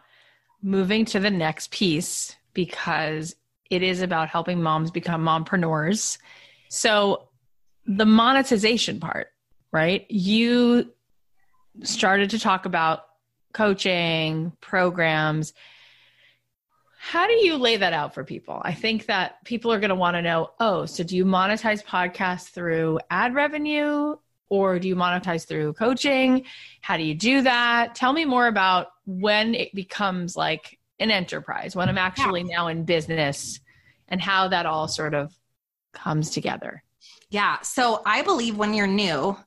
moving 0.62 1.06
to 1.06 1.20
the 1.20 1.32
next 1.32 1.72
piece 1.72 2.36
because 2.54 3.36
it 3.70 3.84
is 3.84 4.02
about 4.02 4.30
helping 4.30 4.62
moms 4.62 4.92
become 4.92 5.24
mompreneurs. 5.24 6.18
So, 6.70 7.30
the 7.86 8.06
monetization 8.06 9.00
part, 9.00 9.30
right? 9.72 10.06
You 10.10 10.92
started 11.84 12.32
to 12.32 12.40
talk 12.40 12.66
about 12.66 13.06
coaching, 13.54 14.54
programs. 14.62 15.54
How 17.00 17.28
do 17.28 17.34
you 17.34 17.58
lay 17.58 17.78
that 17.78 17.94
out 17.94 18.14
for 18.14 18.24
people? 18.24 18.62
I 18.64 18.74
think 18.74 19.06
that 19.06 19.44
people 19.46 19.72
are 19.72 19.80
going 19.80 19.90
to 19.90 19.96
want 19.96 20.16
to 20.16 20.22
know 20.22 20.52
oh, 20.60 20.86
so 20.86 21.04
do 21.04 21.16
you 21.16 21.26
monetize 21.26 21.84
podcasts 21.84 22.50
through 22.50 23.00
ad 23.10 23.34
revenue 23.34 24.16
or 24.50 24.80
do 24.80 24.88
you 24.88 24.96
monetize 24.96 25.48
through 25.48 25.74
coaching? 25.74 26.46
How 26.82 26.98
do 26.98 27.04
you 27.04 27.16
do 27.16 27.44
that? 27.44 27.96
Tell 27.96 28.12
me 28.12 28.26
more 28.26 28.48
about 28.48 28.88
when 29.06 29.56
it 29.56 29.74
becomes 29.74 30.36
like 30.36 30.78
an 31.00 31.12
enterprise, 31.12 31.76
when 31.76 31.88
I'm 31.88 31.98
actually 31.98 32.42
yeah. 32.42 32.58
now 32.58 32.68
in 32.68 32.84
business 32.84 33.60
and 34.08 34.22
how 34.22 34.50
that 34.50 34.66
all 34.66 34.88
sort 34.88 35.14
of 35.14 35.34
comes 35.94 36.32
together. 36.32 36.84
Yeah. 37.30 37.62
So 37.62 38.02
I 38.06 38.24
believe 38.24 38.58
when 38.58 38.74
you're 38.74 38.88
new, 38.88 39.38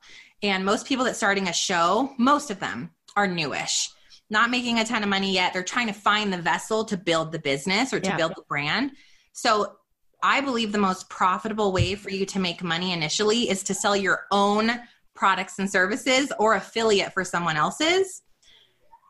and 0.43 0.65
most 0.65 0.87
people 0.87 1.05
that 1.05 1.17
starting 1.17 1.49
a 1.49 1.53
show, 1.53 2.13
most 2.19 2.51
of 2.51 2.59
them 2.59 2.91
are 3.17 3.27
newish, 3.27 3.89
not 4.31 4.51
making 4.51 4.79
a 4.79 4.85
ton 4.85 5.03
of 5.03 5.09
money 5.09 5.33
yet. 5.33 5.53
They're 5.53 5.63
trying 5.63 5.89
to 5.89 5.93
find 5.93 6.33
the 6.33 6.39
vessel 6.39 6.85
to 6.87 6.97
build 6.97 7.33
the 7.33 7.39
business 7.39 7.93
or 7.93 8.01
to 8.01 8.11
yeah. 8.11 8.17
build 8.17 8.33
the 8.37 8.45
brand. 8.49 8.93
So 9.33 9.77
I 10.23 10.41
believe 10.41 10.73
the 10.73 10.79
most 10.79 11.11
profitable 11.11 11.73
way 11.73 11.95
for 11.95 12.11
you 12.11 12.25
to 12.27 12.39
make 12.39 12.63
money 12.63 12.93
initially 12.93 13.51
is 13.51 13.63
to 13.65 13.75
sell 13.75 13.97
your 13.97 14.27
own 14.31 14.71
products 15.15 15.59
and 15.59 15.71
services 15.71 16.33
or 16.39 16.55
affiliate 16.55 17.13
for 17.13 17.25
someone 17.25 17.57
else's 17.57 18.23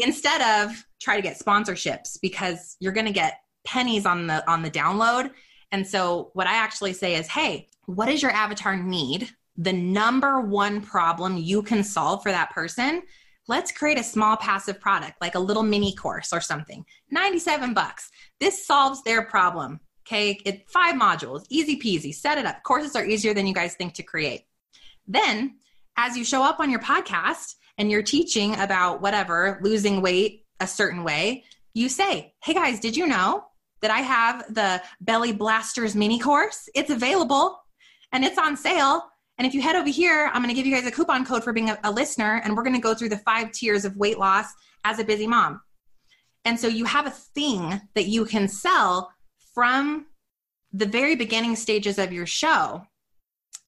instead 0.00 0.40
of 0.40 0.84
try 1.00 1.16
to 1.16 1.22
get 1.22 1.38
sponsorships 1.38 2.18
because 2.20 2.76
you're 2.80 2.92
going 2.92 3.06
to 3.06 3.12
get 3.12 3.40
pennies 3.64 4.06
on 4.06 4.26
the 4.26 4.48
on 4.50 4.62
the 4.62 4.70
download. 4.70 5.30
And 5.70 5.86
so 5.86 6.30
what 6.34 6.46
I 6.46 6.54
actually 6.54 6.92
say 6.92 7.14
is, 7.14 7.28
"Hey, 7.28 7.68
what 7.86 8.06
does 8.06 8.22
your 8.22 8.32
avatar 8.32 8.76
need? 8.76 9.30
The 9.56 9.72
number 9.72 10.40
one 10.40 10.80
problem 10.80 11.36
you 11.36 11.62
can 11.62 11.84
solve 11.84 12.22
for 12.22 12.30
that 12.30 12.50
person 12.50 13.02
let's 13.48 13.72
create 13.72 13.98
a 13.98 14.04
small 14.04 14.36
passive 14.36 14.80
product 14.80 15.14
like 15.20 15.34
a 15.34 15.40
little 15.40 15.62
mini 15.62 15.94
course 15.94 16.32
or 16.32 16.40
something. 16.40 16.84
97 17.10 17.74
bucks. 17.74 18.10
This 18.40 18.66
solves 18.66 19.02
their 19.02 19.22
problem 19.22 19.80
okay? 20.06 20.38
It 20.44 20.68
five 20.68 20.94
modules 20.94 21.44
easy 21.48 21.78
peasy 21.78 22.14
set 22.14 22.38
it 22.38 22.46
up. 22.46 22.62
Courses 22.64 22.96
are 22.96 23.04
easier 23.04 23.34
than 23.34 23.46
you 23.46 23.54
guys 23.54 23.74
think 23.74 23.94
to 23.94 24.02
create. 24.02 24.42
Then 25.06 25.56
as 25.96 26.16
you 26.16 26.24
show 26.24 26.42
up 26.42 26.60
on 26.60 26.70
your 26.70 26.80
podcast 26.80 27.54
and 27.78 27.90
you're 27.90 28.02
teaching 28.02 28.58
about 28.58 29.00
whatever 29.00 29.60
losing 29.62 30.02
weight 30.02 30.46
a 30.60 30.66
certain 30.66 31.04
way 31.04 31.44
you 31.74 31.88
say 31.88 32.32
hey 32.42 32.54
guys 32.54 32.78
did 32.78 32.96
you 32.96 33.06
know 33.06 33.44
that 33.80 33.90
i 33.90 33.98
have 33.98 34.54
the 34.54 34.80
belly 35.00 35.32
blasters 35.32 35.94
mini 35.96 36.18
course? 36.18 36.68
It's 36.74 36.90
available 36.90 37.58
and 38.12 38.24
it's 38.24 38.38
on 38.38 38.56
sale 38.56 39.04
and 39.38 39.46
if 39.46 39.54
you 39.54 39.62
head 39.62 39.76
over 39.76 39.88
here, 39.88 40.30
I'm 40.32 40.42
going 40.42 40.54
to 40.54 40.54
give 40.54 40.66
you 40.66 40.74
guys 40.74 40.86
a 40.86 40.90
coupon 40.90 41.24
code 41.24 41.42
for 41.42 41.52
being 41.52 41.70
a, 41.70 41.78
a 41.84 41.90
listener, 41.90 42.40
and 42.44 42.56
we're 42.56 42.62
going 42.62 42.76
to 42.76 42.80
go 42.80 42.94
through 42.94 43.08
the 43.08 43.18
five 43.18 43.52
tiers 43.52 43.84
of 43.84 43.96
weight 43.96 44.18
loss 44.18 44.46
as 44.84 44.98
a 44.98 45.04
busy 45.04 45.26
mom. 45.26 45.60
And 46.44 46.58
so 46.58 46.68
you 46.68 46.84
have 46.84 47.06
a 47.06 47.10
thing 47.10 47.80
that 47.94 48.06
you 48.06 48.24
can 48.24 48.48
sell 48.48 49.12
from 49.54 50.06
the 50.72 50.86
very 50.86 51.16
beginning 51.16 51.56
stages 51.56 51.98
of 51.98 52.12
your 52.12 52.26
show. 52.26 52.86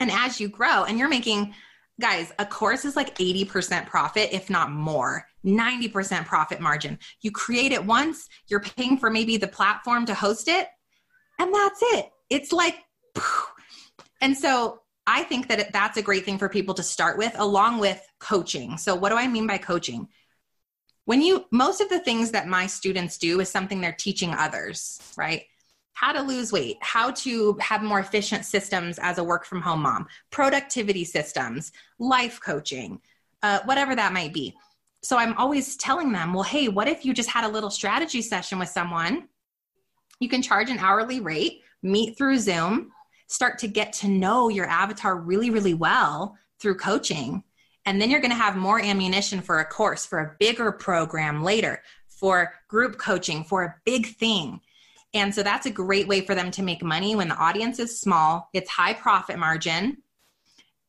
And 0.01 0.11
as 0.11 0.41
you 0.41 0.49
grow, 0.49 0.85
and 0.85 0.99
you're 0.99 1.09
making, 1.09 1.55
guys, 2.01 2.33
a 2.39 2.47
course 2.47 2.85
is 2.85 2.97
like 2.97 3.17
80% 3.17 3.87
profit, 3.87 4.31
if 4.33 4.51
not 4.51 4.71
more, 4.71 5.25
90% 5.47 6.27
profit 6.27 6.61
margin. 6.61 6.99
You 7.21 7.31
create 7.31 7.73
it 7.73 7.85
once, 7.85 8.29
you're 8.49 8.61
paying 8.61 8.99
for 8.99 9.11
maybe 9.11 9.37
the 9.37 9.49
platform 9.49 10.07
to 10.07 10.15
host 10.15 10.49
it, 10.49 10.67
and 11.39 11.55
that's 11.55 11.81
it. 11.83 12.11
It's 12.31 12.53
like, 12.53 12.77
and 14.21 14.37
so 14.37 14.81
I 15.07 15.23
think 15.25 15.49
that 15.49 15.73
that's 15.73 15.99
a 15.99 16.03
great 16.03 16.25
thing 16.25 16.39
for 16.39 16.49
people 16.49 16.75
to 16.75 16.83
start 16.83 17.19
with, 17.19 17.35
along 17.39 17.79
with 17.79 18.01
coaching. 18.19 18.79
So, 18.79 18.95
what 18.95 19.11
do 19.11 19.17
I 19.17 19.27
mean 19.29 19.47
by 19.47 19.59
coaching? 19.59 20.09
When 21.05 21.21
you, 21.21 21.45
most 21.51 21.83
of 21.83 21.91
the 21.91 21.99
things 21.99 22.31
that 22.31 22.49
my 22.49 22.67
students 22.67 23.19
do 23.19 23.41
is 23.41 23.51
something 23.51 23.81
they're 23.81 23.93
teaching 23.93 24.33
others, 24.33 24.99
right? 25.19 25.43
How 25.93 26.13
to 26.13 26.23
lose 26.23 26.51
weight, 26.51 26.79
how 26.81 27.11
to 27.11 27.59
have 27.61 27.83
more 27.83 28.01
efficient 28.01 28.47
systems 28.47 28.99
as 28.99 29.19
a 29.19 29.25
work 29.25 29.45
from 29.45 29.61
home 29.61 29.83
mom, 29.83 30.07
productivity 30.31 31.05
systems, 31.05 31.73
life 31.99 32.41
coaching, 32.41 33.01
uh, 33.43 33.61
whatever 33.67 33.95
that 33.95 34.15
might 34.15 34.33
be. 34.33 34.55
So, 35.03 35.19
I'm 35.19 35.37
always 35.37 35.77
telling 35.77 36.13
them, 36.13 36.33
well, 36.33 36.45
hey, 36.45 36.69
what 36.69 36.89
if 36.89 37.05
you 37.05 37.13
just 37.13 37.29
had 37.29 37.45
a 37.45 37.49
little 37.49 37.71
strategy 37.71 38.23
session 38.23 38.59
with 38.59 38.71
someone? 38.71 39.29
You 40.19 40.31
can 40.31 40.41
charge 40.41 40.71
an 40.71 40.79
hourly 40.79 41.21
rate, 41.21 41.61
meet 41.83 42.17
through 42.17 42.39
Zoom 42.39 42.91
start 43.27 43.59
to 43.59 43.69
get 43.69 43.93
to 43.95 44.09
know 44.09 44.49
your 44.49 44.67
avatar 44.67 45.17
really, 45.17 45.51
really 45.51 45.75
well 45.75 46.37
through 46.59 46.77
coaching. 46.77 47.43
And 47.87 48.01
then 48.01 48.11
you're 48.11 48.21
going 48.21 48.31
to 48.31 48.37
have 48.37 48.57
more 48.57 48.81
ammunition 48.81 49.43
for 49.43 49.61
a 49.61 49.65
course, 49.65 50.07
for 50.07 50.19
a 50.19 50.37
bigger 50.39 50.73
program 50.73 51.43
later, 51.43 51.83
for 52.09 52.55
group 52.69 52.99
coaching, 52.99 53.45
for 53.45 53.65
a 53.65 53.75
big 53.85 54.07
thing. 54.07 54.61
And 55.13 55.35
so 55.35 55.43
that's 55.43 55.67
a 55.67 55.71
great 55.71 56.09
way 56.09 56.23
for 56.23 56.35
them 56.35 56.51
to 56.53 56.63
make 56.63 56.83
money 56.83 57.15
when 57.15 57.29
the 57.29 57.37
audience 57.37 57.79
is 57.79 58.01
small, 58.01 58.49
it's 58.53 58.71
high 58.71 58.95
profit 58.95 59.39
margin. 59.39 59.99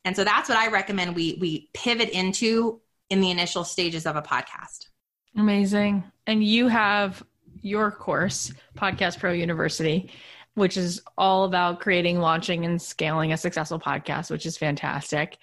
And 0.03 0.15
so 0.15 0.23
that's 0.23 0.49
what 0.49 0.57
I 0.57 0.69
recommend 0.69 1.15
we 1.15 1.37
we 1.41 1.69
pivot 1.73 2.09
into 2.09 2.79
in 3.09 3.21
the 3.21 3.31
initial 3.31 3.63
stages 3.63 4.05
of 4.05 4.15
a 4.15 4.21
podcast. 4.21 4.87
Amazing. 5.35 6.03
And 6.27 6.43
you 6.43 6.67
have 6.67 7.23
your 7.61 7.91
course, 7.91 8.53
Podcast 8.75 9.19
Pro 9.19 9.31
University 9.31 10.11
which 10.55 10.77
is 10.77 11.01
all 11.17 11.43
about 11.43 11.79
creating, 11.79 12.19
launching, 12.19 12.65
and 12.65 12.81
scaling 12.81 13.31
a 13.31 13.37
successful 13.37 13.79
podcast, 13.79 14.31
which 14.31 14.45
is 14.45 14.57
fantastic. 14.57 15.37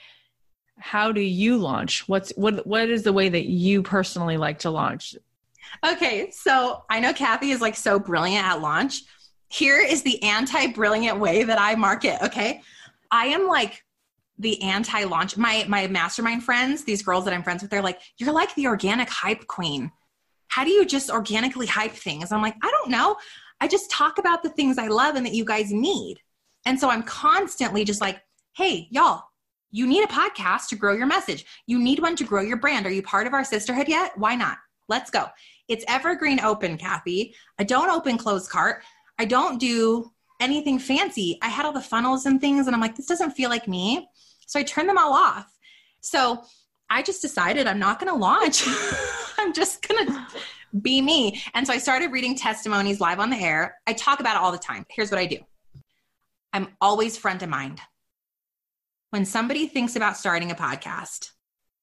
How 0.78 1.12
do 1.12 1.20
you 1.20 1.58
launch? 1.58 2.08
What's 2.08 2.32
what 2.36 2.66
what 2.66 2.88
is 2.88 3.04
the 3.04 3.12
way 3.12 3.28
that 3.28 3.46
you 3.46 3.82
personally 3.82 4.36
like 4.36 4.60
to 4.60 4.70
launch? 4.70 5.14
Okay, 5.84 6.30
so 6.30 6.84
I 6.90 6.98
know 7.00 7.12
Cathy 7.12 7.50
is 7.50 7.60
like 7.60 7.76
so 7.76 7.98
brilliant 7.98 8.44
at 8.44 8.60
launch. 8.60 9.02
Here 9.48 9.80
is 9.80 10.02
the 10.02 10.22
anti-brilliant 10.22 11.20
way 11.20 11.44
that 11.44 11.60
I 11.60 11.74
market, 11.74 12.22
okay? 12.22 12.62
I 13.10 13.26
am 13.26 13.46
like 13.46 13.84
the 14.38 14.60
anti-launch. 14.62 15.36
My 15.36 15.64
my 15.68 15.86
mastermind 15.88 16.42
friends, 16.42 16.84
these 16.84 17.02
girls 17.02 17.26
that 17.26 17.34
I'm 17.34 17.42
friends 17.42 17.62
with, 17.62 17.70
they're 17.70 17.82
like, 17.82 18.00
"You're 18.16 18.32
like 18.32 18.54
the 18.54 18.66
organic 18.66 19.08
hype 19.10 19.46
queen." 19.46 19.92
How 20.48 20.64
do 20.64 20.70
you 20.70 20.84
just 20.84 21.10
organically 21.10 21.66
hype 21.66 21.92
things? 21.92 22.30
I'm 22.30 22.42
like, 22.42 22.56
I 22.62 22.70
don't 22.70 22.90
know. 22.90 23.16
I 23.62 23.68
just 23.68 23.92
talk 23.92 24.18
about 24.18 24.42
the 24.42 24.48
things 24.48 24.76
I 24.76 24.88
love 24.88 25.14
and 25.14 25.24
that 25.24 25.34
you 25.34 25.44
guys 25.44 25.70
need. 25.70 26.18
And 26.66 26.80
so 26.80 26.90
I'm 26.90 27.04
constantly 27.04 27.84
just 27.84 28.00
like, 28.00 28.20
hey, 28.56 28.88
y'all, 28.90 29.22
you 29.70 29.86
need 29.86 30.02
a 30.02 30.08
podcast 30.08 30.66
to 30.70 30.74
grow 30.74 30.94
your 30.94 31.06
message. 31.06 31.46
You 31.68 31.78
need 31.78 32.00
one 32.00 32.16
to 32.16 32.24
grow 32.24 32.42
your 32.42 32.56
brand. 32.56 32.86
Are 32.86 32.90
you 32.90 33.04
part 33.04 33.28
of 33.28 33.34
our 33.34 33.44
sisterhood 33.44 33.86
yet? 33.86 34.18
Why 34.18 34.34
not? 34.34 34.58
Let's 34.88 35.10
go. 35.10 35.26
It's 35.68 35.84
evergreen 35.86 36.40
open, 36.40 36.76
Cathy. 36.76 37.36
I 37.56 37.62
don't 37.62 37.88
open 37.88 38.18
closed 38.18 38.50
cart. 38.50 38.82
I 39.20 39.26
don't 39.26 39.60
do 39.60 40.10
anything 40.40 40.80
fancy. 40.80 41.38
I 41.40 41.46
had 41.46 41.64
all 41.64 41.72
the 41.72 41.80
funnels 41.80 42.26
and 42.26 42.40
things, 42.40 42.66
and 42.66 42.74
I'm 42.74 42.82
like, 42.82 42.96
this 42.96 43.06
doesn't 43.06 43.30
feel 43.30 43.48
like 43.48 43.68
me. 43.68 44.08
So 44.48 44.58
I 44.58 44.64
turned 44.64 44.88
them 44.88 44.98
all 44.98 45.12
off. 45.12 45.56
So 46.00 46.42
I 46.90 47.00
just 47.00 47.22
decided 47.22 47.68
I'm 47.68 47.78
not 47.78 48.00
going 48.00 48.12
to 48.12 48.18
launch. 48.18 48.64
I'm 49.38 49.52
just 49.52 49.86
going 49.86 50.04
to 50.04 50.26
be 50.80 51.02
me. 51.02 51.42
And 51.54 51.66
so 51.66 51.72
I 51.72 51.78
started 51.78 52.12
reading 52.12 52.36
testimonies 52.36 53.00
live 53.00 53.20
on 53.20 53.30
the 53.30 53.36
air. 53.36 53.76
I 53.86 53.92
talk 53.92 54.20
about 54.20 54.36
it 54.36 54.42
all 54.42 54.52
the 54.52 54.58
time. 54.58 54.86
Here's 54.88 55.10
what 55.10 55.20
I 55.20 55.26
do 55.26 55.38
I'm 56.52 56.68
always 56.80 57.16
front 57.16 57.42
of 57.42 57.48
mind. 57.48 57.80
When 59.10 59.24
somebody 59.24 59.66
thinks 59.66 59.96
about 59.96 60.16
starting 60.16 60.50
a 60.50 60.54
podcast, 60.54 61.30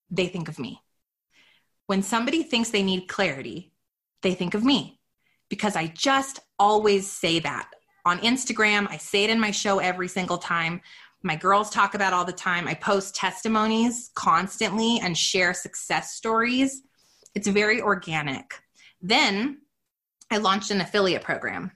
they 0.09 0.27
think 0.27 0.49
of 0.49 0.57
me. 0.57 0.81
When 1.85 2.01
somebody 2.01 2.43
thinks 2.43 2.69
they 2.69 2.83
need 2.83 3.07
clarity, 3.07 3.73
they 4.21 4.33
think 4.33 4.53
of 4.53 4.63
me 4.63 4.99
because 5.49 5.75
I 5.75 5.87
just 5.87 6.39
always 6.57 7.09
say 7.11 7.39
that. 7.39 7.69
on 8.05 8.19
Instagram. 8.19 8.87
I 8.89 8.97
say 8.97 9.23
it 9.25 9.29
in 9.29 9.39
my 9.39 9.51
show 9.51 9.79
every 9.79 10.07
single 10.07 10.37
time. 10.37 10.81
My 11.21 11.35
girls 11.35 11.69
talk 11.69 11.95
about 11.95 12.13
all 12.13 12.25
the 12.25 12.31
time. 12.31 12.67
I 12.67 12.73
post 12.73 13.13
testimonies 13.15 14.09
constantly 14.15 14.99
and 15.03 15.17
share 15.17 15.53
success 15.53 16.13
stories. 16.15 16.81
It's 17.35 17.47
very 17.47 17.81
organic. 17.81 18.53
Then 19.01 19.61
I 20.31 20.37
launched 20.37 20.71
an 20.71 20.81
affiliate 20.81 21.23
program 21.23 21.71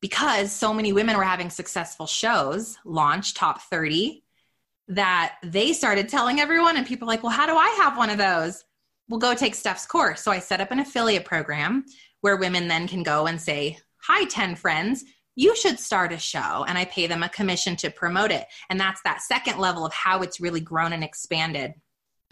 because 0.00 0.52
so 0.52 0.72
many 0.72 0.92
women 0.92 1.16
were 1.16 1.24
having 1.24 1.50
successful 1.50 2.06
shows, 2.06 2.76
launch 2.84 3.34
top 3.34 3.62
30, 3.62 4.22
that 4.88 5.36
they 5.42 5.72
started 5.72 6.08
telling 6.08 6.40
everyone, 6.40 6.76
and 6.76 6.86
people 6.86 7.08
like, 7.08 7.22
well, 7.22 7.32
how 7.32 7.46
do 7.46 7.56
I 7.56 7.68
have 7.82 7.96
one 7.96 8.10
of 8.10 8.18
those? 8.18 8.64
Well, 9.08 9.18
go 9.18 9.34
take 9.34 9.54
Steph's 9.54 9.86
course. 9.86 10.22
So 10.22 10.30
I 10.30 10.38
set 10.38 10.60
up 10.60 10.70
an 10.70 10.80
affiliate 10.80 11.24
program 11.24 11.84
where 12.20 12.36
women 12.36 12.68
then 12.68 12.88
can 12.88 13.02
go 13.02 13.26
and 13.26 13.40
say, 13.40 13.78
hi, 14.00 14.24
10 14.24 14.54
friends, 14.56 15.04
you 15.34 15.54
should 15.56 15.78
start 15.78 16.12
a 16.12 16.18
show. 16.18 16.64
And 16.66 16.76
I 16.76 16.84
pay 16.84 17.06
them 17.06 17.22
a 17.22 17.28
commission 17.28 17.76
to 17.76 17.90
promote 17.90 18.30
it. 18.30 18.46
And 18.70 18.78
that's 18.78 19.02
that 19.02 19.22
second 19.22 19.58
level 19.58 19.86
of 19.86 19.92
how 19.92 20.22
it's 20.22 20.40
really 20.40 20.60
grown 20.60 20.92
and 20.92 21.04
expanded. 21.04 21.74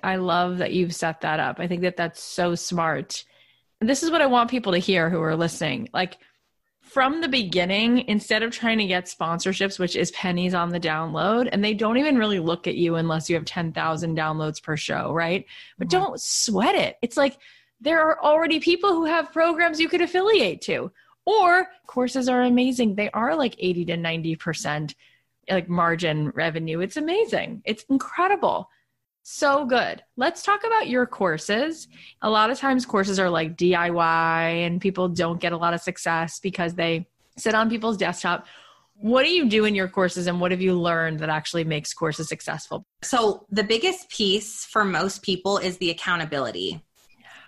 I 0.02 0.16
love 0.16 0.58
that 0.58 0.72
you've 0.72 0.94
set 0.94 1.22
that 1.22 1.40
up. 1.40 1.60
I 1.60 1.66
think 1.66 1.82
that 1.82 1.96
that's 1.96 2.22
so 2.22 2.54
smart. 2.54 3.24
This 3.80 4.02
is 4.02 4.10
what 4.10 4.22
I 4.22 4.26
want 4.26 4.50
people 4.50 4.72
to 4.72 4.78
hear 4.78 5.10
who 5.10 5.20
are 5.20 5.36
listening. 5.36 5.88
Like, 5.92 6.18
from 6.80 7.20
the 7.20 7.28
beginning, 7.28 8.08
instead 8.08 8.42
of 8.42 8.52
trying 8.52 8.78
to 8.78 8.86
get 8.86 9.06
sponsorships, 9.06 9.78
which 9.78 9.96
is 9.96 10.12
pennies 10.12 10.54
on 10.54 10.68
the 10.68 10.80
download, 10.80 11.48
and 11.50 11.62
they 11.62 11.74
don't 11.74 11.98
even 11.98 12.16
really 12.16 12.38
look 12.38 12.66
at 12.66 12.76
you 12.76 12.94
unless 12.94 13.28
you 13.28 13.34
have 13.34 13.44
10,000 13.44 14.16
downloads 14.16 14.62
per 14.62 14.76
show, 14.76 15.12
right? 15.12 15.44
But 15.78 15.88
mm-hmm. 15.88 15.98
don't 15.98 16.20
sweat 16.20 16.76
it. 16.76 16.96
It's 17.02 17.16
like 17.16 17.38
there 17.80 18.00
are 18.00 18.22
already 18.22 18.60
people 18.60 18.94
who 18.94 19.04
have 19.04 19.32
programs 19.32 19.80
you 19.80 19.88
could 19.88 20.00
affiliate 20.00 20.62
to, 20.62 20.92
or 21.26 21.66
courses 21.86 22.28
are 22.28 22.42
amazing. 22.42 22.94
They 22.94 23.10
are 23.10 23.34
like 23.34 23.56
80 23.58 23.84
to 23.86 23.96
90% 23.96 24.94
like 25.50 25.68
margin 25.68 26.30
revenue. 26.30 26.80
It's 26.80 26.96
amazing. 26.96 27.62
It's 27.64 27.84
incredible. 27.90 28.70
So 29.28 29.66
good. 29.66 30.04
Let's 30.16 30.44
talk 30.44 30.62
about 30.64 30.88
your 30.88 31.04
courses. 31.04 31.88
A 32.22 32.30
lot 32.30 32.50
of 32.50 32.60
times, 32.60 32.86
courses 32.86 33.18
are 33.18 33.28
like 33.28 33.56
DIY, 33.56 34.64
and 34.64 34.80
people 34.80 35.08
don't 35.08 35.40
get 35.40 35.52
a 35.52 35.56
lot 35.56 35.74
of 35.74 35.80
success 35.80 36.38
because 36.38 36.74
they 36.74 37.08
sit 37.36 37.52
on 37.52 37.68
people's 37.68 37.96
desktop. 37.96 38.46
What 38.94 39.24
do 39.24 39.30
you 39.30 39.48
do 39.48 39.64
in 39.64 39.74
your 39.74 39.88
courses, 39.88 40.28
and 40.28 40.40
what 40.40 40.52
have 40.52 40.60
you 40.60 40.74
learned 40.74 41.18
that 41.18 41.28
actually 41.28 41.64
makes 41.64 41.92
courses 41.92 42.28
successful? 42.28 42.86
So, 43.02 43.44
the 43.50 43.64
biggest 43.64 44.08
piece 44.10 44.64
for 44.64 44.84
most 44.84 45.22
people 45.22 45.58
is 45.58 45.78
the 45.78 45.90
accountability. 45.90 46.80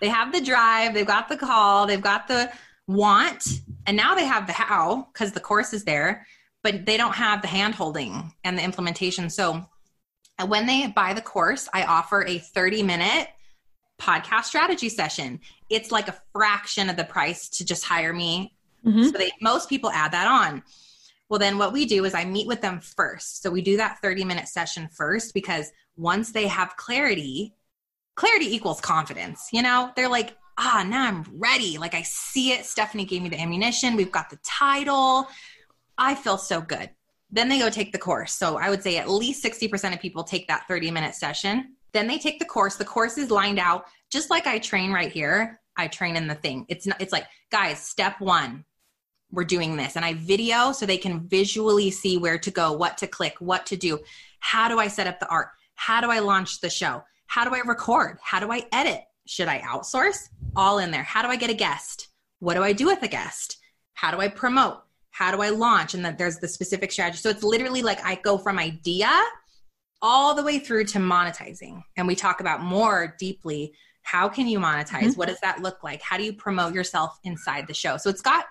They 0.01 0.09
have 0.09 0.33
the 0.33 0.41
drive, 0.41 0.93
they've 0.93 1.07
got 1.07 1.29
the 1.29 1.37
call, 1.37 1.87
they've 1.87 2.01
got 2.01 2.27
the 2.27 2.51
want, 2.87 3.61
and 3.85 3.95
now 3.95 4.15
they 4.15 4.25
have 4.25 4.47
the 4.47 4.53
how 4.53 5.07
because 5.13 5.31
the 5.31 5.39
course 5.39 5.71
is 5.71 5.85
there, 5.85 6.27
but 6.61 6.85
they 6.85 6.97
don't 6.97 7.15
have 7.15 7.41
the 7.41 7.47
hand 7.47 7.75
holding 7.75 8.33
and 8.43 8.57
the 8.57 8.63
implementation. 8.63 9.29
So, 9.29 9.65
and 10.39 10.49
when 10.49 10.65
they 10.65 10.87
buy 10.87 11.13
the 11.13 11.21
course, 11.21 11.67
I 11.73 11.83
offer 11.83 12.25
a 12.25 12.39
30 12.39 12.81
minute 12.83 13.27
podcast 14.01 14.45
strategy 14.45 14.87
session. 14.87 15.41
It's 15.69 15.91
like 15.91 16.07
a 16.07 16.15
fraction 16.33 16.89
of 16.89 16.95
the 16.95 17.03
price 17.03 17.49
to 17.49 17.65
just 17.65 17.83
hire 17.83 18.13
me. 18.13 18.55
Mm-hmm. 18.85 19.03
So 19.03 19.11
they, 19.11 19.31
most 19.41 19.67
people 19.67 19.91
add 19.91 20.13
that 20.13 20.27
on. 20.27 20.63
Well, 21.27 21.39
then 21.39 21.57
what 21.57 21.73
we 21.73 21.85
do 21.85 22.05
is 22.05 22.13
I 22.13 22.23
meet 22.23 22.47
with 22.47 22.61
them 22.61 22.79
first. 22.79 23.43
So 23.43 23.51
we 23.51 23.61
do 23.61 23.77
that 23.77 23.99
30 24.01 24.23
minute 24.23 24.47
session 24.47 24.87
first 24.87 25.33
because 25.33 25.69
once 25.97 26.31
they 26.31 26.47
have 26.47 26.77
clarity, 26.77 27.53
clarity 28.15 28.55
equals 28.55 28.79
confidence. 28.79 29.49
You 29.51 29.61
know, 29.61 29.91
they're 29.95 30.09
like, 30.09 30.35
ah, 30.57 30.85
now 30.87 31.05
I'm 31.05 31.25
ready. 31.33 31.77
Like 31.77 31.93
I 31.93 32.03
see 32.03 32.53
it. 32.53 32.65
Stephanie 32.65 33.05
gave 33.05 33.21
me 33.21 33.29
the 33.29 33.39
ammunition. 33.39 33.97
We've 33.97 34.11
got 34.11 34.29
the 34.29 34.39
title. 34.43 35.27
I 35.97 36.15
feel 36.15 36.37
so 36.37 36.61
good. 36.61 36.89
Then 37.31 37.49
they 37.49 37.59
go 37.59 37.69
take 37.69 37.91
the 37.91 37.97
course. 37.97 38.33
So 38.33 38.57
I 38.57 38.69
would 38.69 38.81
say 38.81 38.97
at 38.97 39.09
least 39.09 39.43
60% 39.43 39.93
of 39.93 39.99
people 39.99 40.23
take 40.23 40.47
that 40.47 40.67
30 40.67 40.91
minute 40.91 41.15
session. 41.15 41.75
Then 41.93 42.07
they 42.07 42.17
take 42.17 42.39
the 42.39 42.45
course. 42.45 42.75
The 42.75 42.85
course 42.85 43.17
is 43.17 43.31
lined 43.31 43.59
out 43.59 43.85
just 44.11 44.29
like 44.29 44.47
I 44.47 44.59
train 44.59 44.91
right 44.91 45.11
here. 45.11 45.59
I 45.77 45.87
train 45.87 46.15
in 46.15 46.27
the 46.27 46.35
thing. 46.35 46.65
It's 46.67 46.85
not, 46.85 47.01
it's 47.01 47.13
like, 47.13 47.25
guys, 47.51 47.79
step 47.79 48.19
one, 48.19 48.65
we're 49.31 49.43
doing 49.43 49.77
this. 49.77 49.95
And 49.95 50.03
I 50.03 50.15
video 50.15 50.71
so 50.71 50.85
they 50.85 50.97
can 50.97 51.27
visually 51.27 51.91
see 51.91 52.17
where 52.17 52.37
to 52.39 52.51
go, 52.51 52.73
what 52.73 52.97
to 52.97 53.07
click, 53.07 53.35
what 53.39 53.65
to 53.67 53.77
do. 53.77 53.99
How 54.39 54.67
do 54.67 54.79
I 54.79 54.87
set 54.87 55.07
up 55.07 55.19
the 55.19 55.29
art? 55.29 55.49
How 55.75 56.01
do 56.01 56.09
I 56.09 56.19
launch 56.19 56.61
the 56.61 56.69
show? 56.69 57.03
How 57.27 57.45
do 57.45 57.55
I 57.55 57.59
record? 57.59 58.17
How 58.21 58.39
do 58.39 58.51
I 58.51 58.65
edit? 58.71 59.01
Should 59.27 59.47
I 59.47 59.59
outsource? 59.59 60.29
All 60.55 60.79
in 60.79 60.91
there. 60.91 61.03
How 61.03 61.21
do 61.21 61.29
I 61.29 61.35
get 61.35 61.51
a 61.51 61.55
guest? 61.55 62.09
What 62.39 62.55
do 62.55 62.63
I 62.63 62.73
do 62.73 62.87
with 62.87 63.03
a 63.03 63.07
guest? 63.07 63.57
How 63.93 64.11
do 64.11 64.19
I 64.19 64.29
promote? 64.29 64.81
How 65.19 65.35
do 65.35 65.41
I 65.41 65.49
launch? 65.49 65.95
And 65.95 66.05
then 66.05 66.15
there's 66.17 66.37
the 66.37 66.47
specific 66.47 66.93
strategy. 66.93 67.17
So 67.17 67.29
it's 67.29 67.43
literally 67.43 67.81
like 67.81 67.99
I 68.05 68.15
go 68.15 68.37
from 68.37 68.57
idea 68.57 69.11
all 70.01 70.33
the 70.33 70.41
way 70.41 70.59
through 70.59 70.85
to 70.85 70.97
monetizing. 70.97 71.83
And 71.97 72.07
we 72.07 72.15
talk 72.15 72.39
about 72.39 72.63
more 72.63 73.17
deeply 73.19 73.73
how 74.03 74.29
can 74.29 74.47
you 74.47 74.59
monetize? 74.59 74.87
Mm-hmm. 74.87 75.19
What 75.19 75.27
does 75.27 75.41
that 75.41 75.61
look 75.61 75.83
like? 75.83 76.01
How 76.01 76.17
do 76.17 76.23
you 76.23 76.31
promote 76.31 76.73
yourself 76.73 77.19
inside 77.25 77.67
the 77.67 77.73
show? 77.73 77.97
So 77.97 78.09
it's 78.09 78.21
got 78.21 78.45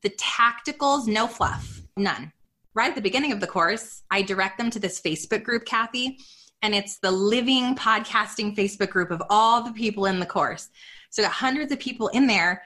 the 0.00 0.08
tacticals, 0.08 1.06
no 1.06 1.26
fluff, 1.26 1.82
none. 1.98 2.32
Right 2.72 2.88
at 2.88 2.94
the 2.94 3.02
beginning 3.02 3.32
of 3.32 3.40
the 3.40 3.46
course, 3.46 4.02
I 4.10 4.22
direct 4.22 4.56
them 4.56 4.70
to 4.70 4.80
this 4.80 4.98
Facebook 4.98 5.44
group, 5.44 5.66
Cathy, 5.66 6.18
and 6.62 6.74
it's 6.74 6.96
the 6.98 7.10
living 7.10 7.76
podcasting 7.76 8.56
Facebook 8.56 8.88
group 8.88 9.10
of 9.10 9.22
all 9.28 9.62
the 9.62 9.72
people 9.72 10.06
in 10.06 10.18
the 10.18 10.24
course. 10.24 10.70
So 11.10 11.22
got 11.22 11.32
hundreds 11.32 11.72
of 11.72 11.78
people 11.78 12.08
in 12.08 12.26
there 12.26 12.62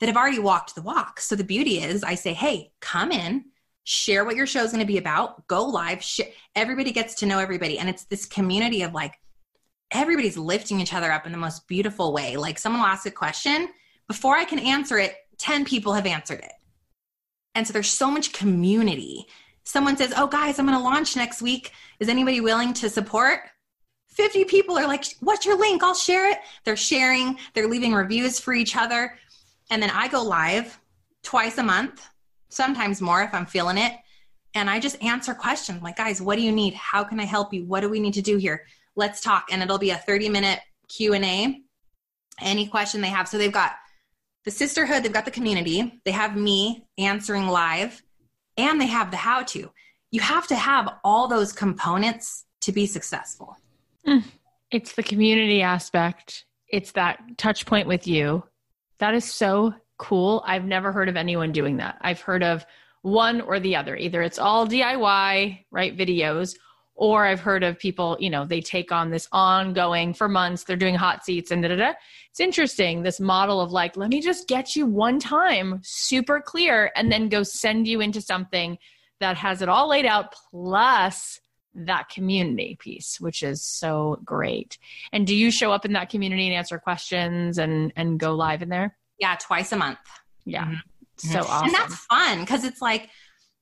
that 0.00 0.06
have 0.06 0.16
already 0.16 0.38
walked 0.38 0.74
the 0.74 0.82
walk. 0.82 1.20
So 1.20 1.36
the 1.36 1.44
beauty 1.44 1.80
is, 1.80 2.02
I 2.02 2.14
say, 2.14 2.32
hey, 2.32 2.72
come 2.80 3.12
in, 3.12 3.44
share 3.84 4.24
what 4.24 4.36
your 4.36 4.46
show 4.46 4.62
is 4.62 4.72
going 4.72 4.84
to 4.84 4.86
be 4.86 4.98
about, 4.98 5.46
go 5.46 5.64
live. 5.64 6.02
Sh- 6.02 6.20
everybody 6.54 6.90
gets 6.90 7.14
to 7.16 7.26
know 7.26 7.38
everybody. 7.38 7.78
And 7.78 7.88
it's 7.88 8.04
this 8.04 8.26
community 8.26 8.82
of 8.82 8.92
like, 8.94 9.14
everybody's 9.90 10.38
lifting 10.38 10.80
each 10.80 10.94
other 10.94 11.10
up 11.10 11.26
in 11.26 11.32
the 11.32 11.38
most 11.38 11.68
beautiful 11.68 12.12
way. 12.12 12.36
Like 12.36 12.58
someone 12.58 12.80
will 12.80 12.88
ask 12.88 13.06
a 13.06 13.10
question, 13.10 13.68
before 14.08 14.36
I 14.36 14.44
can 14.44 14.58
answer 14.58 14.98
it, 14.98 15.14
10 15.38 15.64
people 15.64 15.92
have 15.92 16.06
answered 16.06 16.40
it. 16.40 16.52
And 17.54 17.66
so 17.66 17.72
there's 17.72 17.90
so 17.90 18.10
much 18.10 18.32
community. 18.32 19.26
Someone 19.64 19.96
says, 19.96 20.12
Oh, 20.16 20.26
guys, 20.26 20.58
I'm 20.58 20.66
going 20.66 20.78
to 20.78 20.82
launch 20.84 21.16
next 21.16 21.42
week. 21.42 21.72
Is 21.98 22.08
anybody 22.08 22.40
willing 22.40 22.72
to 22.74 22.88
support? 22.88 23.40
50 24.08 24.44
people 24.44 24.78
are 24.78 24.86
like, 24.86 25.04
What's 25.20 25.44
your 25.44 25.58
link? 25.58 25.82
I'll 25.82 25.94
share 25.94 26.30
it. 26.30 26.38
They're 26.64 26.76
sharing, 26.76 27.38
they're 27.54 27.68
leaving 27.68 27.92
reviews 27.92 28.38
for 28.38 28.52
each 28.52 28.76
other. 28.76 29.18
And 29.70 29.82
then 29.82 29.90
I 29.90 30.08
go 30.08 30.22
live 30.22 30.78
twice 31.22 31.58
a 31.58 31.62
month, 31.62 32.06
sometimes 32.48 33.00
more 33.00 33.22
if 33.22 33.32
I'm 33.32 33.46
feeling 33.46 33.78
it. 33.78 33.92
And 34.54 34.68
I 34.68 34.80
just 34.80 35.00
answer 35.02 35.32
questions 35.32 35.82
like, 35.82 35.96
guys, 35.96 36.20
what 36.20 36.36
do 36.36 36.42
you 36.42 36.52
need? 36.52 36.74
How 36.74 37.04
can 37.04 37.20
I 37.20 37.24
help 37.24 37.54
you? 37.54 37.64
What 37.64 37.80
do 37.80 37.88
we 37.88 38.00
need 38.00 38.14
to 38.14 38.22
do 38.22 38.36
here? 38.36 38.66
Let's 38.96 39.20
talk. 39.20 39.46
And 39.50 39.62
it'll 39.62 39.78
be 39.78 39.90
a 39.90 39.96
30 39.96 40.28
minute 40.28 40.58
Q&A. 40.88 41.60
Any 42.40 42.66
question 42.66 43.00
they 43.00 43.08
have. 43.08 43.28
So 43.28 43.38
they've 43.38 43.52
got 43.52 43.72
the 44.44 44.50
sisterhood, 44.50 45.02
they've 45.02 45.12
got 45.12 45.26
the 45.26 45.30
community, 45.30 46.00
they 46.04 46.12
have 46.12 46.36
me 46.36 46.86
answering 46.98 47.46
live, 47.46 48.02
and 48.56 48.80
they 48.80 48.86
have 48.86 49.10
the 49.10 49.16
how 49.16 49.42
to. 49.42 49.70
You 50.10 50.20
have 50.20 50.46
to 50.48 50.56
have 50.56 50.88
all 51.04 51.28
those 51.28 51.52
components 51.52 52.46
to 52.62 52.72
be 52.72 52.86
successful. 52.86 53.56
Hmm. 54.04 54.18
It's 54.70 54.94
the 54.94 55.02
community 55.02 55.62
aspect. 55.62 56.46
It's 56.68 56.92
that 56.92 57.20
touch 57.36 57.66
point 57.66 57.86
with 57.86 58.06
you. 58.06 58.44
That 59.00 59.14
is 59.14 59.24
so 59.24 59.74
cool. 59.98 60.42
I've 60.46 60.64
never 60.64 60.92
heard 60.92 61.08
of 61.08 61.16
anyone 61.16 61.52
doing 61.52 61.78
that. 61.78 61.98
I've 62.00 62.20
heard 62.20 62.42
of 62.42 62.64
one 63.02 63.40
or 63.40 63.58
the 63.58 63.76
other. 63.76 63.96
Either 63.96 64.22
it's 64.22 64.38
all 64.38 64.66
DIY, 64.66 65.64
right, 65.70 65.96
videos, 65.96 66.54
or 66.94 67.26
I've 67.26 67.40
heard 67.40 67.64
of 67.64 67.78
people, 67.78 68.18
you 68.20 68.28
know, 68.28 68.44
they 68.44 68.60
take 68.60 68.92
on 68.92 69.10
this 69.10 69.26
ongoing 69.32 70.12
for 70.12 70.28
months, 70.28 70.64
they're 70.64 70.76
doing 70.76 70.94
hot 70.94 71.24
seats 71.24 71.50
and 71.50 71.62
da 71.62 71.68
da 71.68 71.76
da. 71.76 71.92
It's 72.30 72.40
interesting, 72.40 73.02
this 73.02 73.18
model 73.18 73.62
of 73.62 73.72
like, 73.72 73.96
let 73.96 74.10
me 74.10 74.20
just 74.20 74.46
get 74.46 74.76
you 74.76 74.84
one 74.84 75.18
time 75.18 75.80
super 75.82 76.42
clear 76.42 76.92
and 76.94 77.10
then 77.10 77.30
go 77.30 77.42
send 77.42 77.88
you 77.88 78.02
into 78.02 78.20
something 78.20 78.76
that 79.18 79.38
has 79.38 79.62
it 79.62 79.68
all 79.70 79.88
laid 79.88 80.04
out 80.04 80.34
plus 80.50 81.40
that 81.74 82.08
community 82.08 82.76
piece 82.80 83.20
which 83.20 83.42
is 83.42 83.62
so 83.62 84.18
great. 84.24 84.78
And 85.12 85.26
do 85.26 85.34
you 85.34 85.50
show 85.50 85.72
up 85.72 85.84
in 85.84 85.92
that 85.92 86.10
community 86.10 86.46
and 86.46 86.54
answer 86.54 86.78
questions 86.78 87.58
and 87.58 87.92
and 87.96 88.18
go 88.18 88.34
live 88.34 88.62
in 88.62 88.68
there? 88.68 88.96
Yeah 89.18 89.36
twice 89.36 89.72
a 89.72 89.76
month. 89.76 89.98
Yeah. 90.44 90.64
Mm-hmm. 90.64 90.74
so 91.16 91.40
awesome 91.40 91.66
and 91.66 91.74
that's 91.74 91.94
fun 92.06 92.40
because 92.40 92.64
it's 92.64 92.80
like 92.80 93.10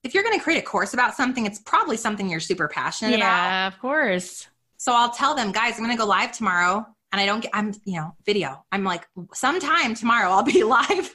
if 0.04 0.14
you're 0.14 0.22
going 0.22 0.38
to 0.38 0.42
create 0.42 0.58
a 0.58 0.66
course 0.66 0.94
about 0.94 1.14
something 1.14 1.44
it's 1.44 1.58
probably 1.58 1.96
something 1.96 2.30
you're 2.30 2.40
super 2.40 2.68
passionate 2.68 3.10
yeah, 3.10 3.16
about. 3.16 3.26
yeah 3.26 3.66
of 3.68 3.78
course. 3.80 4.46
So 4.76 4.92
i'll 4.94 5.10
tell 5.10 5.34
them 5.34 5.52
guys 5.52 5.74
i'm 5.74 5.84
going 5.84 5.96
to 5.96 6.00
go 6.00 6.06
live 6.06 6.32
tomorrow 6.32 6.86
and 7.12 7.20
i 7.20 7.26
don't 7.26 7.40
get 7.40 7.50
i'm 7.54 7.74
you 7.84 8.00
know 8.00 8.14
video. 8.24 8.64
I'm 8.72 8.84
like 8.84 9.06
sometime 9.34 9.94
tomorrow 9.94 10.30
i'll 10.30 10.42
be 10.42 10.62
live. 10.78 11.14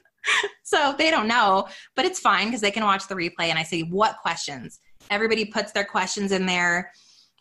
So 0.64 0.96
they 0.98 1.12
don't 1.12 1.28
know 1.28 1.68
but 1.96 2.06
it's 2.06 2.20
fine 2.20 2.48
because 2.48 2.62
they 2.62 2.72
can 2.72 2.84
watch 2.84 3.08
the 3.08 3.16
replay 3.16 3.48
and 3.50 3.60
i 3.60 3.64
say 3.64 3.82
what 3.82 4.18
questions 4.22 4.80
everybody 5.14 5.46
puts 5.46 5.72
their 5.72 5.86
questions 5.86 6.32
in 6.32 6.46
there 6.46 6.92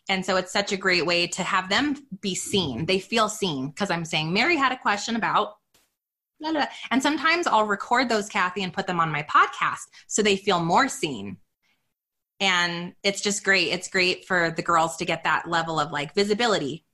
and 0.09 0.25
so 0.25 0.35
it's 0.35 0.51
such 0.51 0.71
a 0.71 0.77
great 0.77 1.05
way 1.05 1.27
to 1.27 1.43
have 1.43 1.69
them 1.69 1.95
be 2.21 2.35
seen 2.35 2.85
they 2.85 2.99
feel 2.99 3.27
seen 3.27 3.69
because 3.69 3.89
i'm 3.89 4.05
saying 4.05 4.31
mary 4.31 4.55
had 4.55 4.71
a 4.71 4.77
question 4.77 5.15
about 5.15 5.55
la, 6.43 6.49
la. 6.51 6.65
And 6.91 7.01
sometimes 7.01 7.47
I'll 7.47 7.65
record 7.65 8.09
those, 8.09 8.29
Cathy, 8.29 8.63
and 8.63 8.73
put 8.73 8.85
them 8.85 8.99
on 8.99 9.11
my 9.11 9.23
podcast 9.23 9.87
so 10.07 10.21
they 10.21 10.35
feel 10.35 10.63
more 10.63 10.87
seen. 10.87 11.37
And 12.39 12.93
it's 13.03 13.21
just 13.21 13.43
great. 13.43 13.69
It's 13.69 13.87
great 13.87 14.25
for 14.25 14.51
the 14.51 14.61
girls 14.61 14.97
to 14.97 15.05
get 15.05 15.23
that 15.23 15.47
level 15.47 15.79
of 15.79 15.91
like 15.91 16.13
visibility. 16.13 16.85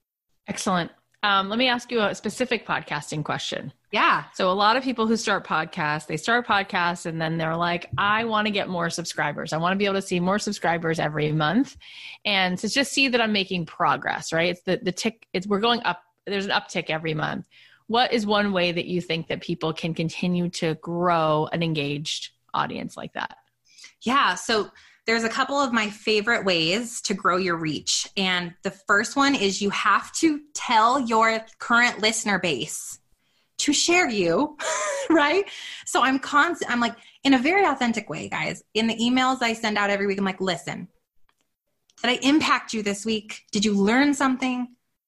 Excellent. 0.48 0.92
Um, 1.24 1.50
let 1.50 1.60
me 1.60 1.68
ask 1.68 1.92
you 1.92 2.02
a 2.02 2.16
specific 2.16 2.66
podcasting 2.66 3.26
question. 3.26 3.74
Yeah. 3.92 4.26
So 4.36 4.52
a 4.52 4.54
lot 4.54 4.78
of 4.78 4.84
people 4.84 5.08
who 5.08 5.18
start 5.18 5.48
podcasts, 5.48 6.06
they 6.06 6.18
start 6.18 6.46
podcasts 6.46 7.08
and 7.08 7.20
then 7.20 7.38
they're 7.38 7.56
like, 7.56 7.90
I 7.98 8.24
want 8.26 8.46
to 8.46 8.52
get 8.52 8.70
more 8.70 8.90
subscribers. 8.92 9.52
I 9.52 9.58
want 9.58 9.74
to 9.74 9.78
be 9.78 9.86
able 9.86 9.96
to 9.96 10.02
see 10.02 10.20
more 10.20 10.38
subscribers 10.38 11.00
every 11.00 11.32
month 11.32 11.76
and 12.24 12.58
to 12.60 12.70
just 12.70 12.92
see 12.92 13.08
that 13.08 13.20
I'm 13.20 13.32
making 13.32 13.66
progress, 13.66 14.32
right? 14.32 14.50
It's 14.52 14.62
the 14.62 14.80
the 14.84 14.92
tick 14.92 15.26
it's 15.34 15.48
we're 15.48 15.60
going 15.60 15.82
up 15.84 16.04
there's 16.28 16.46
an 16.46 16.52
uptick 16.52 16.90
every 16.90 17.16
month. 17.16 17.48
What 17.88 18.14
is 18.14 18.28
one 18.28 18.54
way 18.54 18.72
that 18.72 18.86
you 18.86 19.02
think 19.02 19.28
that 19.30 19.42
people 19.42 19.74
can 19.74 19.96
continue 19.96 20.50
to 20.50 20.76
grow 20.76 21.50
an 21.52 21.64
engaged 21.64 22.30
audience 22.54 22.96
like 22.96 23.14
that? 23.14 23.38
Yeah. 24.04 24.36
So 24.36 24.70
there's 25.08 25.24
a 25.24 25.30
couple 25.30 25.56
of 25.56 25.74
my 25.74 25.90
favorite 25.90 26.46
ways 26.46 27.02
to 27.02 27.16
grow 27.16 27.38
your 27.38 27.56
reach. 27.56 28.08
And 28.16 28.54
the 28.62 28.70
first 28.70 29.16
one 29.16 29.34
is 29.34 29.60
you 29.60 29.72
have 29.72 30.12
to 30.18 30.42
tell 30.54 31.00
your 31.00 31.44
current 31.58 32.00
listener 32.00 32.38
base 32.38 32.99
to 33.60 33.74
share 33.74 34.10
you, 34.10 34.58
right? 35.10 35.46
So 35.86 36.04
I'm 36.04 36.20
constant, 36.20 36.72
I'm 36.72 36.80
like, 36.80 36.96
in 37.24 37.34
a 37.34 37.40
very 37.40 37.66
authentic 37.66 38.10
way, 38.10 38.30
guys. 38.30 38.64
In 38.74 38.88
the 38.88 38.96
emails 38.96 39.42
I 39.42 39.54
send 39.54 39.78
out 39.78 39.90
every 39.90 40.08
week, 40.08 40.18
I'm 40.18 40.26
like, 40.26 40.42
listen, 40.42 40.88
did 42.02 42.12
I 42.12 42.20
impact 42.22 42.74
you 42.74 42.82
this 42.82 43.06
week? 43.06 43.44
Did 43.52 43.66
you 43.66 43.74
learn 43.74 44.14
something? 44.14 44.68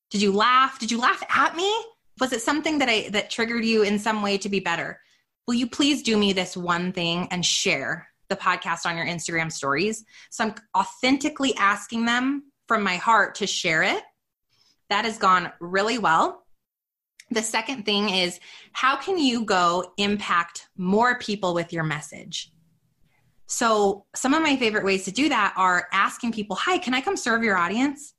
Did 0.09 0.21
you 0.21 0.33
laugh? 0.33 0.77
Did 0.79 0.91
you 0.91 0.99
laugh 0.99 1.23
at 1.29 1.55
me? 1.55 1.73
Was 2.19 2.33
it 2.33 2.41
something 2.41 2.79
that 2.79 2.89
I 2.89 3.09
that 3.09 3.29
triggered 3.29 3.63
you 3.63 3.83
in 3.83 3.97
some 3.97 4.21
way 4.21 4.37
to 4.39 4.49
be 4.49 4.59
better? 4.59 4.99
Will 5.47 5.55
you 5.55 5.67
please 5.67 6.03
do 6.03 6.17
me 6.17 6.33
this 6.33 6.55
one 6.55 6.91
thing 6.91 7.27
and 7.31 7.45
share 7.45 8.07
the 8.29 8.35
podcast 8.35 8.85
on 8.85 8.97
your 8.97 9.05
Instagram 9.05 9.51
stories? 9.51 10.03
So 10.29 10.43
I'm 10.43 10.55
authentically 10.77 11.55
asking 11.55 12.05
them 12.05 12.51
from 12.67 12.83
my 12.83 12.97
heart 12.97 13.35
to 13.35 13.47
share 13.47 13.83
it. 13.83 14.03
That 14.89 15.05
has 15.05 15.17
gone 15.17 15.51
really 15.61 15.97
well. 15.97 16.43
The 17.31 17.41
second 17.41 17.83
thing 17.83 18.09
is 18.09 18.39
how 18.73 18.97
can 18.97 19.17
you 19.17 19.45
go 19.45 19.93
impact 19.97 20.67
more 20.77 21.17
people 21.17 21.53
with 21.53 21.71
your 21.71 21.83
message? 21.83 22.51
So, 23.47 24.05
some 24.15 24.33
of 24.33 24.41
my 24.41 24.55
favorite 24.57 24.85
ways 24.85 25.05
to 25.05 25.11
do 25.11 25.27
that 25.29 25.53
are 25.57 25.87
asking 25.91 26.33
people, 26.33 26.55
Hi, 26.57 26.77
can 26.77 26.93
I 26.93 27.01
come 27.01 27.17
serve 27.17 27.43
your 27.43 27.57
audience? 27.57 28.13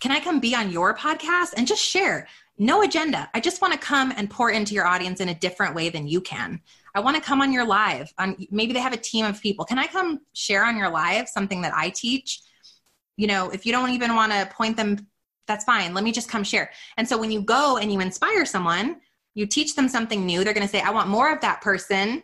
Can 0.00 0.12
I 0.12 0.20
come 0.20 0.40
be 0.40 0.54
on 0.54 0.70
your 0.70 0.96
podcast 0.96 1.54
and 1.56 1.66
just 1.66 1.82
share? 1.82 2.26
No 2.58 2.82
agenda. 2.82 3.28
I 3.34 3.40
just 3.40 3.60
want 3.60 3.72
to 3.72 3.78
come 3.78 4.12
and 4.16 4.30
pour 4.30 4.50
into 4.50 4.74
your 4.74 4.86
audience 4.86 5.20
in 5.20 5.28
a 5.28 5.34
different 5.34 5.74
way 5.74 5.88
than 5.88 6.06
you 6.06 6.20
can. 6.20 6.60
I 6.94 7.00
want 7.00 7.16
to 7.16 7.22
come 7.22 7.40
on 7.40 7.52
your 7.52 7.64
live. 7.64 8.12
On 8.18 8.36
maybe 8.50 8.72
they 8.72 8.80
have 8.80 8.92
a 8.92 8.98
team 8.98 9.24
of 9.24 9.40
people. 9.40 9.64
Can 9.64 9.78
I 9.78 9.86
come 9.86 10.20
share 10.32 10.64
on 10.64 10.76
your 10.76 10.90
live 10.90 11.28
something 11.28 11.62
that 11.62 11.72
I 11.74 11.90
teach? 11.90 12.40
You 13.16 13.26
know, 13.26 13.50
if 13.50 13.66
you 13.66 13.72
don't 13.72 13.90
even 13.90 14.14
want 14.14 14.32
to 14.32 14.46
point 14.52 14.76
them, 14.76 15.06
that's 15.46 15.64
fine. 15.64 15.94
Let 15.94 16.04
me 16.04 16.12
just 16.12 16.28
come 16.28 16.44
share. 16.44 16.70
And 16.96 17.08
so 17.08 17.18
when 17.18 17.30
you 17.30 17.42
go 17.42 17.76
and 17.76 17.92
you 17.92 18.00
inspire 18.00 18.44
someone, 18.44 19.00
you 19.34 19.46
teach 19.46 19.74
them 19.74 19.88
something 19.88 20.24
new, 20.24 20.44
they're 20.44 20.54
going 20.54 20.66
to 20.66 20.70
say, 20.70 20.80
I 20.80 20.90
want 20.90 21.08
more 21.08 21.32
of 21.32 21.40
that 21.40 21.60
person. 21.60 22.22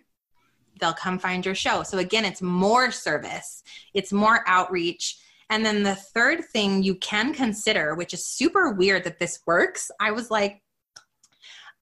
They'll 0.81 0.93
come 0.93 1.19
find 1.19 1.45
your 1.45 1.55
show. 1.55 1.83
So 1.83 1.99
again, 1.99 2.25
it's 2.25 2.41
more 2.41 2.91
service, 2.91 3.63
it's 3.95 4.13
more 4.13 4.45
outreach. 4.47 5.19
And 5.51 5.67
then 5.67 5.83
the 5.83 5.97
third 5.97 6.45
thing 6.45 6.83
you 6.83 6.95
can 6.95 7.35
consider, 7.35 7.97
which 7.97 8.15
is 8.15 8.25
super 8.25 8.71
weird 8.71 9.05
that 9.05 9.19
this 9.19 9.41
works, 9.47 9.91
I 9.99 10.13
was 10.13 10.31
like, 10.31 10.63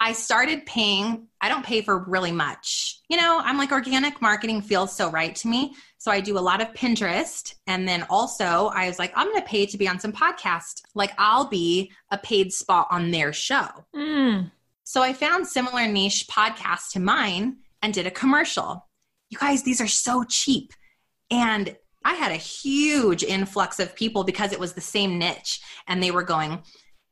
I 0.01 0.13
started 0.13 0.65
paying, 0.65 1.27
I 1.41 1.49
don't 1.49 1.67
pay 1.67 1.83
for 1.83 2.05
really 2.05 2.31
much. 2.31 3.01
You 3.09 3.17
know, 3.17 3.41
I'm 3.43 3.59
like, 3.59 3.73
organic 3.73 4.23
marketing 4.23 4.63
feels 4.63 4.95
so 4.95 5.11
right 5.11 5.35
to 5.37 5.49
me. 5.49 5.75
So 5.99 6.13
I 6.13 6.21
do 6.21 6.39
a 6.39 6.41
lot 6.41 6.61
of 6.61 6.73
Pinterest. 6.73 7.55
And 7.67 7.89
then 7.89 8.07
also, 8.09 8.71
I 8.73 8.87
was 8.87 8.99
like, 8.99 9.13
I'm 9.17 9.27
going 9.29 9.41
to 9.41 9.49
pay 9.49 9.67
to 9.67 9.79
be 9.79 9.89
on 9.89 9.99
some 9.99 10.13
podcast. 10.13 10.83
Like, 10.95 11.13
I'll 11.19 11.49
be 11.49 11.91
a 12.13 12.19
paid 12.19 12.53
spot 12.53 12.87
on 12.91 13.11
their 13.11 13.33
show. 13.33 13.67
Mm. 13.95 14.53
So 14.85 15.03
I 15.03 15.13
found 15.13 15.49
similar 15.49 15.87
niche 15.89 16.29
podcasts 16.29 16.93
to 16.93 17.01
mine 17.01 17.57
and 17.83 17.93
did 17.93 18.07
a 18.07 18.11
commercial. 18.13 18.87
You 19.31 19.39
guys, 19.39 19.65
these 19.65 19.81
are 19.81 19.89
so 19.89 20.25
cheap. 20.25 20.73
And 21.31 21.77
I 22.05 22.15
had 22.15 22.33
a 22.33 22.37
huge 22.37 23.25
influx 23.25 23.81
of 23.81 23.97
people 23.97 24.25
because 24.25 24.53
it 24.53 24.61
was 24.61 24.73
the 24.73 24.81
same 24.81 25.19
niche 25.19 25.61
and 25.87 26.03
they 26.03 26.11
were 26.11 26.23
going, 26.23 26.63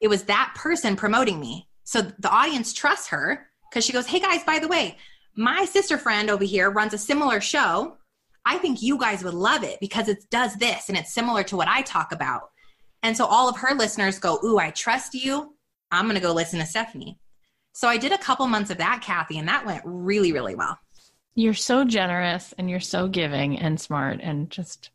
it 0.01 0.09
was 0.09 0.25
that 0.25 0.53
person 0.55 0.97
promoting 0.97 1.41
me. 1.41 1.66
So 1.87 2.03
the 2.03 2.29
audience 2.29 2.73
trusts 2.73 3.09
her 3.09 3.47
because 3.71 3.85
she 3.85 3.93
goes, 3.93 4.07
Hey 4.07 4.19
guys, 4.19 4.43
by 4.45 4.59
the 4.59 4.69
way, 4.69 4.99
my 5.37 5.65
sister 5.65 5.97
friend 5.97 6.29
over 6.29 6.45
here 6.45 6.71
runs 6.71 6.93
a 6.93 6.99
similar 6.99 7.41
show. 7.41 7.97
I 8.45 8.59
think 8.59 8.83
you 8.83 8.99
guys 8.99 9.23
would 9.23 9.35
love 9.35 9.63
it 9.63 9.79
because 9.81 10.09
it 10.09 10.29
does 10.31 10.57
this 10.57 10.89
and 10.89 10.99
it's 10.99 11.15
similar 11.15 11.45
to 11.45 11.57
what 11.57 11.69
I 11.69 11.83
talk 11.83 12.13
about. 12.13 12.51
And 13.03 13.17
so 13.17 13.25
all 13.25 13.49
of 13.49 13.57
her 13.59 13.73
listeners 13.75 14.19
go, 14.19 14.41
Ooh, 14.45 14.59
I 14.59 14.71
trust 14.71 15.15
you. 15.15 15.55
I'm 15.93 16.07
going 16.07 16.17
to 16.17 16.21
go 16.21 16.33
listen 16.33 16.59
to 16.59 16.67
Stephanie. 16.67 17.21
So 17.73 17.87
I 17.87 17.99
did 17.99 18.11
a 18.11 18.19
couple 18.19 18.47
months 18.49 18.71
of 18.71 18.79
that, 18.79 19.03
Cathy, 19.03 19.39
and 19.39 19.47
that 19.47 19.65
went 19.65 19.83
really, 19.85 20.33
really 20.33 20.57
well. 20.57 20.79
You're 21.37 21.55
so 21.55 21.85
generous 21.85 22.53
and 22.59 22.69
you're 22.69 22.81
so 22.81 23.07
giving 23.07 23.59
and 23.59 23.81
smart 23.81 24.21
and 24.21 24.51
just 24.51 24.91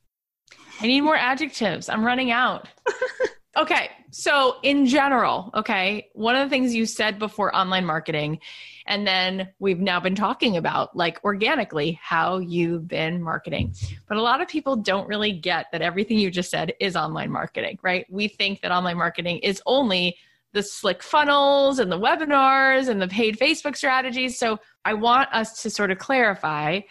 I 0.81 0.87
need 0.87 1.01
more 1.01 1.15
adjectives. 1.15 1.87
I'm 1.87 2.03
running 2.03 2.31
out. 2.31 2.67
okay. 3.57 3.91
So, 4.11 4.57
in 4.61 4.85
general, 4.85 5.51
okay, 5.55 6.09
one 6.13 6.35
of 6.35 6.45
the 6.45 6.49
things 6.49 6.75
you 6.75 6.85
said 6.85 7.17
before 7.17 7.55
online 7.55 7.85
marketing, 7.85 8.39
and 8.85 9.07
then 9.07 9.49
we've 9.59 9.79
now 9.79 10.01
been 10.01 10.15
talking 10.15 10.57
about 10.57 10.95
like 10.95 11.23
organically 11.23 11.97
how 12.01 12.39
you've 12.39 12.89
been 12.89 13.21
marketing. 13.23 13.73
But 14.07 14.17
a 14.17 14.21
lot 14.21 14.41
of 14.41 14.49
people 14.49 14.75
don't 14.75 15.07
really 15.07 15.31
get 15.31 15.67
that 15.71 15.81
everything 15.81 16.19
you 16.19 16.29
just 16.29 16.51
said 16.51 16.73
is 16.79 16.97
online 16.97 17.31
marketing, 17.31 17.79
right? 17.81 18.05
We 18.09 18.27
think 18.27 18.61
that 18.61 18.71
online 18.71 18.97
marketing 18.97 19.39
is 19.39 19.61
only 19.65 20.17
the 20.53 20.61
slick 20.61 21.01
funnels 21.01 21.79
and 21.79 21.89
the 21.89 21.99
webinars 21.99 22.89
and 22.89 23.01
the 23.01 23.07
paid 23.07 23.39
Facebook 23.39 23.77
strategies. 23.77 24.37
So 24.37 24.59
I 24.83 24.93
want 24.93 25.33
us 25.33 25.61
to 25.63 25.69
sort 25.69 25.91
of 25.91 25.97
clarify 25.97 26.81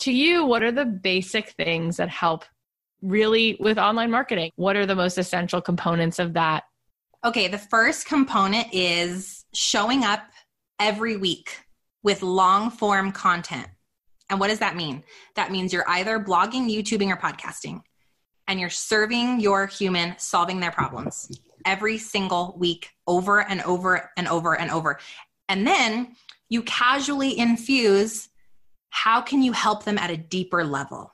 to 0.00 0.12
you 0.12 0.46
what 0.46 0.62
are 0.62 0.72
the 0.72 0.86
basic 0.86 1.50
things 1.50 1.98
that 1.98 2.08
help 2.08 2.46
really 3.02 3.56
with 3.60 3.78
online 3.78 4.10
marketing? 4.10 4.50
What 4.56 4.76
are 4.76 4.86
the 4.86 4.94
most 4.94 5.18
essential 5.18 5.60
components 5.60 6.18
of 6.18 6.32
that? 6.34 6.64
Okay, 7.22 7.48
the 7.48 7.58
first 7.58 8.06
component 8.06 8.68
is 8.72 9.44
showing 9.52 10.04
up 10.04 10.22
every 10.78 11.18
week 11.18 11.58
with 12.02 12.22
long 12.22 12.70
form 12.70 13.12
content. 13.12 13.68
And 14.30 14.40
what 14.40 14.48
does 14.48 14.60
that 14.60 14.74
mean? 14.74 15.04
That 15.36 15.50
means 15.50 15.70
you're 15.70 15.88
either 15.88 16.18
blogging, 16.18 16.74
YouTubing, 16.74 17.12
or 17.12 17.18
podcasting, 17.18 17.82
and 18.48 18.58
you're 18.58 18.70
serving 18.70 19.40
your 19.40 19.66
human 19.66 20.14
solving 20.16 20.60
their 20.60 20.70
problems 20.70 21.30
every 21.66 21.98
single 21.98 22.54
week 22.58 22.90
over 23.06 23.42
and 23.42 23.60
over 23.62 24.10
and 24.16 24.26
over 24.26 24.58
and 24.58 24.70
over. 24.70 24.98
And 25.50 25.66
then 25.66 26.16
you 26.48 26.62
casually 26.62 27.38
infuse 27.38 28.30
how 28.88 29.20
can 29.20 29.42
you 29.42 29.52
help 29.52 29.84
them 29.84 29.98
at 29.98 30.10
a 30.10 30.16
deeper 30.16 30.64
level? 30.64 31.12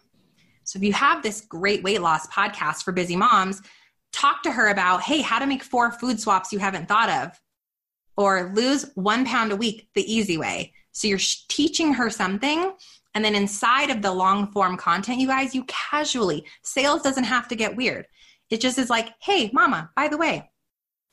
So 0.63 0.79
if 0.79 0.85
you 0.85 0.93
have 0.93 1.25
this 1.25 1.41
great 1.41 1.83
weight 1.83 2.01
loss 2.01 2.29
podcast 2.29 2.85
for 2.85 2.93
busy 2.93 3.17
moms, 3.17 3.61
talk 4.13 4.43
to 4.43 4.53
her 4.53 4.69
about, 4.69 5.03
hey, 5.03 5.21
how 5.21 5.39
to 5.39 5.47
make 5.47 5.63
four 5.63 5.93
food 5.93 6.19
swaps 6.21 6.53
you 6.53 6.59
haven't 6.59 6.89
thought 6.89 7.09
of, 7.09 7.41
or 8.17 8.53
lose 8.55 8.91
one 8.95 9.25
pound 9.27 9.53
a 9.53 9.57
week 9.57 9.89
the 9.95 10.13
easy 10.13 10.39
way. 10.39 10.73
So 10.93 11.07
you're 11.09 11.21
teaching 11.49 11.93
her 11.93 12.09
something. 12.09 12.73
And 13.15 13.25
then 13.25 13.35
inside 13.35 13.91
of 13.91 14.03
the 14.03 14.13
long 14.13 14.51
form 14.53 14.77
content, 14.77 15.21
you 15.21 15.27
guys, 15.27 15.55
you 15.55 15.65
casually, 15.65 16.45
sales 16.63 17.03
doesn't 17.03 17.25
have 17.25 17.49
to 17.49 17.57
get 17.57 17.77
weird. 17.77 18.07
It 18.51 18.61
just 18.61 18.79
is 18.79 18.91
like, 18.91 19.11
hey, 19.21 19.51
mama, 19.53 19.91
by 19.97 20.09
the 20.09 20.17
way, 20.17 20.51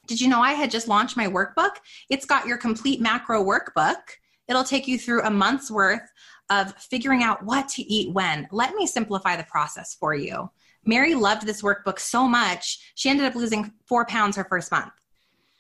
did 0.08 0.20
you 0.20 0.28
know 0.28 0.42
I 0.42 0.54
had 0.54 0.70
just 0.72 0.88
launched 0.88 1.18
my 1.18 1.28
workbook? 1.28 1.72
It's 2.10 2.26
got 2.26 2.46
your 2.46 2.58
complete 2.58 3.02
macro 3.02 3.44
workbook. 3.44 4.02
It'll 4.48 4.64
take 4.64 4.88
you 4.88 5.00
through 5.00 5.24
a 5.24 5.30
month's 5.30 5.72
worth 5.72 6.02
of 6.50 6.74
figuring 6.76 7.24
out 7.24 7.44
what 7.44 7.70
to 7.70 7.82
eat 7.82 8.14
when. 8.14 8.48
Let 8.52 8.76
me 8.76 8.86
simplify 8.86 9.38
the 9.38 9.46
process 9.46 9.96
for 9.98 10.14
you. 10.14 10.52
Mary 10.86 11.16
loved 11.16 11.46
this 11.46 11.62
workbook 11.62 12.00
so 12.00 12.28
much, 12.28 12.92
she 12.96 13.10
ended 13.10 13.26
up 13.26 13.36
losing 13.36 13.72
four 13.86 14.06
pounds 14.06 14.36
her 14.36 14.44
first 14.44 14.72
month. 14.72 14.92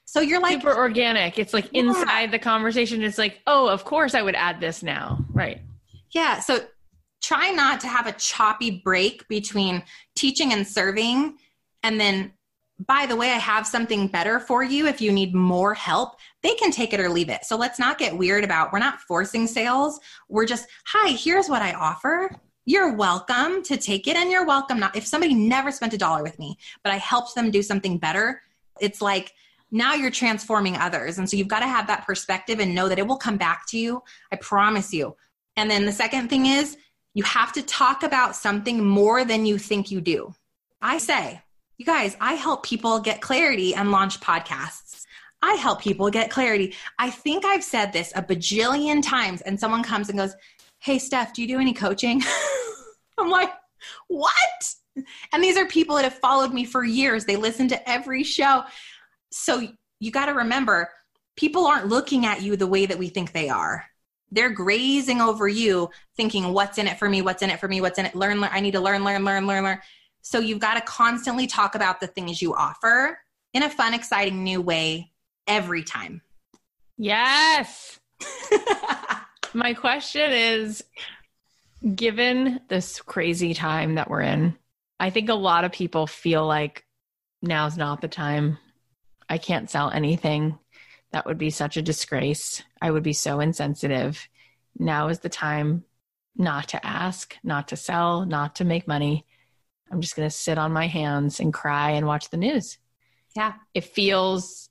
So 0.05 0.21
you're 0.21 0.41
like 0.41 0.61
super 0.61 0.75
organic. 0.75 1.39
It's 1.39 1.53
like 1.53 1.69
yeah. 1.71 1.81
inside 1.81 2.31
the 2.31 2.39
conversation. 2.39 3.01
It's 3.01 3.17
like, 3.17 3.41
oh, 3.47 3.67
of 3.67 3.83
course 3.85 4.13
I 4.13 4.21
would 4.21 4.35
add 4.35 4.59
this 4.59 4.83
now. 4.83 5.25
Right. 5.31 5.61
Yeah. 6.11 6.39
So 6.39 6.59
try 7.21 7.51
not 7.51 7.79
to 7.81 7.87
have 7.87 8.05
a 8.05 8.11
choppy 8.11 8.81
break 8.83 9.27
between 9.27 9.81
teaching 10.15 10.53
and 10.53 10.67
serving 10.67 11.37
and 11.83 11.99
then 11.99 12.33
by 12.87 13.05
the 13.05 13.15
way, 13.15 13.29
I 13.29 13.37
have 13.37 13.67
something 13.67 14.07
better 14.07 14.39
for 14.39 14.63
you 14.63 14.87
if 14.87 14.99
you 14.99 15.11
need 15.11 15.33
more 15.33 15.73
help. 15.73 16.15
They 16.41 16.55
can 16.55 16.71
take 16.71 16.93
it 16.93 16.99
or 16.99 17.09
leave 17.09 17.29
it. 17.29 17.45
So 17.45 17.55
let's 17.55 17.79
not 17.79 17.97
get 17.97 18.17
weird 18.17 18.43
about 18.43 18.73
we're 18.73 18.79
not 18.79 18.99
forcing 19.01 19.47
sales. 19.47 19.99
We're 20.27 20.45
just, 20.45 20.67
hi, 20.85 21.11
here's 21.11 21.47
what 21.47 21.61
I 21.61 21.73
offer. 21.73 22.35
You're 22.65 22.93
welcome 22.93 23.61
to 23.63 23.75
take 23.75 24.07
it 24.07 24.15
and 24.15 24.31
you're 24.31 24.45
welcome 24.45 24.79
not 24.79 24.95
if 24.95 25.05
somebody 25.05 25.33
never 25.33 25.69
spent 25.69 25.93
a 25.93 25.97
dollar 25.97 26.23
with 26.23 26.39
me, 26.39 26.57
but 26.81 26.93
I 26.93 26.97
helped 26.97 27.35
them 27.35 27.51
do 27.51 27.61
something 27.61 27.97
better, 27.97 28.41
it's 28.79 29.01
like 29.01 29.33
now 29.69 29.95
you're 29.95 30.11
transforming 30.11 30.77
others. 30.77 31.17
And 31.17 31.29
so 31.29 31.35
you've 31.35 31.49
got 31.49 31.59
to 31.59 31.67
have 31.67 31.87
that 31.87 32.05
perspective 32.05 32.59
and 32.59 32.73
know 32.73 32.87
that 32.87 32.99
it 32.99 33.07
will 33.07 33.17
come 33.17 33.35
back 33.35 33.67
to 33.69 33.77
you. 33.77 34.01
I 34.31 34.37
promise 34.37 34.93
you. 34.93 35.17
And 35.57 35.69
then 35.69 35.85
the 35.85 35.91
second 35.91 36.29
thing 36.29 36.45
is 36.45 36.77
you 37.13 37.23
have 37.23 37.51
to 37.53 37.63
talk 37.63 38.03
about 38.03 38.35
something 38.35 38.85
more 38.85 39.25
than 39.25 39.45
you 39.45 39.57
think 39.57 39.91
you 39.91 39.99
do. 39.99 40.33
I 40.81 40.99
say, 40.99 41.41
you 41.77 41.85
guys, 41.85 42.15
I 42.21 42.33
help 42.33 42.63
people 42.63 42.99
get 42.99 43.19
clarity 43.19 43.75
and 43.75 43.91
launch 43.91 44.21
podcasts. 44.21 45.05
I 45.41 45.55
help 45.55 45.81
people 45.81 46.09
get 46.09 46.31
clarity. 46.31 46.75
I 46.97 47.09
think 47.09 47.43
I've 47.43 47.63
said 47.63 47.91
this 47.91 48.13
a 48.15 48.23
bajillion 48.23 49.05
times, 49.05 49.41
and 49.41 49.59
someone 49.59 49.83
comes 49.83 50.07
and 50.07 50.17
goes, 50.17 50.33
Hey, 50.79 50.99
Steph, 50.99 51.33
do 51.33 51.41
you 51.41 51.47
do 51.47 51.59
any 51.59 51.73
coaching? 51.73 52.21
I'm 53.17 53.29
like, 53.29 53.51
What? 54.07 54.75
And 55.33 55.43
these 55.43 55.57
are 55.57 55.65
people 55.65 55.95
that 55.95 56.03
have 56.03 56.19
followed 56.19 56.53
me 56.53 56.65
for 56.65 56.83
years. 56.83 57.25
They 57.25 57.35
listen 57.35 57.67
to 57.69 57.89
every 57.89 58.23
show. 58.23 58.63
So 59.31 59.67
you 59.99 60.11
got 60.11 60.27
to 60.27 60.33
remember, 60.33 60.89
people 61.35 61.65
aren't 61.65 61.87
looking 61.87 62.25
at 62.25 62.41
you 62.41 62.55
the 62.55 62.67
way 62.67 62.85
that 62.85 62.97
we 62.97 63.09
think 63.09 63.31
they 63.31 63.49
are. 63.49 63.85
They're 64.31 64.49
grazing 64.49 65.21
over 65.21 65.47
you, 65.47 65.89
thinking, 66.17 66.53
what's 66.53 66.77
in 66.77 66.87
it 66.87 66.97
for 66.97 67.07
me? 67.07 67.21
What's 67.21 67.41
in 67.41 67.49
it 67.49 67.59
for 67.59 67.67
me? 67.67 67.81
What's 67.81 67.99
in 67.99 68.05
it? 68.05 68.15
Learn, 68.15 68.41
learn. 68.41 68.49
I 68.51 68.59
need 68.59 68.71
to 68.71 68.79
learn, 68.79 69.03
learn, 69.03 69.23
learn, 69.23 69.45
learn, 69.45 69.63
learn. 69.63 69.79
So 70.21 70.39
you've 70.39 70.59
got 70.59 70.75
to 70.75 70.81
constantly 70.81 71.47
talk 71.47 71.75
about 71.75 71.99
the 71.99 72.07
things 72.07 72.41
you 72.41 72.53
offer 72.55 73.19
in 73.53 73.63
a 73.63 73.69
fun, 73.69 73.93
exciting 73.93 74.43
new 74.43 74.61
way 74.61 75.11
every 75.47 75.83
time. 75.83 76.21
Yes. 76.97 77.99
My 79.53 79.73
question 79.73 80.31
is 80.31 80.83
given 81.95 82.61
this 82.69 83.01
crazy 83.01 83.53
time 83.53 83.95
that 83.95 84.09
we're 84.09 84.21
in, 84.21 84.55
I 84.99 85.09
think 85.09 85.29
a 85.29 85.35
lot 85.35 85.65
of 85.65 85.71
people 85.71 86.07
feel 86.07 86.45
like 86.45 86.85
now's 87.41 87.77
not 87.77 88.01
the 88.01 88.07
time. 88.07 88.57
I 89.29 89.37
can't 89.37 89.69
sell 89.69 89.89
anything. 89.89 90.57
That 91.11 91.25
would 91.25 91.37
be 91.37 91.49
such 91.49 91.77
a 91.77 91.81
disgrace. 91.81 92.63
I 92.81 92.89
would 92.89 93.03
be 93.03 93.13
so 93.13 93.39
insensitive. 93.39 94.27
Now 94.77 95.09
is 95.09 95.19
the 95.19 95.29
time 95.29 95.83
not 96.35 96.69
to 96.69 96.85
ask, 96.85 97.35
not 97.43 97.67
to 97.67 97.75
sell, 97.75 98.25
not 98.25 98.55
to 98.55 98.65
make 98.65 98.87
money. 98.87 99.25
I'm 99.91 100.01
just 100.01 100.15
going 100.15 100.27
to 100.27 100.35
sit 100.35 100.57
on 100.57 100.73
my 100.73 100.87
hands 100.87 101.39
and 101.39 101.53
cry 101.53 101.91
and 101.91 102.07
watch 102.07 102.29
the 102.29 102.37
news. 102.37 102.79
Yeah. 103.35 103.53
It 103.73 103.83
feels 103.83 104.69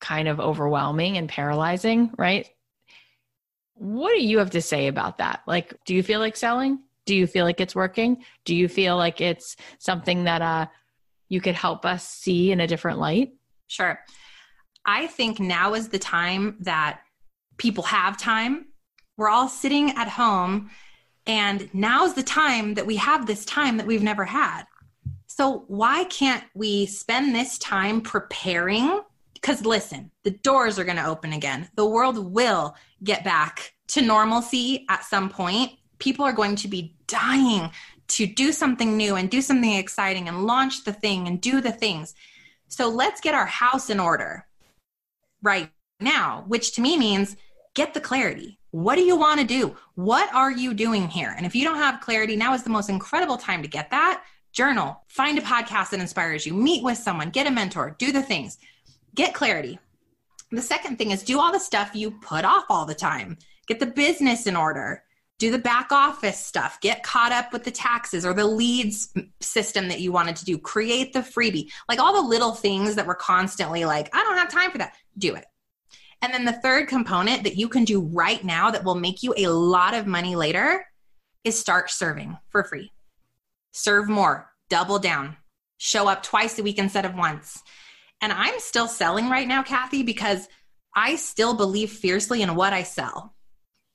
kind 0.00 0.28
of 0.28 0.38
overwhelming 0.38 1.16
and 1.16 1.28
paralyzing, 1.28 2.12
right? 2.16 2.48
What 3.74 4.14
do 4.14 4.24
you 4.24 4.38
have 4.38 4.50
to 4.50 4.62
say 4.62 4.86
about 4.86 5.18
that? 5.18 5.42
Like, 5.46 5.74
do 5.84 5.94
you 5.94 6.02
feel 6.02 6.20
like 6.20 6.36
selling? 6.36 6.80
Do 7.06 7.14
you 7.14 7.26
feel 7.26 7.44
like 7.44 7.60
it's 7.60 7.74
working? 7.74 8.24
Do 8.44 8.54
you 8.54 8.68
feel 8.68 8.96
like 8.96 9.20
it's 9.20 9.56
something 9.78 10.24
that 10.24 10.42
uh, 10.42 10.66
you 11.28 11.40
could 11.40 11.54
help 11.54 11.84
us 11.84 12.08
see 12.08 12.52
in 12.52 12.60
a 12.60 12.66
different 12.66 12.98
light? 12.98 13.32
Sure. 13.66 14.00
I 14.86 15.06
think 15.06 15.40
now 15.40 15.74
is 15.74 15.88
the 15.88 15.98
time 15.98 16.56
that 16.60 17.00
people 17.56 17.84
have 17.84 18.16
time. 18.16 18.66
We're 19.16 19.28
all 19.28 19.48
sitting 19.48 19.90
at 19.90 20.08
home, 20.08 20.70
and 21.26 21.68
now's 21.72 22.14
the 22.14 22.22
time 22.22 22.74
that 22.74 22.86
we 22.86 22.96
have 22.96 23.26
this 23.26 23.44
time 23.44 23.76
that 23.76 23.86
we've 23.86 24.02
never 24.02 24.24
had. 24.24 24.64
So, 25.26 25.64
why 25.68 26.04
can't 26.04 26.44
we 26.54 26.86
spend 26.86 27.34
this 27.34 27.58
time 27.58 28.00
preparing? 28.00 29.00
Because 29.44 29.66
listen, 29.66 30.10
the 30.22 30.30
doors 30.30 30.78
are 30.78 30.84
going 30.84 30.96
to 30.96 31.06
open 31.06 31.34
again. 31.34 31.68
The 31.76 31.84
world 31.84 32.32
will 32.32 32.74
get 33.02 33.24
back 33.24 33.74
to 33.88 34.00
normalcy 34.00 34.86
at 34.88 35.04
some 35.04 35.28
point. 35.28 35.72
People 35.98 36.24
are 36.24 36.32
going 36.32 36.56
to 36.56 36.66
be 36.66 36.96
dying 37.06 37.70
to 38.08 38.26
do 38.26 38.52
something 38.52 38.96
new 38.96 39.16
and 39.16 39.30
do 39.30 39.42
something 39.42 39.74
exciting 39.74 40.28
and 40.28 40.46
launch 40.46 40.84
the 40.84 40.94
thing 40.94 41.28
and 41.28 41.42
do 41.42 41.60
the 41.60 41.72
things. 41.72 42.14
So 42.68 42.88
let's 42.88 43.20
get 43.20 43.34
our 43.34 43.44
house 43.44 43.90
in 43.90 44.00
order 44.00 44.46
right 45.42 45.68
now, 46.00 46.44
which 46.48 46.72
to 46.76 46.80
me 46.80 46.96
means 46.96 47.36
get 47.74 47.92
the 47.92 48.00
clarity. 48.00 48.58
What 48.70 48.94
do 48.94 49.02
you 49.02 49.14
want 49.14 49.40
to 49.40 49.46
do? 49.46 49.76
What 49.94 50.34
are 50.34 50.52
you 50.52 50.72
doing 50.72 51.06
here? 51.06 51.34
And 51.36 51.44
if 51.44 51.54
you 51.54 51.64
don't 51.64 51.76
have 51.76 52.00
clarity, 52.00 52.34
now 52.34 52.54
is 52.54 52.62
the 52.62 52.70
most 52.70 52.88
incredible 52.88 53.36
time 53.36 53.60
to 53.60 53.68
get 53.68 53.90
that. 53.90 54.24
Journal, 54.52 55.02
find 55.08 55.36
a 55.36 55.42
podcast 55.42 55.90
that 55.90 56.00
inspires 56.00 56.46
you, 56.46 56.54
meet 56.54 56.82
with 56.82 56.96
someone, 56.96 57.28
get 57.28 57.46
a 57.46 57.50
mentor, 57.50 57.94
do 57.98 58.10
the 58.10 58.22
things, 58.22 58.56
get 59.14 59.34
clarity. 59.34 59.78
The 60.50 60.62
second 60.62 60.98
thing 60.98 61.10
is 61.10 61.22
do 61.22 61.40
all 61.40 61.52
the 61.52 61.58
stuff 61.58 61.94
you 61.94 62.10
put 62.10 62.44
off 62.44 62.64
all 62.68 62.86
the 62.86 62.94
time. 62.94 63.38
Get 63.66 63.80
the 63.80 63.86
business 63.86 64.46
in 64.46 64.56
order 64.56 65.02
do 65.38 65.50
the 65.50 65.58
back 65.58 65.90
office 65.90 66.38
stuff, 66.38 66.80
get 66.80 67.02
caught 67.02 67.32
up 67.32 67.52
with 67.52 67.64
the 67.64 67.70
taxes 67.70 68.24
or 68.24 68.32
the 68.32 68.46
leads 68.46 69.12
system 69.40 69.88
that 69.88 70.00
you 70.00 70.12
wanted 70.12 70.36
to 70.36 70.44
do, 70.44 70.58
create 70.58 71.12
the 71.12 71.20
freebie, 71.20 71.70
like 71.88 71.98
all 71.98 72.14
the 72.14 72.28
little 72.28 72.52
things 72.52 72.94
that 72.94 73.06
were 73.06 73.14
constantly 73.14 73.84
like, 73.84 74.08
I 74.14 74.22
don't 74.22 74.38
have 74.38 74.50
time 74.50 74.70
for 74.70 74.78
that. 74.78 74.94
Do 75.18 75.34
it. 75.34 75.44
And 76.22 76.32
then 76.32 76.44
the 76.44 76.52
third 76.52 76.88
component 76.88 77.44
that 77.44 77.56
you 77.56 77.68
can 77.68 77.84
do 77.84 78.00
right 78.00 78.42
now 78.44 78.70
that 78.70 78.84
will 78.84 78.94
make 78.94 79.22
you 79.22 79.34
a 79.36 79.48
lot 79.48 79.94
of 79.94 80.06
money 80.06 80.36
later 80.36 80.86
is 81.42 81.58
start 81.58 81.90
serving 81.90 82.38
for 82.48 82.64
free. 82.64 82.92
Serve 83.72 84.08
more, 84.08 84.50
double 84.70 84.98
down, 84.98 85.36
show 85.76 86.08
up 86.08 86.22
twice 86.22 86.58
a 86.58 86.62
week 86.62 86.78
instead 86.78 87.04
of 87.04 87.14
once. 87.14 87.60
And 88.24 88.32
I'm 88.32 88.58
still 88.58 88.88
selling 88.88 89.28
right 89.28 89.46
now, 89.46 89.62
Cathy, 89.62 90.02
because 90.02 90.48
I 90.96 91.16
still 91.16 91.52
believe 91.52 91.90
fiercely 91.90 92.40
in 92.40 92.54
what 92.54 92.72
I 92.72 92.82
sell. 92.82 93.34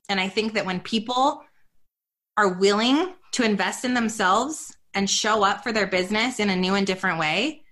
And 0.08 0.20
I 0.20 0.28
think 0.28 0.54
that 0.54 0.64
when 0.64 0.78
people 0.78 1.42
are 2.36 2.52
willing 2.52 3.12
to 3.32 3.42
invest 3.42 3.84
in 3.84 3.92
themselves 3.92 4.72
and 4.94 5.10
show 5.10 5.42
up 5.42 5.64
for 5.64 5.72
their 5.72 5.88
business 5.88 6.38
in 6.38 6.48
a 6.48 6.54
new 6.54 6.76
and 6.76 6.86
different 6.86 7.18
way, 7.18 7.64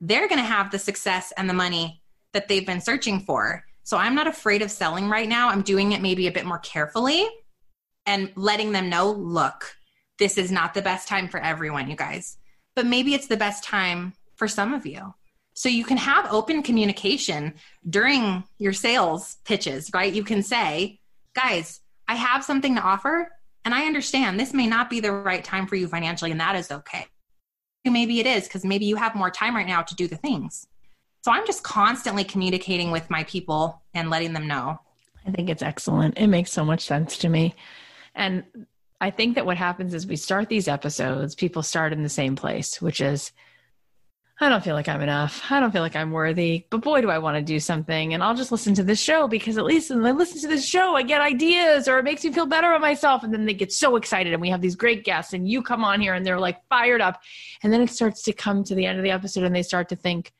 they're 0.00 0.26
going 0.26 0.40
to 0.40 0.46
have 0.46 0.70
the 0.70 0.78
success 0.78 1.34
and 1.36 1.50
the 1.50 1.54
money 1.54 2.00
that 2.32 2.48
they've 2.48 2.64
been 2.64 2.80
searching 2.80 3.20
for. 3.20 3.66
So 3.82 3.98
I'm 3.98 4.14
not 4.14 4.26
afraid 4.26 4.62
of 4.62 4.70
selling 4.70 5.10
right 5.10 5.28
now. 5.28 5.50
I'm 5.50 5.60
doing 5.60 5.92
it 5.92 6.00
maybe 6.00 6.28
a 6.28 6.32
bit 6.32 6.46
more 6.46 6.60
carefully 6.60 7.28
and 8.06 8.32
letting 8.36 8.72
them 8.72 8.88
know 8.88 9.10
look, 9.10 9.76
this 10.18 10.38
is 10.38 10.50
not 10.50 10.72
the 10.72 10.80
best 10.80 11.08
time 11.08 11.28
for 11.28 11.40
everyone, 11.40 11.90
you 11.90 11.96
guys, 11.96 12.38
but 12.74 12.86
maybe 12.86 13.12
it's 13.12 13.26
the 13.26 13.36
best 13.36 13.64
time 13.64 14.14
for 14.34 14.48
some 14.48 14.72
of 14.72 14.86
you. 14.86 15.12
So 15.56 15.70
you 15.70 15.84
can 15.84 15.96
have 15.96 16.30
open 16.30 16.62
communication 16.62 17.54
during 17.88 18.44
your 18.58 18.74
sales 18.74 19.38
pitches, 19.46 19.90
right? 19.94 20.12
You 20.12 20.22
can 20.22 20.42
say, 20.42 21.00
guys, 21.34 21.80
I 22.06 22.14
have 22.14 22.44
something 22.44 22.74
to 22.74 22.82
offer 22.82 23.32
and 23.64 23.74
I 23.74 23.86
understand 23.86 24.38
this 24.38 24.52
may 24.52 24.66
not 24.66 24.90
be 24.90 25.00
the 25.00 25.10
right 25.10 25.42
time 25.42 25.66
for 25.66 25.74
you 25.74 25.88
financially, 25.88 26.30
and 26.30 26.38
that 26.40 26.56
is 26.56 26.70
okay. 26.70 27.06
Maybe 27.86 28.20
it 28.20 28.26
is 28.26 28.44
because 28.44 28.64
maybe 28.64 28.84
you 28.84 28.96
have 28.96 29.14
more 29.14 29.30
time 29.30 29.56
right 29.56 29.66
now 29.66 29.80
to 29.80 29.94
do 29.94 30.06
the 30.06 30.16
things. 30.16 30.66
So 31.24 31.32
I'm 31.32 31.46
just 31.46 31.62
constantly 31.64 32.22
communicating 32.22 32.90
with 32.90 33.08
my 33.08 33.24
people 33.24 33.82
and 33.94 34.10
letting 34.10 34.34
them 34.34 34.46
know. 34.46 34.78
I 35.26 35.30
think 35.30 35.48
it's 35.48 35.62
excellent. 35.62 36.18
It 36.18 36.26
makes 36.26 36.52
so 36.52 36.64
much 36.64 36.84
sense 36.84 37.16
to 37.18 37.28
me. 37.30 37.54
And 38.14 38.44
I 39.00 39.10
think 39.10 39.34
that 39.36 39.46
what 39.46 39.56
happens 39.56 39.94
is 39.94 40.06
we 40.06 40.16
start 40.16 40.48
these 40.48 40.68
episodes, 40.68 41.34
people 41.34 41.62
start 41.62 41.92
in 41.92 42.02
the 42.02 42.08
same 42.08 42.36
place, 42.36 42.80
which 42.82 43.00
is 43.00 43.32
I 44.38 44.50
don't 44.50 44.62
feel 44.62 44.74
like 44.74 44.88
I'm 44.88 45.00
enough. 45.00 45.50
I 45.50 45.60
don't 45.60 45.70
feel 45.70 45.80
like 45.80 45.96
I'm 45.96 46.10
worthy, 46.10 46.66
but 46.68 46.82
boy, 46.82 47.00
do 47.00 47.08
I 47.08 47.16
want 47.16 47.38
to 47.38 47.42
do 47.42 47.58
something. 47.58 48.12
And 48.12 48.22
I'll 48.22 48.34
just 48.34 48.52
listen 48.52 48.74
to 48.74 48.82
this 48.82 49.00
show 49.00 49.26
because 49.26 49.56
at 49.56 49.64
least 49.64 49.88
when 49.88 50.04
I 50.04 50.10
listen 50.10 50.42
to 50.42 50.48
this 50.48 50.66
show, 50.66 50.94
I 50.94 51.02
get 51.04 51.22
ideas 51.22 51.88
or 51.88 51.98
it 51.98 52.04
makes 52.04 52.22
me 52.22 52.30
feel 52.32 52.44
better 52.44 52.70
about 52.70 52.82
myself. 52.82 53.24
And 53.24 53.32
then 53.32 53.46
they 53.46 53.54
get 53.54 53.72
so 53.72 53.96
excited 53.96 54.34
and 54.34 54.42
we 54.42 54.50
have 54.50 54.60
these 54.60 54.76
great 54.76 55.04
guests 55.04 55.32
and 55.32 55.48
you 55.48 55.62
come 55.62 55.84
on 55.84 56.02
here 56.02 56.12
and 56.12 56.26
they're 56.26 56.38
like 56.38 56.60
fired 56.68 57.00
up. 57.00 57.22
And 57.62 57.72
then 57.72 57.80
it 57.80 57.88
starts 57.88 58.22
to 58.24 58.34
come 58.34 58.62
to 58.64 58.74
the 58.74 58.84
end 58.84 58.98
of 58.98 59.04
the 59.04 59.10
episode 59.10 59.44
and 59.44 59.56
they 59.56 59.62
start 59.62 59.88
to 59.88 59.96
think, 59.96 60.32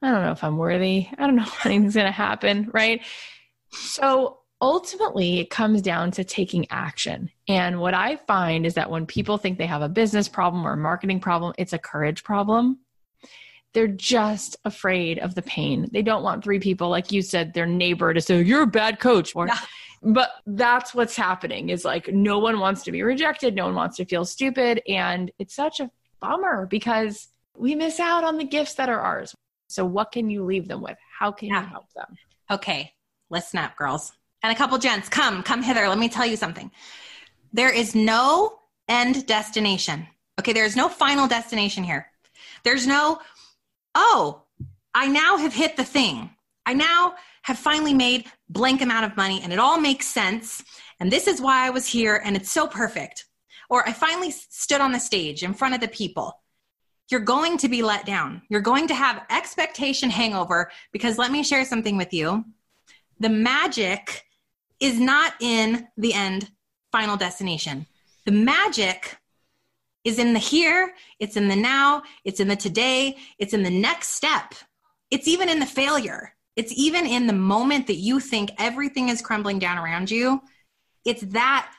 I 0.00 0.12
don't 0.12 0.22
know 0.22 0.30
if 0.30 0.44
I'm 0.44 0.56
worthy. 0.56 1.08
I 1.18 1.26
don't 1.26 1.36
know 1.36 1.42
if 1.42 1.66
anything's 1.66 1.94
going 1.94 2.06
to 2.06 2.12
happen. 2.12 2.70
Right. 2.72 3.04
So 3.72 4.38
ultimately, 4.60 5.40
it 5.40 5.50
comes 5.50 5.82
down 5.82 6.12
to 6.12 6.22
taking 6.22 6.68
action. 6.70 7.32
And 7.48 7.80
what 7.80 7.94
I 7.94 8.14
find 8.14 8.64
is 8.64 8.74
that 8.74 8.90
when 8.90 9.06
people 9.06 9.38
think 9.38 9.58
they 9.58 9.66
have 9.66 9.82
a 9.82 9.88
business 9.88 10.28
problem 10.28 10.64
or 10.64 10.74
a 10.74 10.76
marketing 10.76 11.18
problem, 11.18 11.52
it's 11.58 11.72
a 11.72 11.78
courage 11.78 12.22
problem 12.22 12.78
they're 13.78 13.86
just 13.86 14.56
afraid 14.64 15.20
of 15.20 15.36
the 15.36 15.42
pain. 15.42 15.88
They 15.92 16.02
don't 16.02 16.24
want 16.24 16.42
three 16.42 16.58
people, 16.58 16.88
like 16.88 17.12
you 17.12 17.22
said, 17.22 17.54
their 17.54 17.64
neighbor 17.64 18.12
to 18.12 18.20
say, 18.20 18.42
You're 18.42 18.62
a 18.62 18.66
bad 18.66 18.98
coach. 18.98 19.36
Or, 19.36 19.46
yeah. 19.46 19.56
But 20.02 20.30
that's 20.46 20.96
what's 20.96 21.14
happening 21.14 21.68
is 21.68 21.84
like 21.84 22.08
no 22.08 22.40
one 22.40 22.58
wants 22.58 22.82
to 22.84 22.92
be 22.92 23.04
rejected. 23.04 23.54
No 23.54 23.66
one 23.66 23.76
wants 23.76 23.96
to 23.98 24.04
feel 24.04 24.24
stupid. 24.24 24.82
And 24.88 25.30
it's 25.38 25.54
such 25.54 25.78
a 25.78 25.92
bummer 26.18 26.66
because 26.66 27.28
we 27.56 27.76
miss 27.76 28.00
out 28.00 28.24
on 28.24 28.36
the 28.36 28.44
gifts 28.44 28.74
that 28.74 28.88
are 28.88 28.98
ours. 28.98 29.32
So, 29.68 29.84
what 29.84 30.10
can 30.10 30.28
you 30.28 30.42
leave 30.42 30.66
them 30.66 30.82
with? 30.82 30.98
How 31.16 31.30
can 31.30 31.50
yeah. 31.50 31.62
you 31.62 31.68
help 31.68 31.92
them? 31.94 32.16
Okay, 32.50 32.94
listen 33.30 33.60
up, 33.60 33.76
girls. 33.76 34.10
And 34.42 34.52
a 34.52 34.56
couple 34.56 34.76
gents, 34.78 35.08
come, 35.08 35.44
come 35.44 35.62
hither. 35.62 35.88
Let 35.88 35.98
me 35.98 36.08
tell 36.08 36.26
you 36.26 36.36
something. 36.36 36.72
There 37.52 37.72
is 37.72 37.94
no 37.94 38.58
end 38.88 39.24
destination. 39.26 40.08
Okay, 40.40 40.52
there 40.52 40.64
is 40.64 40.74
no 40.74 40.88
final 40.88 41.28
destination 41.28 41.84
here. 41.84 42.10
There's 42.64 42.88
no, 42.88 43.20
oh, 44.00 44.44
I 44.94 45.08
now 45.08 45.36
have 45.38 45.52
hit 45.52 45.76
the 45.76 45.84
thing. 45.84 46.30
I 46.64 46.72
now 46.72 47.14
have 47.42 47.58
finally 47.58 47.94
made 47.94 48.26
blank 48.48 48.80
amount 48.80 49.06
of 49.06 49.16
money 49.16 49.40
and 49.42 49.52
it 49.52 49.58
all 49.58 49.80
makes 49.80 50.06
sense. 50.06 50.62
And 51.00 51.10
this 51.10 51.26
is 51.26 51.40
why 51.40 51.66
I 51.66 51.70
was 51.70 51.86
here 51.86 52.22
and 52.24 52.36
it's 52.36 52.50
so 52.50 52.68
perfect. 52.68 53.26
Or 53.68 53.86
I 53.88 53.92
finally 53.92 54.30
stood 54.30 54.80
on 54.80 54.92
the 54.92 55.00
stage 55.00 55.42
in 55.42 55.52
front 55.52 55.74
of 55.74 55.80
the 55.80 55.88
people. 55.88 56.32
you're 57.10 57.20
going 57.20 57.56
to 57.58 57.68
be 57.68 57.82
let 57.82 58.04
down. 58.04 58.42
You're 58.50 58.60
going 58.60 58.86
to 58.88 58.94
have 58.94 59.24
expectation 59.30 60.10
hangover 60.10 60.70
because 60.92 61.18
let 61.18 61.32
me 61.32 61.42
share 61.42 61.64
something 61.64 61.96
with 61.96 62.12
you. 62.12 62.44
The 63.18 63.30
magic 63.30 64.24
is 64.78 65.00
not 65.00 65.32
in 65.40 65.88
the 65.96 66.12
end 66.14 66.50
final 66.92 67.16
destination. 67.16 67.86
The 68.26 68.32
magic 68.32 69.16
is 70.04 70.18
in 70.18 70.32
the 70.32 70.38
here, 70.38 70.94
it's 71.18 71.36
in 71.36 71.48
the 71.48 71.56
now, 71.56 72.02
it's 72.24 72.40
in 72.40 72.48
the 72.48 72.56
today, 72.56 73.16
it's 73.38 73.52
in 73.52 73.62
the 73.62 73.70
next 73.70 74.08
step. 74.08 74.54
It's 75.10 75.28
even 75.28 75.48
in 75.48 75.58
the 75.58 75.66
failure. 75.66 76.34
It's 76.56 76.72
even 76.76 77.06
in 77.06 77.26
the 77.26 77.32
moment 77.32 77.86
that 77.86 77.96
you 77.96 78.20
think 78.20 78.50
everything 78.58 79.08
is 79.08 79.22
crumbling 79.22 79.58
down 79.58 79.78
around 79.78 80.10
you. 80.10 80.40
It's 81.04 81.22
that 81.32 81.72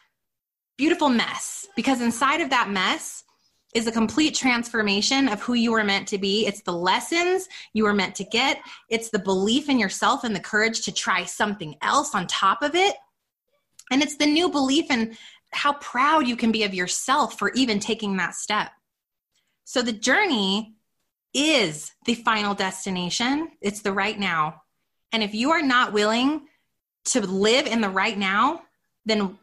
beautiful 0.77 1.09
mess 1.09 1.67
because 1.75 2.01
inside 2.01 2.41
of 2.41 2.49
that 2.51 2.69
mess 2.69 3.23
is 3.75 3.85
a 3.85 3.91
complete 3.91 4.33
transformation 4.33 5.27
of 5.27 5.41
who 5.41 5.53
you 5.53 5.71
were 5.71 5.83
meant 5.83 6.07
to 6.07 6.17
be. 6.17 6.47
It's 6.47 6.61
the 6.61 6.73
lessons 6.73 7.47
you 7.73 7.83
were 7.83 7.93
meant 7.93 8.15
to 8.15 8.23
get. 8.23 8.59
It's 8.89 9.09
the 9.09 9.19
belief 9.19 9.69
in 9.69 9.77
yourself 9.77 10.23
and 10.23 10.35
the 10.35 10.39
courage 10.39 10.81
to 10.81 10.91
try 10.91 11.25
something 11.25 11.75
else 11.81 12.15
on 12.15 12.25
top 12.25 12.61
of 12.63 12.73
it. 12.73 12.95
And 13.91 14.01
it's 14.01 14.17
the 14.17 14.25
new 14.25 14.49
belief 14.49 14.89
in 14.89 15.15
how 15.51 15.73
proud 15.73 16.27
you 16.27 16.35
can 16.35 16.51
be 16.51 16.63
of 16.63 16.73
yourself 16.73 17.37
for 17.37 17.51
even 17.53 17.79
taking 17.79 18.17
that 18.17 18.35
step. 18.35 18.71
So 19.65 19.81
the 19.81 19.91
journey 19.91 20.75
is 21.33 21.91
the 22.05 22.15
final 22.15 22.55
destination, 22.55 23.49
it's 23.61 23.81
the 23.81 23.93
right 23.93 24.17
now. 24.17 24.61
And 25.11 25.23
if 25.23 25.33
you 25.33 25.51
are 25.51 25.61
not 25.61 25.93
willing 25.93 26.47
to 27.05 27.21
live 27.21 27.65
in 27.65 27.81
the 27.81 27.89
right 27.89 28.17
now, 28.17 28.63
then 29.05 29.37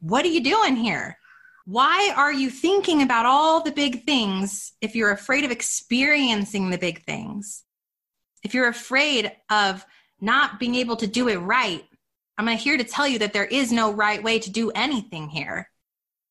what 0.00 0.24
are 0.24 0.28
you 0.28 0.42
doing 0.42 0.76
here? 0.76 1.16
Why 1.64 2.12
are 2.16 2.32
you 2.32 2.50
thinking 2.50 3.02
about 3.02 3.24
all 3.24 3.62
the 3.62 3.72
big 3.72 4.04
things 4.04 4.72
if 4.80 4.96
you're 4.96 5.12
afraid 5.12 5.44
of 5.44 5.50
experiencing 5.50 6.70
the 6.70 6.78
big 6.78 7.04
things? 7.04 7.64
If 8.42 8.52
you're 8.52 8.68
afraid 8.68 9.30
of 9.48 9.84
not 10.20 10.58
being 10.58 10.74
able 10.74 10.96
to 10.96 11.06
do 11.06 11.28
it 11.28 11.36
right, 11.36 11.84
I'm 12.48 12.58
here 12.58 12.76
to 12.76 12.84
tell 12.84 13.06
you 13.06 13.18
that 13.20 13.32
there 13.32 13.44
is 13.44 13.72
no 13.72 13.92
right 13.92 14.22
way 14.22 14.38
to 14.38 14.50
do 14.50 14.70
anything 14.70 15.28
here. 15.28 15.68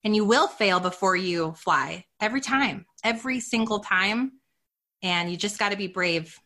And 0.04 0.16
you 0.16 0.26
will 0.26 0.48
fail 0.48 0.80
before 0.80 1.16
you 1.16 1.54
fly 1.54 2.06
every 2.20 2.42
time, 2.42 2.86
every 3.04 3.40
single 3.40 3.80
time. 3.80 4.34
And 5.04 5.30
you 5.30 5.38
just 5.38 5.60
got 5.60 5.72
to 5.72 5.78
be 5.78 5.88
brave 5.88 6.40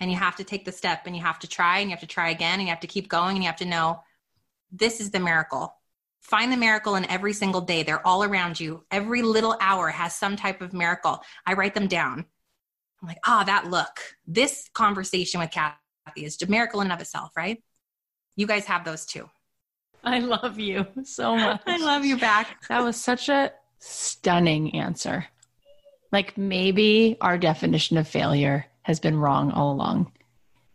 and 0.00 0.10
you 0.10 0.16
have 0.16 0.36
to 0.36 0.44
take 0.44 0.64
the 0.64 0.72
step 0.72 1.02
and 1.06 1.16
you 1.16 1.22
have 1.22 1.38
to 1.40 1.48
try 1.48 1.78
and 1.78 1.90
you 1.90 1.96
have 1.96 2.00
to 2.00 2.06
try 2.06 2.30
again 2.30 2.54
and 2.54 2.62
you 2.62 2.68
have 2.68 2.80
to 2.80 2.86
keep 2.86 3.08
going 3.08 3.36
and 3.36 3.44
you 3.44 3.48
have 3.48 3.58
to 3.58 3.64
know 3.64 4.00
this 4.70 5.00
is 5.00 5.10
the 5.10 5.20
miracle. 5.20 5.74
Find 6.20 6.52
the 6.52 6.56
miracle 6.56 6.96
in 6.96 7.04
every 7.06 7.32
single 7.32 7.60
day. 7.60 7.82
They're 7.82 8.06
all 8.06 8.22
around 8.22 8.60
you. 8.60 8.84
Every 8.90 9.22
little 9.22 9.56
hour 9.60 9.88
has 9.88 10.14
some 10.14 10.36
type 10.36 10.60
of 10.60 10.72
miracle. 10.72 11.22
I 11.46 11.54
write 11.54 11.74
them 11.74 11.86
down. 11.86 12.26
I'm 13.00 13.08
like, 13.08 13.18
ah, 13.24 13.42
oh, 13.42 13.44
that 13.46 13.70
look. 13.70 14.00
This 14.26 14.68
conversation 14.74 15.40
with 15.40 15.50
Cathy 15.50 15.76
is 16.16 16.40
a 16.42 16.46
miracle 16.46 16.80
in 16.80 16.86
and 16.86 16.92
of 16.92 17.00
itself, 17.00 17.36
right? 17.36 17.62
You 18.38 18.46
guys 18.46 18.66
have 18.66 18.84
those 18.84 19.04
too. 19.04 19.28
I 20.04 20.20
love 20.20 20.60
you 20.60 20.86
so 21.02 21.34
much. 21.34 21.60
I 21.66 21.76
love 21.78 22.04
you 22.04 22.16
back. 22.16 22.68
That 22.68 22.84
was 22.84 22.96
such 22.96 23.28
a 23.28 23.52
stunning 23.80 24.76
answer. 24.76 25.26
Like 26.12 26.38
maybe 26.38 27.16
our 27.20 27.36
definition 27.36 27.98
of 27.98 28.06
failure 28.06 28.64
has 28.82 29.00
been 29.00 29.18
wrong 29.18 29.50
all 29.50 29.72
along 29.72 30.12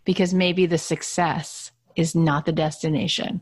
because 0.04 0.34
maybe 0.34 0.66
the 0.66 0.78
success 0.78 1.72
is 1.96 2.14
not 2.14 2.46
the 2.46 2.52
destination. 2.52 3.40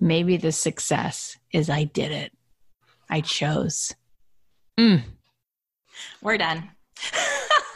Maybe 0.00 0.36
the 0.36 0.50
success 0.50 1.38
is 1.52 1.70
I 1.70 1.84
did 1.84 2.10
it. 2.10 2.32
I 3.08 3.20
chose. 3.20 3.94
Mm. 4.76 5.02
We're 6.20 6.38
done. 6.38 6.68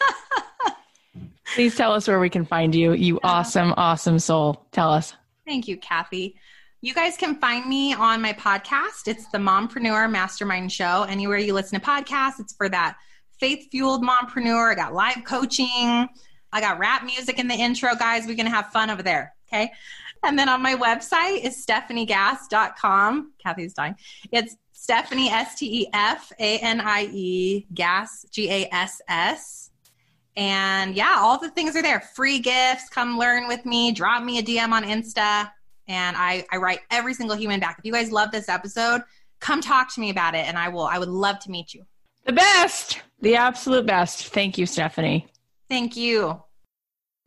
Please 1.54 1.76
tell 1.76 1.92
us 1.92 2.08
where 2.08 2.18
we 2.18 2.30
can 2.30 2.44
find 2.44 2.74
you, 2.74 2.94
you 2.94 3.20
awesome, 3.22 3.72
awesome 3.76 4.18
soul. 4.18 4.66
Tell 4.72 4.90
us. 4.90 5.14
Thank 5.46 5.68
you, 5.68 5.76
Cathy. 5.76 6.36
You 6.80 6.94
guys 6.94 7.16
can 7.16 7.36
find 7.36 7.66
me 7.66 7.94
on 7.94 8.20
my 8.20 8.32
podcast. 8.32 9.06
It's 9.08 9.26
the 9.28 9.38
Mompreneur 9.38 10.10
Mastermind 10.10 10.70
Show. 10.70 11.06
Anywhere 11.08 11.38
you 11.38 11.54
listen 11.54 11.80
to 11.80 11.86
podcasts, 11.86 12.40
it's 12.40 12.54
for 12.54 12.68
that 12.68 12.96
faith 13.40 13.68
fueled 13.70 14.02
mompreneur. 14.02 14.72
I 14.72 14.74
got 14.74 14.94
live 14.94 15.24
coaching. 15.24 16.08
I 16.52 16.60
got 16.60 16.78
rap 16.78 17.04
music 17.04 17.38
in 17.38 17.48
the 17.48 17.54
intro, 17.54 17.94
guys. 17.94 18.26
We're 18.26 18.36
going 18.36 18.46
to 18.46 18.54
have 18.54 18.66
fun 18.66 18.90
over 18.90 19.02
there. 19.02 19.34
Okay. 19.48 19.70
And 20.22 20.38
then 20.38 20.48
on 20.48 20.62
my 20.62 20.74
website 20.74 21.44
is 21.44 21.64
stefaniegass.com. 21.64 23.32
Cathy's 23.42 23.74
dying. 23.74 23.96
It's 24.32 24.56
Stefanie, 24.74 25.30
S 25.30 25.56
T 25.56 25.82
E 25.82 25.88
F 25.92 26.32
A 26.38 26.58
N 26.58 26.80
I 26.80 27.08
E, 27.12 27.66
Gass, 27.74 28.26
G 28.30 28.50
A 28.50 28.68
S 28.72 29.00
S. 29.08 29.70
And 30.36 30.94
yeah, 30.94 31.16
all 31.18 31.38
the 31.38 31.50
things 31.50 31.76
are 31.76 31.82
there. 31.82 32.00
Free 32.00 32.38
gifts. 32.38 32.88
Come 32.88 33.18
learn 33.18 33.46
with 33.46 33.64
me. 33.64 33.92
Drop 33.92 34.22
me 34.22 34.38
a 34.38 34.42
DM 34.42 34.72
on 34.72 34.84
Insta. 34.84 35.50
And 35.86 36.16
I, 36.16 36.44
I 36.50 36.56
write 36.56 36.80
every 36.90 37.14
single 37.14 37.36
human 37.36 37.60
back. 37.60 37.78
If 37.78 37.84
you 37.84 37.92
guys 37.92 38.10
love 38.10 38.30
this 38.30 38.48
episode, 38.48 39.02
come 39.40 39.60
talk 39.60 39.94
to 39.94 40.00
me 40.00 40.10
about 40.10 40.34
it 40.34 40.46
and 40.46 40.58
I 40.58 40.68
will 40.68 40.84
I 40.84 40.98
would 40.98 41.08
love 41.08 41.38
to 41.40 41.50
meet 41.50 41.74
you. 41.74 41.84
The 42.24 42.32
best. 42.32 43.02
The 43.20 43.36
absolute 43.36 43.86
best. 43.86 44.28
Thank 44.28 44.58
you, 44.58 44.66
Stefanie. 44.66 45.26
Thank 45.68 45.96
you. 45.96 46.42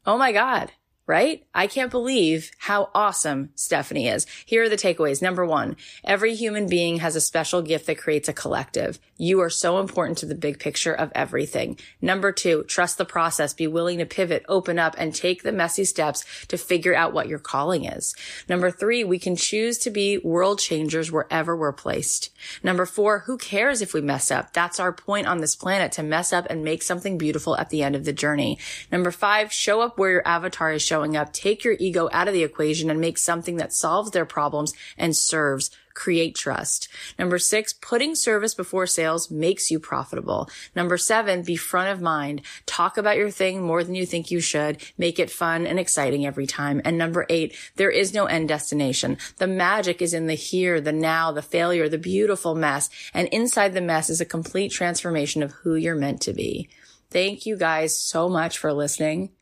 Oh 0.05 0.17
my 0.17 0.31
God 0.31 0.71
right? 1.07 1.45
I 1.55 1.67
can't 1.67 1.89
believe 1.89 2.51
how 2.57 2.89
awesome 2.93 3.49
Stefanie 3.55 4.13
is. 4.13 4.27
Here 4.45 4.63
are 4.63 4.69
the 4.69 4.75
takeaways. 4.75 5.21
Number 5.21 5.45
one, 5.45 5.77
every 6.03 6.35
human 6.35 6.67
being 6.67 6.97
has 6.97 7.15
a 7.15 7.21
special 7.21 7.61
gift 7.61 7.87
that 7.87 7.97
creates 7.97 8.27
a 8.27 8.33
collective. 8.33 8.99
You 9.15 9.39
are 9.39 9.49
so 9.49 9.79
important 9.79 10.17
to 10.19 10.25
the 10.25 10.35
big 10.35 10.59
picture 10.59 10.93
of 10.93 11.11
everything. 11.15 11.79
Number 12.01 12.33
two, 12.33 12.63
trust 12.63 12.97
the 12.97 13.05
process. 13.05 13.53
Be 13.53 13.67
willing 13.67 13.99
to 13.99 14.05
pivot, 14.05 14.43
open 14.49 14.77
up, 14.77 14.95
and 14.97 15.15
take 15.15 15.43
the 15.43 15.53
messy 15.53 15.85
steps 15.85 16.25
to 16.49 16.57
figure 16.57 16.93
out 16.93 17.13
what 17.13 17.29
your 17.29 17.39
calling 17.39 17.85
is. 17.85 18.13
Number 18.49 18.69
three, 18.69 19.05
we 19.05 19.17
can 19.17 19.37
choose 19.37 19.77
to 19.79 19.89
be 19.89 20.17
world 20.17 20.59
changers 20.59 21.09
wherever 21.09 21.55
we're 21.55 21.71
placed. 21.71 22.31
Number 22.61 22.85
four, 22.85 23.19
who 23.19 23.37
cares 23.37 23.81
if 23.81 23.93
we 23.93 24.01
mess 24.01 24.29
up? 24.29 24.51
That's 24.51 24.79
our 24.79 24.91
point 24.91 25.25
on 25.25 25.39
this 25.39 25.55
planet 25.55 25.93
to 25.93 26.03
mess 26.03 26.33
up 26.33 26.47
and 26.49 26.65
make 26.65 26.83
something 26.83 27.17
beautiful 27.17 27.55
at 27.55 27.69
the 27.69 27.81
end 27.81 27.95
of 27.95 28.03
the 28.03 28.13
journey. 28.13 28.59
Number 28.91 29.11
five, 29.11 29.53
show 29.53 29.79
up 29.79 29.97
where 29.97 30.11
your 30.11 30.27
avatar 30.27 30.73
is 30.73 30.81
showing 30.81 30.96
showing 30.97 31.15
up, 31.15 31.31
take 31.31 31.63
your 31.63 31.75
ego 31.79 32.09
out 32.11 32.27
of 32.27 32.33
the 32.33 32.43
equation 32.43 32.89
and 32.89 32.99
make 32.99 33.19
something 33.19 33.57
that 33.57 33.71
solves 33.71 34.09
their 34.11 34.25
problems 34.25 34.73
and 34.97 35.15
serves 35.15 35.69
create 35.93 36.35
trust. 36.35 36.87
Number 37.19 37.37
six, 37.37 37.73
putting 37.73 38.15
service 38.15 38.55
before 38.55 38.87
sales 38.87 39.29
makes 39.29 39.69
you 39.69 39.79
profitable. 39.79 40.49
Number 40.75 40.97
seven, 40.97 41.43
be 41.43 41.55
front 41.55 41.89
of 41.89 42.01
mind. 42.01 42.41
Talk 42.65 42.97
about 42.97 43.17
your 43.17 43.29
thing 43.29 43.61
more 43.61 43.83
than 43.83 43.93
you 43.93 44.07
think 44.07 44.31
you 44.31 44.39
should. 44.39 44.81
Make 44.97 45.19
it 45.19 45.29
fun 45.29 45.67
and 45.67 45.79
exciting 45.79 46.25
every 46.25 46.47
time. 46.47 46.81
And 46.83 46.97
number 46.97 47.27
eight, 47.29 47.55
there 47.75 47.91
is 47.91 48.13
no 48.13 48.25
end 48.25 48.47
destination. 48.47 49.17
The 49.37 49.47
magic 49.47 50.01
is 50.01 50.15
in 50.15 50.25
the 50.25 50.35
here, 50.35 50.81
the 50.81 50.91
now, 50.91 51.31
the 51.31 51.41
failure, 51.43 51.89
the 51.89 51.97
beautiful 51.99 52.55
mess. 52.55 52.89
And 53.13 53.27
inside 53.29 53.73
the 53.73 53.81
mess 53.81 54.09
is 54.09 54.21
a 54.21 54.25
complete 54.25 54.71
transformation 54.71 55.43
of 55.43 55.51
who 55.51 55.75
you're 55.75 55.95
meant 55.95 56.21
to 56.21 56.33
be. 56.33 56.69
Thank 57.11 57.45
you 57.45 57.55
guys 57.55 57.95
so 57.95 58.29
much 58.29 58.57
for 58.57 58.73
listening. 58.73 59.36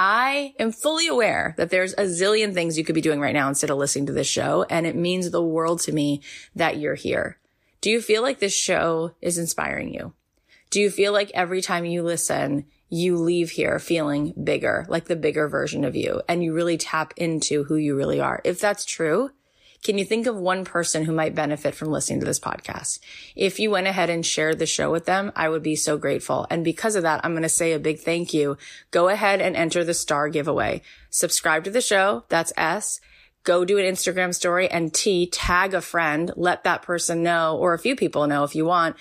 I 0.00 0.54
am 0.60 0.70
fully 0.70 1.08
aware 1.08 1.54
that 1.56 1.70
there's 1.70 1.92
a 1.94 2.02
zillion 2.02 2.54
things 2.54 2.78
you 2.78 2.84
could 2.84 2.94
be 2.94 3.00
doing 3.00 3.18
right 3.18 3.32
now 3.32 3.48
instead 3.48 3.68
of 3.68 3.78
listening 3.78 4.06
to 4.06 4.12
this 4.12 4.28
show. 4.28 4.64
And 4.70 4.86
it 4.86 4.94
means 4.94 5.28
the 5.28 5.42
world 5.42 5.80
to 5.80 5.92
me 5.92 6.22
that 6.54 6.78
you're 6.78 6.94
here. 6.94 7.40
Do 7.80 7.90
you 7.90 8.00
feel 8.00 8.22
like 8.22 8.38
this 8.38 8.54
show 8.54 9.16
is 9.20 9.38
inspiring 9.38 9.92
you? 9.92 10.14
Do 10.70 10.80
you 10.80 10.88
feel 10.88 11.12
like 11.12 11.32
every 11.34 11.60
time 11.60 11.84
you 11.84 12.04
listen, 12.04 12.66
you 12.88 13.16
leave 13.16 13.50
here 13.50 13.80
feeling 13.80 14.34
bigger, 14.40 14.86
like 14.88 15.06
the 15.06 15.16
bigger 15.16 15.48
version 15.48 15.84
of 15.84 15.96
you, 15.96 16.22
and 16.28 16.44
you 16.44 16.54
really 16.54 16.78
tap 16.78 17.12
into 17.16 17.64
who 17.64 17.74
you 17.74 17.96
really 17.96 18.20
are? 18.20 18.40
If 18.44 18.60
that's 18.60 18.84
true, 18.84 19.32
can 19.84 19.98
you 19.98 20.04
think 20.04 20.26
of 20.26 20.36
one 20.36 20.64
person 20.64 21.04
who 21.04 21.12
might 21.12 21.34
benefit 21.34 21.74
from 21.74 21.90
listening 21.90 22.20
to 22.20 22.26
this 22.26 22.40
podcast? 22.40 22.98
If 23.36 23.60
you 23.60 23.70
went 23.70 23.86
ahead 23.86 24.10
and 24.10 24.26
shared 24.26 24.58
the 24.58 24.66
show 24.66 24.90
with 24.90 25.04
them, 25.04 25.32
I 25.36 25.48
would 25.48 25.62
be 25.62 25.76
so 25.76 25.96
grateful. 25.96 26.46
And 26.50 26.64
because 26.64 26.96
of 26.96 27.02
that, 27.04 27.20
I'm 27.24 27.32
going 27.32 27.42
to 27.42 27.48
say 27.48 27.72
a 27.72 27.78
big 27.78 28.00
thank 28.00 28.34
you. 28.34 28.56
Go 28.90 29.08
ahead 29.08 29.40
and 29.40 29.54
enter 29.54 29.84
the 29.84 29.94
star 29.94 30.28
giveaway. 30.28 30.82
Subscribe 31.10 31.64
to 31.64 31.70
the 31.70 31.80
show. 31.80 32.24
That's 32.28 32.52
S 32.56 33.00
go 33.48 33.64
do 33.64 33.78
an 33.78 33.84
Instagram 33.84 34.34
story 34.34 34.68
and 34.68 34.92
T 34.92 35.26
tag 35.26 35.72
a 35.72 35.80
friend, 35.80 36.30
let 36.36 36.64
that 36.64 36.82
person 36.82 37.22
know 37.22 37.56
or 37.56 37.72
a 37.72 37.78
few 37.78 37.96
people 37.96 38.26
know 38.26 38.44
if 38.44 38.54
you 38.54 38.66
want. 38.66 38.96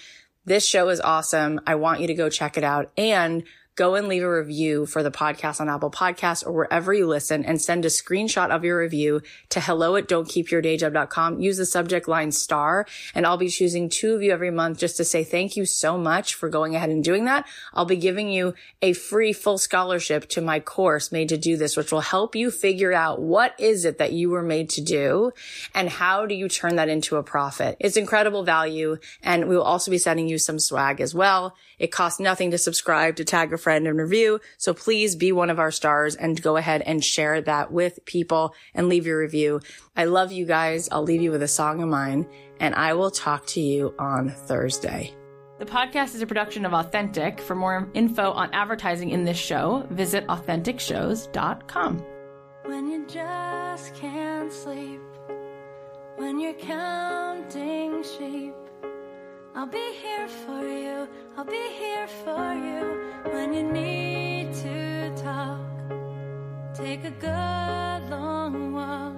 This 0.45 0.65
show 0.65 0.87
is 0.87 1.01
awesome. 1.01 1.59
I 1.67 1.75
want 1.75 1.99
you 1.99 2.07
to 2.07 2.13
go 2.13 2.29
check 2.29 2.57
it 2.57 2.63
out 2.63 2.89
and 2.97 3.43
go 3.77 3.93
and 3.93 4.07
leave 4.07 4.23
a 4.23 4.29
review 4.29 4.87
for 4.87 5.03
the 5.03 5.11
podcast 5.11 5.61
on 5.61 5.69
Apple 5.69 5.91
Podcasts 5.91 6.45
or 6.45 6.51
wherever 6.51 6.93
you 6.93 7.05
listen 7.05 7.45
and 7.45 7.61
send 7.61 7.85
a 7.85 7.89
screenshot 7.89 8.49
of 8.49 8.65
your 8.65 8.79
review 8.79 9.21
to 9.49 9.61
hello 9.61 9.95
at 9.95 10.07
don'tkeepyourdayjob.com. 10.07 11.39
Use 11.39 11.57
the 11.57 11.65
subject 11.65 12.07
line 12.07 12.31
star 12.31 12.87
and 13.13 13.25
I'll 13.25 13.37
be 13.37 13.49
choosing 13.49 13.87
two 13.87 14.15
of 14.15 14.23
you 14.23 14.33
every 14.33 14.49
month 14.49 14.79
just 14.79 14.97
to 14.97 15.05
say 15.05 15.23
thank 15.23 15.55
you 15.55 15.65
so 15.65 15.95
much 15.95 16.33
for 16.33 16.49
going 16.49 16.75
ahead 16.75 16.89
and 16.89 17.03
doing 17.03 17.25
that. 17.25 17.47
I'll 17.71 17.85
be 17.85 17.97
giving 17.97 18.29
you 18.29 18.55
a 18.81 18.93
free 18.93 19.31
full 19.31 19.59
scholarship 19.59 20.27
to 20.29 20.41
my 20.41 20.59
course 20.59 21.11
made 21.11 21.29
to 21.29 21.37
do 21.37 21.55
this, 21.55 21.77
which 21.77 21.91
will 21.91 22.01
help 22.01 22.35
you 22.35 22.49
figure 22.49 22.93
out 22.93 23.21
what 23.21 23.53
is 23.59 23.85
it 23.85 23.99
that 23.99 24.11
you 24.11 24.31
were 24.31 24.41
made 24.41 24.71
to 24.71 24.81
do 24.81 25.31
and 25.75 25.87
how 25.87 26.25
do 26.25 26.33
you 26.33 26.49
turn 26.49 26.77
that 26.77 26.89
into 26.89 27.15
a 27.15 27.23
profit. 27.23 27.77
It's 27.79 27.95
incredible 27.95 28.43
value. 28.43 28.97
And 29.21 29.47
we 29.47 29.55
will 29.55 29.63
also 29.63 29.91
be 29.91 29.99
sending 29.99 30.27
you 30.27 30.39
some 30.39 30.57
swag 30.57 30.99
as 30.99 31.13
well. 31.13 31.55
It 31.77 31.91
costs 31.91 32.19
nothing 32.19 32.49
to 32.51 32.57
subscribe, 32.57 33.17
to 33.17 33.25
tag 33.25 33.53
a 33.53 33.57
friend 33.67 33.85
and 33.85 33.99
review. 33.99 34.39
So 34.55 34.73
please 34.73 35.17
be 35.17 35.33
one 35.33 35.49
of 35.49 35.59
our 35.59 35.71
stars 35.71 36.15
and 36.15 36.41
go 36.41 36.55
ahead 36.55 36.81
and 36.83 37.03
share 37.03 37.41
that 37.41 37.69
with 37.69 37.99
people 38.05 38.55
and 38.73 38.87
leave 38.87 39.05
your 39.05 39.19
review. 39.19 39.59
I 39.93 40.05
love 40.05 40.31
you 40.31 40.45
guys. 40.45 40.87
I'll 40.89 41.03
leave 41.03 41.21
you 41.21 41.31
with 41.31 41.43
a 41.43 41.49
song 41.49 41.83
of 41.83 41.89
mine 41.89 42.27
and 42.61 42.73
I 42.75 42.93
will 42.93 43.11
talk 43.11 43.45
to 43.47 43.59
you 43.59 43.93
on 43.99 44.29
Thursday. 44.29 45.13
The 45.59 45.65
podcast 45.65 46.15
is 46.15 46.21
a 46.21 46.25
production 46.25 46.65
of 46.65 46.73
Authentic. 46.73 47.41
For 47.41 47.55
more 47.55 47.89
info 47.93 48.31
on 48.31 48.53
advertising 48.53 49.09
in 49.09 49.25
this 49.25 49.37
show, 49.37 49.85
visit 49.89 50.25
AuthenticShows.com. 50.27 52.05
When 52.63 52.87
you 52.89 53.05
just 53.05 53.95
can't 53.95 54.53
sleep, 54.53 55.01
when 56.15 56.39
you're 56.39 56.53
counting 56.53 58.01
sheep, 58.01 58.53
I'll 59.57 59.65
be 59.65 59.91
here 60.03 60.27
for 60.27 60.61
you, 60.61 61.07
I'll 61.35 61.43
be 61.43 61.69
here 61.79 62.05
for 62.23 62.53
you 62.53 63.01
when 63.33 63.55
you 63.55 63.63
need 63.63 64.53
to 64.53 65.11
talk. 65.15 65.65
Take 66.75 67.03
a 67.05 67.09
good 67.09 68.09
long 68.11 68.71
walk. 68.71 69.15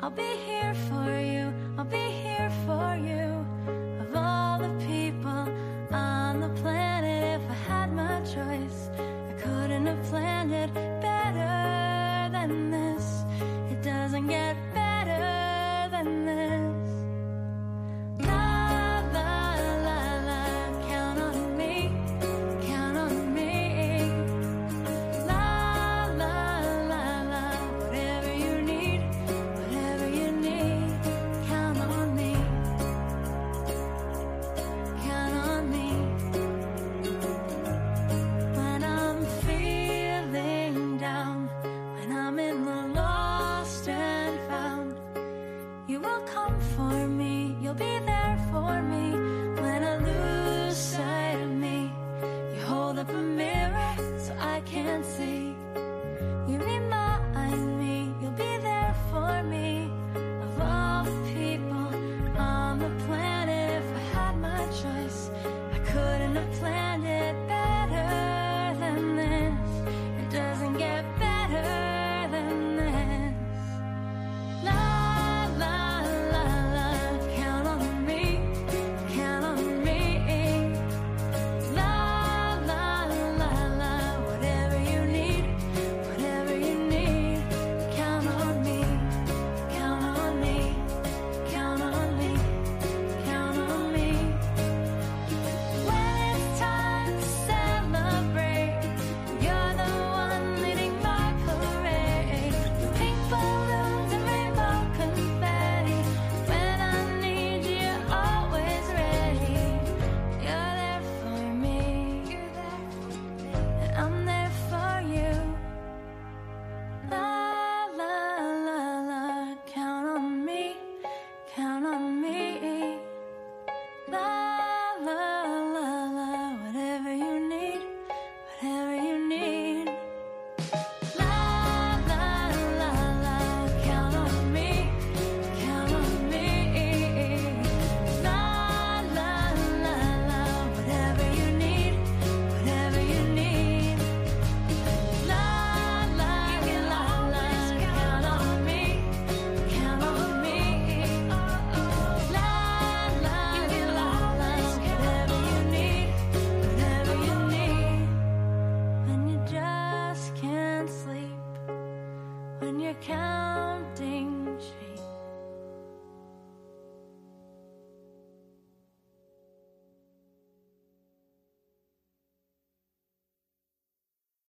I'll 0.00 0.10
be 0.10 0.36
here 0.46 0.74
for 0.88 1.10
you, 1.20 1.52
I'll 1.76 1.84
be 1.84 2.06
here 2.22 2.52
for 2.64 2.94
you. 2.94 3.44
Of 4.02 4.14
all 4.14 4.60
the 4.60 4.72
people 4.86 5.48
on 5.90 6.38
the 6.38 6.50
planet, 6.60 7.40
if 7.40 7.50
I 7.50 7.54
had 7.54 7.92
my 7.92 8.20
choice, 8.20 8.90
I 8.96 9.32
couldn't 9.42 9.86
have 9.86 10.04
planned 10.04 10.52
it 10.52 10.70